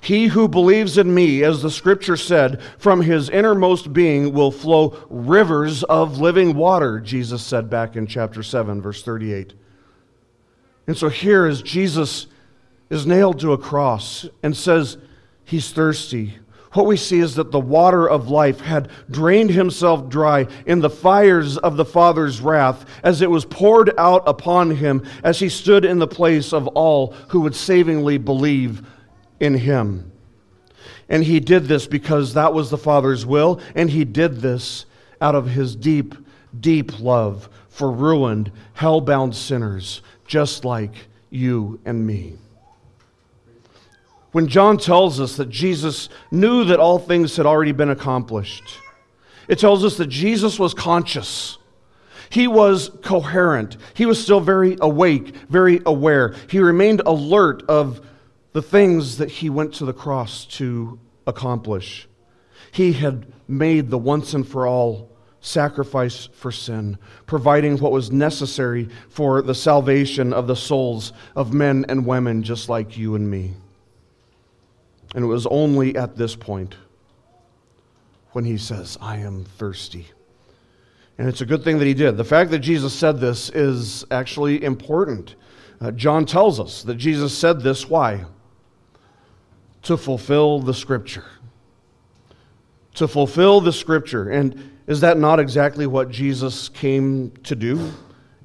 He 0.00 0.26
who 0.26 0.48
believes 0.48 0.98
in 0.98 1.14
me, 1.14 1.42
as 1.42 1.62
the 1.62 1.70
scripture 1.70 2.16
said, 2.16 2.60
from 2.78 3.00
his 3.00 3.30
innermost 3.30 3.92
being 3.92 4.32
will 4.32 4.50
flow 4.50 4.98
rivers 5.08 5.82
of 5.84 6.18
living 6.18 6.54
water, 6.54 7.00
Jesus 7.00 7.42
said 7.42 7.70
back 7.70 7.96
in 7.96 8.06
chapter 8.06 8.42
7, 8.42 8.82
verse 8.82 9.02
38. 9.02 9.54
And 10.86 10.96
so 10.96 11.08
here, 11.08 11.46
as 11.46 11.62
Jesus 11.62 12.26
is 12.90 13.06
nailed 13.06 13.40
to 13.40 13.52
a 13.52 13.58
cross 13.58 14.26
and 14.42 14.56
says 14.56 14.98
he's 15.44 15.72
thirsty, 15.72 16.38
what 16.74 16.86
we 16.86 16.96
see 16.96 17.20
is 17.20 17.36
that 17.36 17.52
the 17.52 17.60
water 17.60 18.08
of 18.08 18.28
life 18.28 18.60
had 18.60 18.90
drained 19.10 19.50
himself 19.50 20.08
dry 20.08 20.46
in 20.66 20.80
the 20.80 20.90
fires 20.90 21.56
of 21.56 21.76
the 21.76 21.84
Father's 21.84 22.40
wrath 22.40 22.84
as 23.02 23.22
it 23.22 23.30
was 23.30 23.44
poured 23.44 23.92
out 23.96 24.24
upon 24.26 24.72
him 24.72 25.04
as 25.22 25.38
he 25.38 25.48
stood 25.48 25.84
in 25.84 25.98
the 25.98 26.06
place 26.06 26.52
of 26.52 26.66
all 26.68 27.12
who 27.28 27.40
would 27.40 27.54
savingly 27.54 28.18
believe 28.18 28.82
in 29.40 29.54
him. 29.54 30.10
And 31.08 31.22
he 31.22 31.38
did 31.38 31.64
this 31.64 31.86
because 31.86 32.34
that 32.34 32.54
was 32.54 32.70
the 32.70 32.78
Father's 32.78 33.24
will, 33.24 33.60
and 33.74 33.90
he 33.90 34.04
did 34.04 34.40
this 34.40 34.86
out 35.20 35.34
of 35.34 35.48
his 35.50 35.76
deep, 35.76 36.14
deep 36.58 36.98
love 36.98 37.48
for 37.68 37.90
ruined, 37.90 38.50
hell 38.72 39.00
bound 39.00 39.36
sinners 39.36 40.02
just 40.26 40.64
like 40.64 41.08
you 41.30 41.80
and 41.84 42.06
me. 42.06 42.34
When 44.34 44.48
John 44.48 44.78
tells 44.78 45.20
us 45.20 45.36
that 45.36 45.48
Jesus 45.48 46.08
knew 46.32 46.64
that 46.64 46.80
all 46.80 46.98
things 46.98 47.36
had 47.36 47.46
already 47.46 47.70
been 47.70 47.90
accomplished, 47.90 48.80
it 49.46 49.60
tells 49.60 49.84
us 49.84 49.96
that 49.98 50.08
Jesus 50.08 50.58
was 50.58 50.74
conscious. 50.74 51.56
He 52.30 52.48
was 52.48 52.90
coherent. 53.04 53.76
He 53.94 54.06
was 54.06 54.20
still 54.20 54.40
very 54.40 54.76
awake, 54.80 55.36
very 55.48 55.80
aware. 55.86 56.34
He 56.50 56.58
remained 56.58 57.00
alert 57.06 57.62
of 57.68 58.04
the 58.50 58.60
things 58.60 59.18
that 59.18 59.30
he 59.30 59.50
went 59.50 59.72
to 59.74 59.84
the 59.84 59.92
cross 59.92 60.46
to 60.46 60.98
accomplish. 61.28 62.08
He 62.72 62.92
had 62.92 63.32
made 63.46 63.88
the 63.88 63.98
once 63.98 64.34
and 64.34 64.44
for 64.46 64.66
all 64.66 65.16
sacrifice 65.38 66.26
for 66.32 66.50
sin, 66.50 66.98
providing 67.26 67.78
what 67.78 67.92
was 67.92 68.10
necessary 68.10 68.88
for 69.08 69.42
the 69.42 69.54
salvation 69.54 70.32
of 70.32 70.48
the 70.48 70.56
souls 70.56 71.12
of 71.36 71.54
men 71.54 71.86
and 71.88 72.04
women 72.04 72.42
just 72.42 72.68
like 72.68 72.98
you 72.98 73.14
and 73.14 73.30
me. 73.30 73.52
And 75.14 75.24
it 75.24 75.28
was 75.28 75.46
only 75.46 75.96
at 75.96 76.16
this 76.16 76.34
point 76.34 76.76
when 78.32 78.44
he 78.44 78.58
says, 78.58 78.98
I 79.00 79.18
am 79.18 79.44
thirsty. 79.44 80.08
And 81.18 81.28
it's 81.28 81.40
a 81.40 81.46
good 81.46 81.62
thing 81.62 81.78
that 81.78 81.86
he 81.86 81.94
did. 81.94 82.16
The 82.16 82.24
fact 82.24 82.50
that 82.50 82.58
Jesus 82.58 82.92
said 82.92 83.20
this 83.20 83.48
is 83.50 84.04
actually 84.10 84.64
important. 84.64 85.36
Uh, 85.80 85.92
John 85.92 86.26
tells 86.26 86.58
us 86.58 86.82
that 86.82 86.96
Jesus 86.96 87.36
said 87.36 87.60
this 87.60 87.88
why? 87.88 88.24
To 89.82 89.96
fulfill 89.96 90.58
the 90.58 90.74
scripture. 90.74 91.24
To 92.94 93.06
fulfill 93.06 93.60
the 93.60 93.72
scripture. 93.72 94.30
And 94.30 94.72
is 94.88 95.00
that 95.00 95.16
not 95.16 95.38
exactly 95.38 95.86
what 95.86 96.10
Jesus 96.10 96.68
came 96.68 97.30
to 97.44 97.54
do 97.54 97.92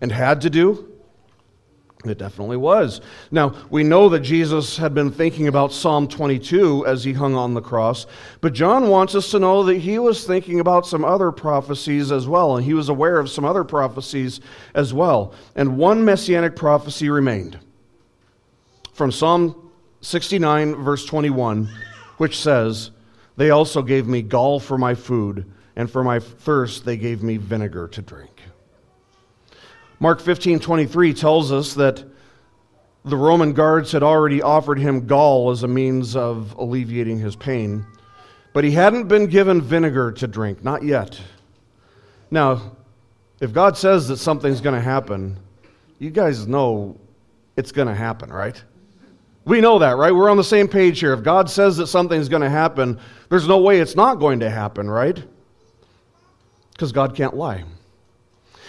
and 0.02 0.12
had 0.12 0.42
to 0.42 0.50
do? 0.52 0.99
It 2.06 2.18
definitely 2.18 2.56
was. 2.56 3.02
Now, 3.30 3.54
we 3.70 3.84
know 3.84 4.08
that 4.08 4.22
Jesus 4.22 4.78
had 4.78 4.94
been 4.94 5.12
thinking 5.12 5.50
about 5.50 5.74
Psalm 5.74 6.08
22 6.08 6.86
as 6.88 7.04
he 7.04 7.12
hung 7.12 7.36
on 7.36 7.54
the 7.54 7.62
cross, 7.62 8.06
but 8.40 8.54
John 8.54 8.88
wants 8.88 9.16
us 9.16 9.32
to 9.32 9.40
know 9.40 9.64
that 9.64 9.80
he 9.80 10.00
was 10.00 10.26
thinking 10.26 10.62
about 10.62 10.88
some 10.88 11.04
other 11.04 11.30
prophecies 11.34 12.10
as 12.10 12.26
well, 12.26 12.56
and 12.56 12.66
he 12.66 12.74
was 12.74 12.88
aware 12.88 13.20
of 13.20 13.30
some 13.30 13.44
other 13.44 13.66
prophecies 13.66 14.40
as 14.74 14.94
well. 14.94 15.34
And 15.58 15.78
one 15.78 16.06
messianic 16.06 16.56
prophecy 16.56 17.10
remained 17.10 17.60
from 18.94 19.12
Psalm 19.12 19.70
69, 20.00 20.76
verse 20.76 21.06
21, 21.06 21.70
which 22.16 22.40
says, 22.40 22.92
They 23.36 23.50
also 23.50 23.82
gave 23.82 24.08
me 24.08 24.22
gall 24.22 24.62
for 24.62 24.78
my 24.78 24.96
food, 24.96 25.52
and 25.76 25.92
for 25.92 26.06
my 26.06 26.20
thirst 26.20 26.86
they 26.86 26.96
gave 26.96 27.22
me 27.24 27.36
vinegar 27.36 27.90
to 27.90 28.02
drink. 28.02 28.29
Mark 30.00 30.22
15 30.22 30.60
23 30.60 31.14
tells 31.14 31.52
us 31.52 31.74
that 31.74 32.04
the 33.06 33.18
Roman 33.18 33.54
guards 33.54 33.92
had 33.92 34.04
already 34.04 34.42
offered 34.42 34.80
him 34.80 35.08
gall 35.08 35.52
as 35.52 35.64
a 35.64 35.68
means 35.68 36.16
of 36.16 36.56
alleviating 36.58 37.20
his 37.20 37.36
pain, 37.36 37.86
but 38.54 38.64
he 38.64 38.72
hadn't 38.72 39.08
been 39.08 39.28
given 39.28 39.62
vinegar 39.62 40.12
to 40.14 40.28
drink, 40.28 40.64
not 40.64 40.84
yet. 40.84 41.20
Now, 42.32 42.78
if 43.40 43.54
God 43.54 43.78
says 43.78 44.08
that 44.10 44.18
something's 44.18 44.62
going 44.62 44.76
to 44.76 44.82
happen, 44.82 45.38
you 45.98 46.10
guys 46.12 46.48
know 46.48 46.98
it's 47.56 47.72
going 47.72 47.88
to 47.88 47.96
happen, 47.96 48.32
right? 48.32 48.62
We 49.46 49.62
know 49.62 49.80
that, 49.80 49.98
right? 49.98 50.14
We're 50.14 50.30
on 50.30 50.38
the 50.38 50.44
same 50.44 50.68
page 50.68 51.00
here. 51.00 51.14
If 51.14 51.24
God 51.24 51.50
says 51.50 51.78
that 51.78 51.88
something's 51.88 52.30
going 52.30 52.42
to 52.42 52.50
happen, 52.50 53.00
there's 53.30 53.48
no 53.48 53.60
way 53.60 53.80
it's 53.80 53.96
not 53.96 54.16
going 54.16 54.42
to 54.42 54.50
happen, 54.50 54.90
right? 54.90 55.22
Because 56.72 56.92
God 56.92 57.16
can't 57.16 57.36
lie. 57.36 57.64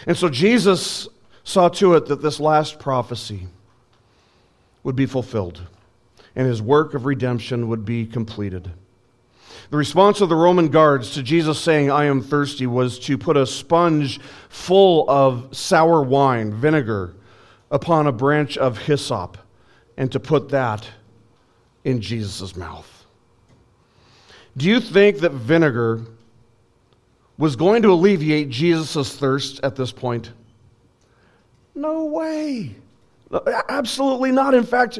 And 0.06 0.16
so 0.16 0.28
Jesus 0.28 1.08
saw 1.50 1.68
to 1.68 1.94
it 1.94 2.06
that 2.06 2.22
this 2.22 2.38
last 2.38 2.78
prophecy 2.78 3.48
would 4.82 4.96
be 4.96 5.06
fulfilled 5.06 5.60
and 6.36 6.46
his 6.46 6.62
work 6.62 6.94
of 6.94 7.04
redemption 7.04 7.68
would 7.68 7.84
be 7.84 8.06
completed. 8.06 8.70
The 9.70 9.76
response 9.76 10.20
of 10.20 10.28
the 10.28 10.36
Roman 10.36 10.68
guards 10.68 11.12
to 11.14 11.22
Jesus 11.22 11.58
saying, 11.58 11.90
I 11.90 12.04
am 12.04 12.22
thirsty, 12.22 12.66
was 12.66 12.98
to 13.00 13.18
put 13.18 13.36
a 13.36 13.46
sponge 13.46 14.20
full 14.48 15.08
of 15.10 15.56
sour 15.56 16.02
wine, 16.02 16.52
vinegar, 16.52 17.14
upon 17.70 18.06
a 18.06 18.12
branch 18.12 18.56
of 18.56 18.78
hyssop 18.78 19.36
and 19.96 20.10
to 20.12 20.20
put 20.20 20.48
that 20.50 20.86
in 21.84 22.00
Jesus' 22.00 22.56
mouth. 22.56 23.06
Do 24.56 24.66
you 24.66 24.80
think 24.80 25.18
that 25.18 25.32
vinegar 25.32 26.04
was 27.38 27.56
going 27.56 27.82
to 27.82 27.92
alleviate 27.92 28.50
Jesus' 28.50 29.16
thirst 29.16 29.60
at 29.62 29.76
this 29.76 29.92
point? 29.92 30.30
No 31.80 32.04
way. 32.04 32.76
Absolutely 33.70 34.32
not. 34.32 34.52
In 34.52 34.64
fact, 34.64 34.98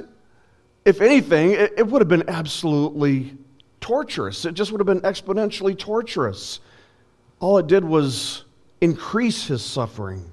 if 0.86 1.02
anything, 1.02 1.50
it, 1.50 1.74
it 1.76 1.86
would 1.86 2.00
have 2.00 2.08
been 2.08 2.26
absolutely 2.26 3.36
torturous. 3.82 4.46
It 4.46 4.54
just 4.54 4.72
would 4.72 4.80
have 4.80 4.86
been 4.86 5.02
exponentially 5.02 5.78
torturous. 5.78 6.60
All 7.38 7.58
it 7.58 7.66
did 7.66 7.84
was 7.84 8.44
increase 8.80 9.46
his 9.46 9.62
suffering. 9.62 10.24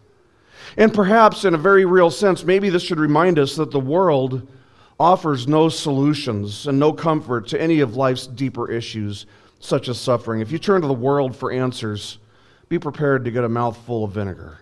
And 0.78 0.94
perhaps, 0.94 1.44
in 1.44 1.54
a 1.54 1.58
very 1.58 1.84
real 1.84 2.10
sense, 2.10 2.46
maybe 2.46 2.70
this 2.70 2.84
should 2.84 3.00
remind 3.00 3.40
us 3.40 3.58
that 3.58 3.72
the 3.72 3.80
world 3.80 4.48
offers 4.98 5.50
no 5.50 5.68
solutions 5.68 6.66
and 6.66 6.80
no 6.80 6.94
comfort 6.94 7.48
to 7.48 7.62
any 7.62 7.82
of 7.82 7.98
life's 7.98 8.26
deeper 8.26 8.72
issues, 8.72 9.26
such 9.60 9.90
as 9.90 10.00
suffering. 10.00 10.40
If 10.40 10.52
you 10.52 10.60
turn 10.60 10.82
to 10.82 10.88
the 10.88 10.94
world 10.94 11.36
for 11.36 11.52
answers, 11.52 12.20
be 12.70 12.80
prepared 12.80 13.26
to 13.26 13.32
get 13.32 13.44
a 13.44 13.50
mouthful 13.50 14.06
of 14.06 14.12
vinegar. 14.14 14.60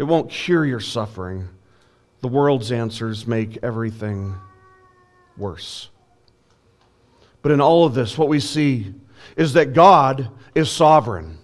It 0.00 0.04
won't 0.04 0.30
cure 0.30 0.64
your 0.64 0.80
suffering. 0.80 1.46
The 2.22 2.28
world's 2.28 2.72
answers 2.72 3.26
make 3.26 3.58
everything 3.62 4.34
worse. 5.36 5.90
But 7.42 7.52
in 7.52 7.60
all 7.60 7.84
of 7.84 7.92
this, 7.92 8.16
what 8.16 8.28
we 8.28 8.40
see 8.40 8.94
is 9.36 9.52
that 9.52 9.74
God 9.74 10.30
is 10.54 10.70
sovereign. 10.70 11.36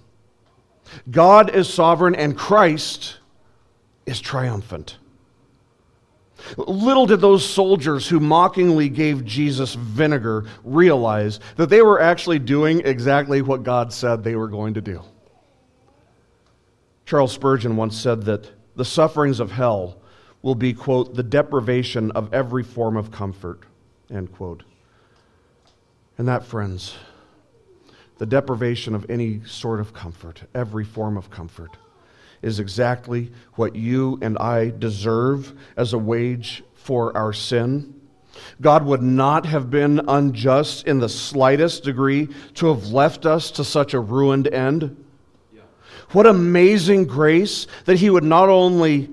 God 1.10 1.54
is 1.54 1.68
sovereign, 1.68 2.14
and 2.14 2.34
Christ 2.34 3.18
is 4.06 4.22
triumphant. 4.22 4.96
Little 6.56 7.04
did 7.04 7.20
those 7.20 7.44
soldiers 7.44 8.08
who 8.08 8.20
mockingly 8.20 8.88
gave 8.88 9.26
Jesus 9.26 9.74
vinegar 9.74 10.46
realize 10.64 11.40
that 11.56 11.68
they 11.68 11.82
were 11.82 12.00
actually 12.00 12.38
doing 12.38 12.80
exactly 12.86 13.42
what 13.42 13.64
God 13.64 13.92
said 13.92 14.24
they 14.24 14.34
were 14.34 14.48
going 14.48 14.72
to 14.72 14.80
do. 14.80 15.02
Charles 17.06 17.32
Spurgeon 17.32 17.76
once 17.76 17.96
said 17.96 18.24
that 18.24 18.50
the 18.74 18.84
sufferings 18.84 19.38
of 19.38 19.52
hell 19.52 19.96
will 20.42 20.56
be, 20.56 20.74
quote, 20.74 21.14
the 21.14 21.22
deprivation 21.22 22.10
of 22.10 22.34
every 22.34 22.64
form 22.64 22.96
of 22.96 23.12
comfort, 23.12 23.60
end 24.10 24.32
quote. 24.32 24.64
And 26.18 26.26
that, 26.26 26.44
friends, 26.44 26.96
the 28.18 28.26
deprivation 28.26 28.94
of 28.94 29.08
any 29.08 29.44
sort 29.44 29.78
of 29.78 29.94
comfort, 29.94 30.42
every 30.52 30.84
form 30.84 31.16
of 31.16 31.30
comfort, 31.30 31.76
is 32.42 32.58
exactly 32.58 33.30
what 33.54 33.76
you 33.76 34.18
and 34.20 34.36
I 34.38 34.70
deserve 34.70 35.52
as 35.76 35.92
a 35.92 35.98
wage 35.98 36.64
for 36.74 37.16
our 37.16 37.32
sin. 37.32 38.00
God 38.60 38.84
would 38.84 39.02
not 39.02 39.46
have 39.46 39.70
been 39.70 40.00
unjust 40.08 40.86
in 40.86 40.98
the 40.98 41.08
slightest 41.08 41.84
degree 41.84 42.28
to 42.54 42.66
have 42.66 42.88
left 42.88 43.26
us 43.26 43.50
to 43.52 43.64
such 43.64 43.94
a 43.94 44.00
ruined 44.00 44.52
end. 44.52 45.04
What 46.12 46.26
amazing 46.26 47.06
grace 47.06 47.66
that 47.84 47.98
He 47.98 48.10
would 48.10 48.24
not 48.24 48.48
only 48.48 49.10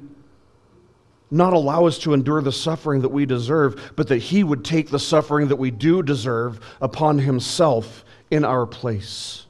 not 1.32 1.54
allow 1.54 1.88
us 1.88 1.98
to 2.00 2.14
endure 2.14 2.42
the 2.42 2.52
suffering 2.52 3.02
that 3.02 3.10
we 3.10 3.26
deserve, 3.26 3.94
but 3.96 4.08
that 4.10 4.18
He 4.20 4.44
would 4.44 4.64
take 4.64 4.90
the 4.90 5.00
suffering 5.00 5.48
that 5.48 5.56
we 5.56 5.72
do 5.72 6.04
deserve 6.04 6.60
upon 6.80 7.20
Himself 7.20 8.06
in 8.30 8.46
our 8.46 8.66
place. 8.66 9.46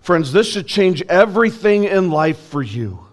Friends, 0.00 0.32
this 0.32 0.50
should 0.50 0.66
change 0.66 1.02
everything 1.02 1.84
in 1.84 2.10
life 2.10 2.38
for 2.38 2.62
you. 2.62 3.06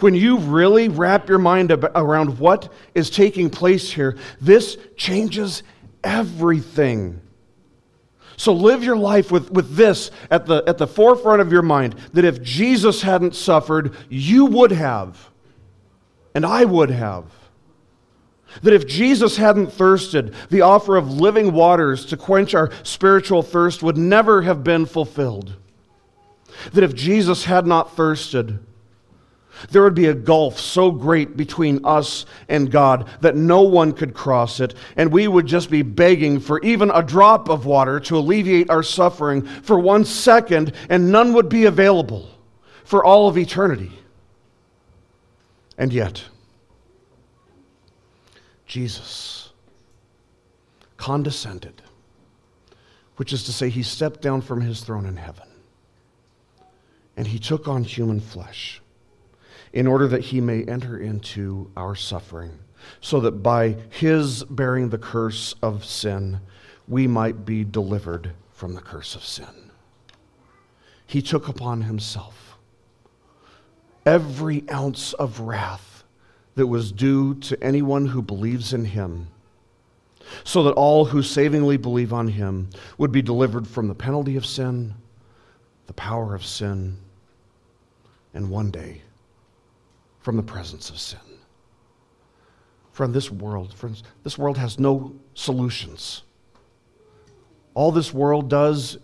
When 0.00 0.14
you 0.14 0.38
really 0.38 0.88
wrap 0.88 1.28
your 1.28 1.38
mind 1.38 1.72
around 1.72 2.38
what 2.38 2.72
is 2.94 3.10
taking 3.10 3.50
place 3.50 3.92
here, 3.92 4.18
this 4.40 4.76
changes 4.96 5.62
everything. 6.02 7.20
So 8.40 8.54
live 8.54 8.82
your 8.82 8.96
life 8.96 9.30
with, 9.30 9.50
with 9.50 9.76
this 9.76 10.10
at 10.30 10.46
the, 10.46 10.64
at 10.66 10.78
the 10.78 10.86
forefront 10.86 11.42
of 11.42 11.52
your 11.52 11.60
mind 11.60 11.94
that 12.14 12.24
if 12.24 12.40
Jesus 12.40 13.02
hadn't 13.02 13.34
suffered, 13.34 13.94
you 14.08 14.46
would 14.46 14.72
have, 14.72 15.28
and 16.34 16.46
I 16.46 16.64
would 16.64 16.88
have. 16.88 17.26
That 18.62 18.72
if 18.72 18.86
Jesus 18.86 19.36
hadn't 19.36 19.74
thirsted, 19.74 20.34
the 20.48 20.62
offer 20.62 20.96
of 20.96 21.20
living 21.20 21.52
waters 21.52 22.06
to 22.06 22.16
quench 22.16 22.54
our 22.54 22.70
spiritual 22.82 23.42
thirst 23.42 23.82
would 23.82 23.98
never 23.98 24.40
have 24.40 24.64
been 24.64 24.86
fulfilled. 24.86 25.56
That 26.72 26.82
if 26.82 26.94
Jesus 26.94 27.44
had 27.44 27.66
not 27.66 27.94
thirsted, 27.94 28.58
there 29.70 29.82
would 29.82 29.94
be 29.94 30.06
a 30.06 30.14
gulf 30.14 30.58
so 30.58 30.90
great 30.90 31.36
between 31.36 31.84
us 31.84 32.26
and 32.48 32.70
God 32.70 33.08
that 33.20 33.36
no 33.36 33.62
one 33.62 33.92
could 33.92 34.14
cross 34.14 34.60
it, 34.60 34.74
and 34.96 35.12
we 35.12 35.28
would 35.28 35.46
just 35.46 35.70
be 35.70 35.82
begging 35.82 36.40
for 36.40 36.60
even 36.62 36.90
a 36.90 37.02
drop 37.02 37.48
of 37.48 37.66
water 37.66 38.00
to 38.00 38.16
alleviate 38.16 38.70
our 38.70 38.82
suffering 38.82 39.42
for 39.42 39.78
one 39.78 40.04
second, 40.04 40.72
and 40.88 41.12
none 41.12 41.32
would 41.34 41.48
be 41.48 41.66
available 41.66 42.28
for 42.84 43.04
all 43.04 43.28
of 43.28 43.36
eternity. 43.36 43.92
And 45.76 45.92
yet, 45.92 46.24
Jesus 48.66 49.50
condescended, 50.96 51.82
which 53.16 53.32
is 53.32 53.44
to 53.44 53.52
say, 53.52 53.68
he 53.68 53.82
stepped 53.82 54.20
down 54.20 54.42
from 54.42 54.60
his 54.60 54.82
throne 54.82 55.06
in 55.06 55.16
heaven 55.16 55.46
and 57.20 57.26
he 57.26 57.38
took 57.38 57.68
on 57.68 57.84
human 57.84 58.18
flesh 58.18 58.80
in 59.72 59.86
order 59.86 60.08
that 60.08 60.24
he 60.24 60.40
may 60.40 60.64
enter 60.64 60.98
into 60.98 61.70
our 61.76 61.94
suffering, 61.94 62.58
so 63.00 63.20
that 63.20 63.42
by 63.42 63.76
his 63.90 64.44
bearing 64.44 64.88
the 64.88 64.98
curse 64.98 65.54
of 65.62 65.84
sin, 65.84 66.40
we 66.88 67.06
might 67.06 67.44
be 67.44 67.64
delivered 67.64 68.32
from 68.52 68.74
the 68.74 68.80
curse 68.80 69.14
of 69.14 69.24
sin. 69.24 69.70
He 71.06 71.22
took 71.22 71.48
upon 71.48 71.82
himself 71.82 72.58
every 74.06 74.64
ounce 74.70 75.12
of 75.14 75.40
wrath 75.40 76.04
that 76.54 76.66
was 76.66 76.90
due 76.90 77.34
to 77.34 77.62
anyone 77.62 78.06
who 78.06 78.22
believes 78.22 78.72
in 78.72 78.84
him, 78.84 79.28
so 80.42 80.62
that 80.64 80.72
all 80.72 81.06
who 81.06 81.22
savingly 81.22 81.76
believe 81.76 82.12
on 82.12 82.28
him 82.28 82.68
would 82.98 83.12
be 83.12 83.22
delivered 83.22 83.66
from 83.66 83.88
the 83.88 83.94
penalty 83.94 84.36
of 84.36 84.46
sin, 84.46 84.94
the 85.86 85.92
power 85.92 86.34
of 86.34 86.44
sin, 86.44 86.96
and 88.34 88.50
one 88.50 88.70
day 88.70 89.02
from 90.20 90.36
the 90.36 90.42
presence 90.42 90.90
of 90.90 90.98
sin. 90.98 91.18
From 92.92 93.12
this 93.12 93.30
world, 93.30 93.72
friends, 93.74 94.02
this 94.24 94.36
world 94.36 94.58
has 94.58 94.78
no 94.78 95.14
solutions. 95.34 96.22
All 97.74 97.92
this 97.92 98.12
world 98.12 98.50
does 98.50 98.98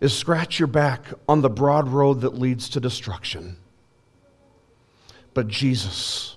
is 0.00 0.16
scratch 0.16 0.58
your 0.58 0.66
back 0.66 1.02
on 1.28 1.40
the 1.40 1.50
broad 1.50 1.88
road 1.88 2.22
that 2.22 2.38
leads 2.38 2.68
to 2.70 2.80
destruction. 2.80 3.56
But 5.34 5.48
Jesus, 5.48 6.36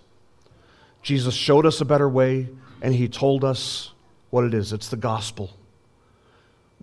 Jesus 1.02 1.34
showed 1.34 1.66
us 1.66 1.82
a 1.82 1.86
better 1.86 2.08
way, 2.08 2.50
and 2.82 2.94
he 2.94 3.08
told 3.08 3.44
us 3.44 3.92
what 4.30 4.44
it 4.44 4.54
is 4.54 4.74
it's 4.74 4.90
the 4.90 4.98
gospel. 4.98 5.52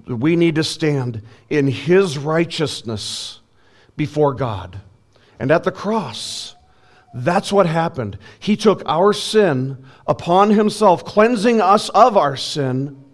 We 0.07 0.37
need 0.37 0.55
to 0.55 0.65
stand 0.65 1.23
in 1.49 1.69
his 1.69 2.17
righteousness 2.17 3.41
before 3.97 4.35
God. 4.35 4.81
And 5.39 5.51
at 5.51 5.65
the 5.65 5.73
cross, 5.73 6.55
that's 7.13 7.53
what 7.53 7.67
happened. 7.67 8.19
He 8.39 8.57
took 8.57 8.83
our 8.87 9.13
sin 9.13 9.85
upon 10.07 10.51
himself, 10.51 11.05
cleansing 11.05 11.61
us 11.61 11.89
of 11.91 12.17
our 12.17 12.37
sin. 12.37 13.05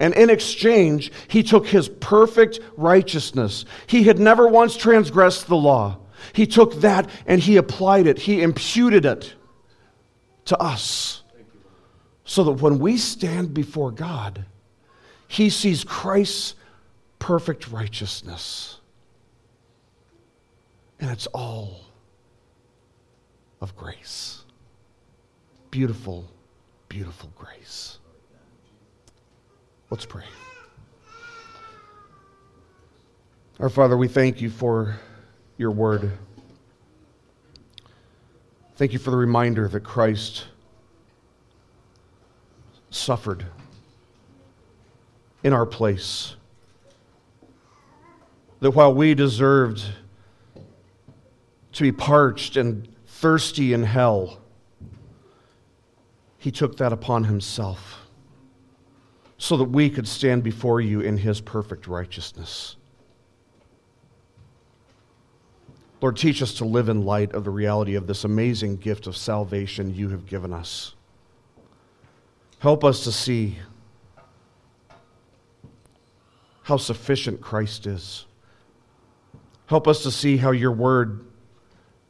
And 0.00 0.14
in 0.14 0.30
exchange, 0.30 1.12
he 1.28 1.42
took 1.42 1.66
his 1.66 1.88
perfect 1.88 2.60
righteousness. 2.76 3.66
He 3.86 4.04
had 4.04 4.18
never 4.18 4.48
once 4.48 4.76
transgressed 4.76 5.48
the 5.48 5.56
law. 5.56 5.98
He 6.32 6.46
took 6.46 6.80
that 6.80 7.10
and 7.26 7.40
he 7.40 7.56
applied 7.56 8.06
it, 8.06 8.18
he 8.18 8.42
imputed 8.42 9.04
it 9.04 9.34
to 10.46 10.58
us. 10.58 11.22
So 12.24 12.44
that 12.44 12.52
when 12.52 12.78
we 12.78 12.96
stand 12.96 13.52
before 13.52 13.90
God, 13.90 14.46
he 15.28 15.50
sees 15.50 15.84
Christ's 15.84 16.54
perfect 17.18 17.68
righteousness. 17.68 18.78
And 21.00 21.10
it's 21.10 21.26
all 21.28 21.81
of 23.62 23.76
grace. 23.76 24.42
Beautiful, 25.70 26.28
beautiful 26.88 27.30
grace. 27.38 27.98
Let's 29.88 30.04
pray. 30.04 30.24
Our 33.60 33.68
Father, 33.68 33.96
we 33.96 34.08
thank 34.08 34.40
you 34.40 34.50
for 34.50 34.96
your 35.56 35.70
word. 35.70 36.10
Thank 38.74 38.92
you 38.92 38.98
for 38.98 39.12
the 39.12 39.16
reminder 39.16 39.68
that 39.68 39.84
Christ 39.84 40.46
suffered 42.90 43.46
in 45.44 45.52
our 45.52 45.66
place. 45.66 46.34
That 48.58 48.72
while 48.72 48.92
we 48.92 49.14
deserved 49.14 49.84
to 51.72 51.82
be 51.82 51.92
parched 51.92 52.56
and 52.56 52.91
thirsty 53.22 53.72
in 53.72 53.84
hell, 53.84 54.40
he 56.38 56.50
took 56.50 56.76
that 56.78 56.92
upon 56.92 57.22
himself 57.22 58.00
so 59.38 59.56
that 59.56 59.70
we 59.70 59.88
could 59.88 60.08
stand 60.08 60.42
before 60.42 60.80
you 60.80 61.00
in 61.00 61.16
his 61.16 61.40
perfect 61.40 61.86
righteousness. 61.86 62.74
Lord, 66.00 66.16
teach 66.16 66.42
us 66.42 66.54
to 66.54 66.64
live 66.64 66.88
in 66.88 67.04
light 67.04 67.32
of 67.32 67.44
the 67.44 67.50
reality 67.50 67.94
of 67.94 68.08
this 68.08 68.24
amazing 68.24 68.78
gift 68.78 69.06
of 69.06 69.16
salvation 69.16 69.94
you 69.94 70.08
have 70.08 70.26
given 70.26 70.52
us. 70.52 70.96
Help 72.58 72.82
us 72.82 73.04
to 73.04 73.12
see 73.12 73.56
how 76.64 76.76
sufficient 76.76 77.40
Christ 77.40 77.86
is. 77.86 78.26
Help 79.66 79.86
us 79.86 80.02
to 80.02 80.10
see 80.10 80.38
how 80.38 80.50
your 80.50 80.72
word 80.72 81.24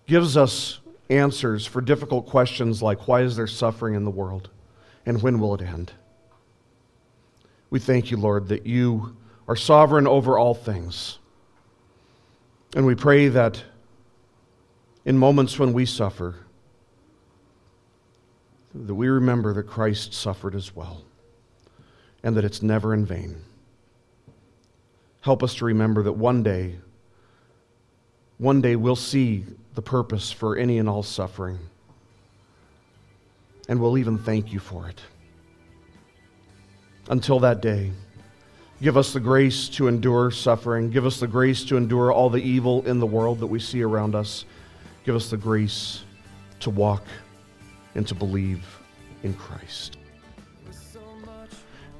gives 0.06 0.38
us 0.38 0.78
answers 1.12 1.66
for 1.66 1.80
difficult 1.80 2.26
questions 2.26 2.82
like 2.82 3.06
why 3.06 3.20
is 3.22 3.36
there 3.36 3.46
suffering 3.46 3.94
in 3.94 4.04
the 4.04 4.10
world 4.10 4.50
and 5.04 5.22
when 5.22 5.38
will 5.38 5.54
it 5.54 5.62
end? 5.62 5.92
We 7.70 7.78
thank 7.78 8.10
you, 8.10 8.16
Lord, 8.16 8.48
that 8.48 8.66
you 8.66 9.16
are 9.48 9.56
sovereign 9.56 10.06
over 10.06 10.38
all 10.38 10.54
things. 10.54 11.18
And 12.74 12.86
we 12.86 12.94
pray 12.94 13.28
that 13.28 13.62
in 15.04 15.18
moments 15.18 15.58
when 15.58 15.72
we 15.72 15.84
suffer, 15.84 16.36
that 18.74 18.94
we 18.94 19.08
remember 19.08 19.52
that 19.54 19.64
Christ 19.64 20.14
suffered 20.14 20.54
as 20.54 20.74
well 20.74 21.02
and 22.22 22.36
that 22.36 22.44
it's 22.44 22.62
never 22.62 22.94
in 22.94 23.04
vain. 23.04 23.36
Help 25.20 25.42
us 25.42 25.54
to 25.56 25.64
remember 25.64 26.02
that 26.02 26.12
one 26.12 26.42
day, 26.42 26.76
one 28.38 28.60
day 28.60 28.76
we'll 28.76 28.96
see 28.96 29.44
the 29.74 29.82
purpose 29.82 30.30
for 30.30 30.56
any 30.56 30.78
and 30.78 30.88
all 30.88 31.02
suffering, 31.02 31.58
and 33.68 33.80
we'll 33.80 33.98
even 33.98 34.18
thank 34.18 34.52
you 34.52 34.58
for 34.58 34.88
it. 34.88 35.00
Until 37.08 37.40
that 37.40 37.60
day, 37.60 37.90
give 38.80 38.96
us 38.96 39.12
the 39.12 39.20
grace 39.20 39.68
to 39.70 39.88
endure 39.88 40.30
suffering. 40.30 40.90
Give 40.90 41.06
us 41.06 41.18
the 41.18 41.26
grace 41.26 41.64
to 41.64 41.76
endure 41.76 42.12
all 42.12 42.30
the 42.30 42.42
evil 42.42 42.86
in 42.86 42.98
the 43.00 43.06
world 43.06 43.40
that 43.40 43.46
we 43.46 43.58
see 43.58 43.82
around 43.82 44.14
us. 44.14 44.44
Give 45.04 45.16
us 45.16 45.30
the 45.30 45.36
grace 45.36 46.04
to 46.60 46.70
walk 46.70 47.04
and 47.94 48.06
to 48.08 48.14
believe 48.14 48.64
in 49.22 49.34
Christ. 49.34 49.96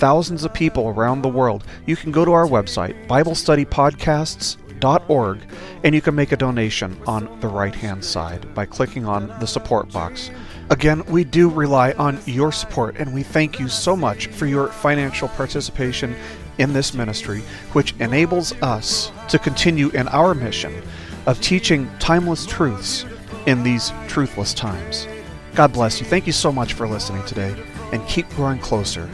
thousands 0.00 0.44
of 0.44 0.52
people 0.54 0.88
around 0.88 1.22
the 1.22 1.28
world, 1.28 1.62
you 1.86 1.94
can 1.94 2.10
go 2.10 2.24
to 2.24 2.32
our 2.32 2.46
website, 2.46 3.06
BibleStudyPodcasts.org, 3.06 5.38
and 5.84 5.94
you 5.94 6.00
can 6.00 6.14
make 6.14 6.32
a 6.32 6.38
donation 6.38 6.98
on 7.06 7.38
the 7.40 7.46
right 7.46 7.74
hand 7.74 8.02
side 8.02 8.54
by 8.54 8.64
clicking 8.64 9.04
on 9.04 9.26
the 9.40 9.46
support 9.46 9.92
box. 9.92 10.30
Again, 10.70 11.04
we 11.06 11.24
do 11.24 11.50
rely 11.50 11.92
on 11.92 12.18
your 12.24 12.50
support, 12.50 12.96
and 12.96 13.12
we 13.12 13.22
thank 13.22 13.60
you 13.60 13.68
so 13.68 13.94
much 13.94 14.28
for 14.28 14.46
your 14.46 14.68
financial 14.68 15.28
participation 15.28 16.16
in 16.56 16.72
this 16.72 16.94
ministry, 16.94 17.42
which 17.74 17.92
enables 18.00 18.54
us 18.62 19.12
to 19.28 19.38
continue 19.38 19.90
in 19.90 20.08
our 20.08 20.34
mission 20.34 20.82
of 21.26 21.42
teaching 21.42 21.90
timeless 21.98 22.46
truths 22.46 23.04
in 23.46 23.62
these 23.62 23.90
truthless 24.08 24.54
times. 24.54 25.06
God 25.54 25.74
bless 25.74 26.00
you. 26.00 26.06
Thank 26.06 26.26
you 26.26 26.32
so 26.32 26.50
much 26.50 26.72
for 26.72 26.88
listening 26.88 27.22
today, 27.26 27.54
and 27.92 28.02
keep 28.06 28.26
growing 28.30 28.60
closer 28.60 29.06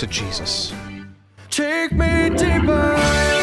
to 0.00 0.06
Jesus. 0.06 0.72
Take 1.50 1.92
me 1.92 2.30
deeper. 2.30 3.39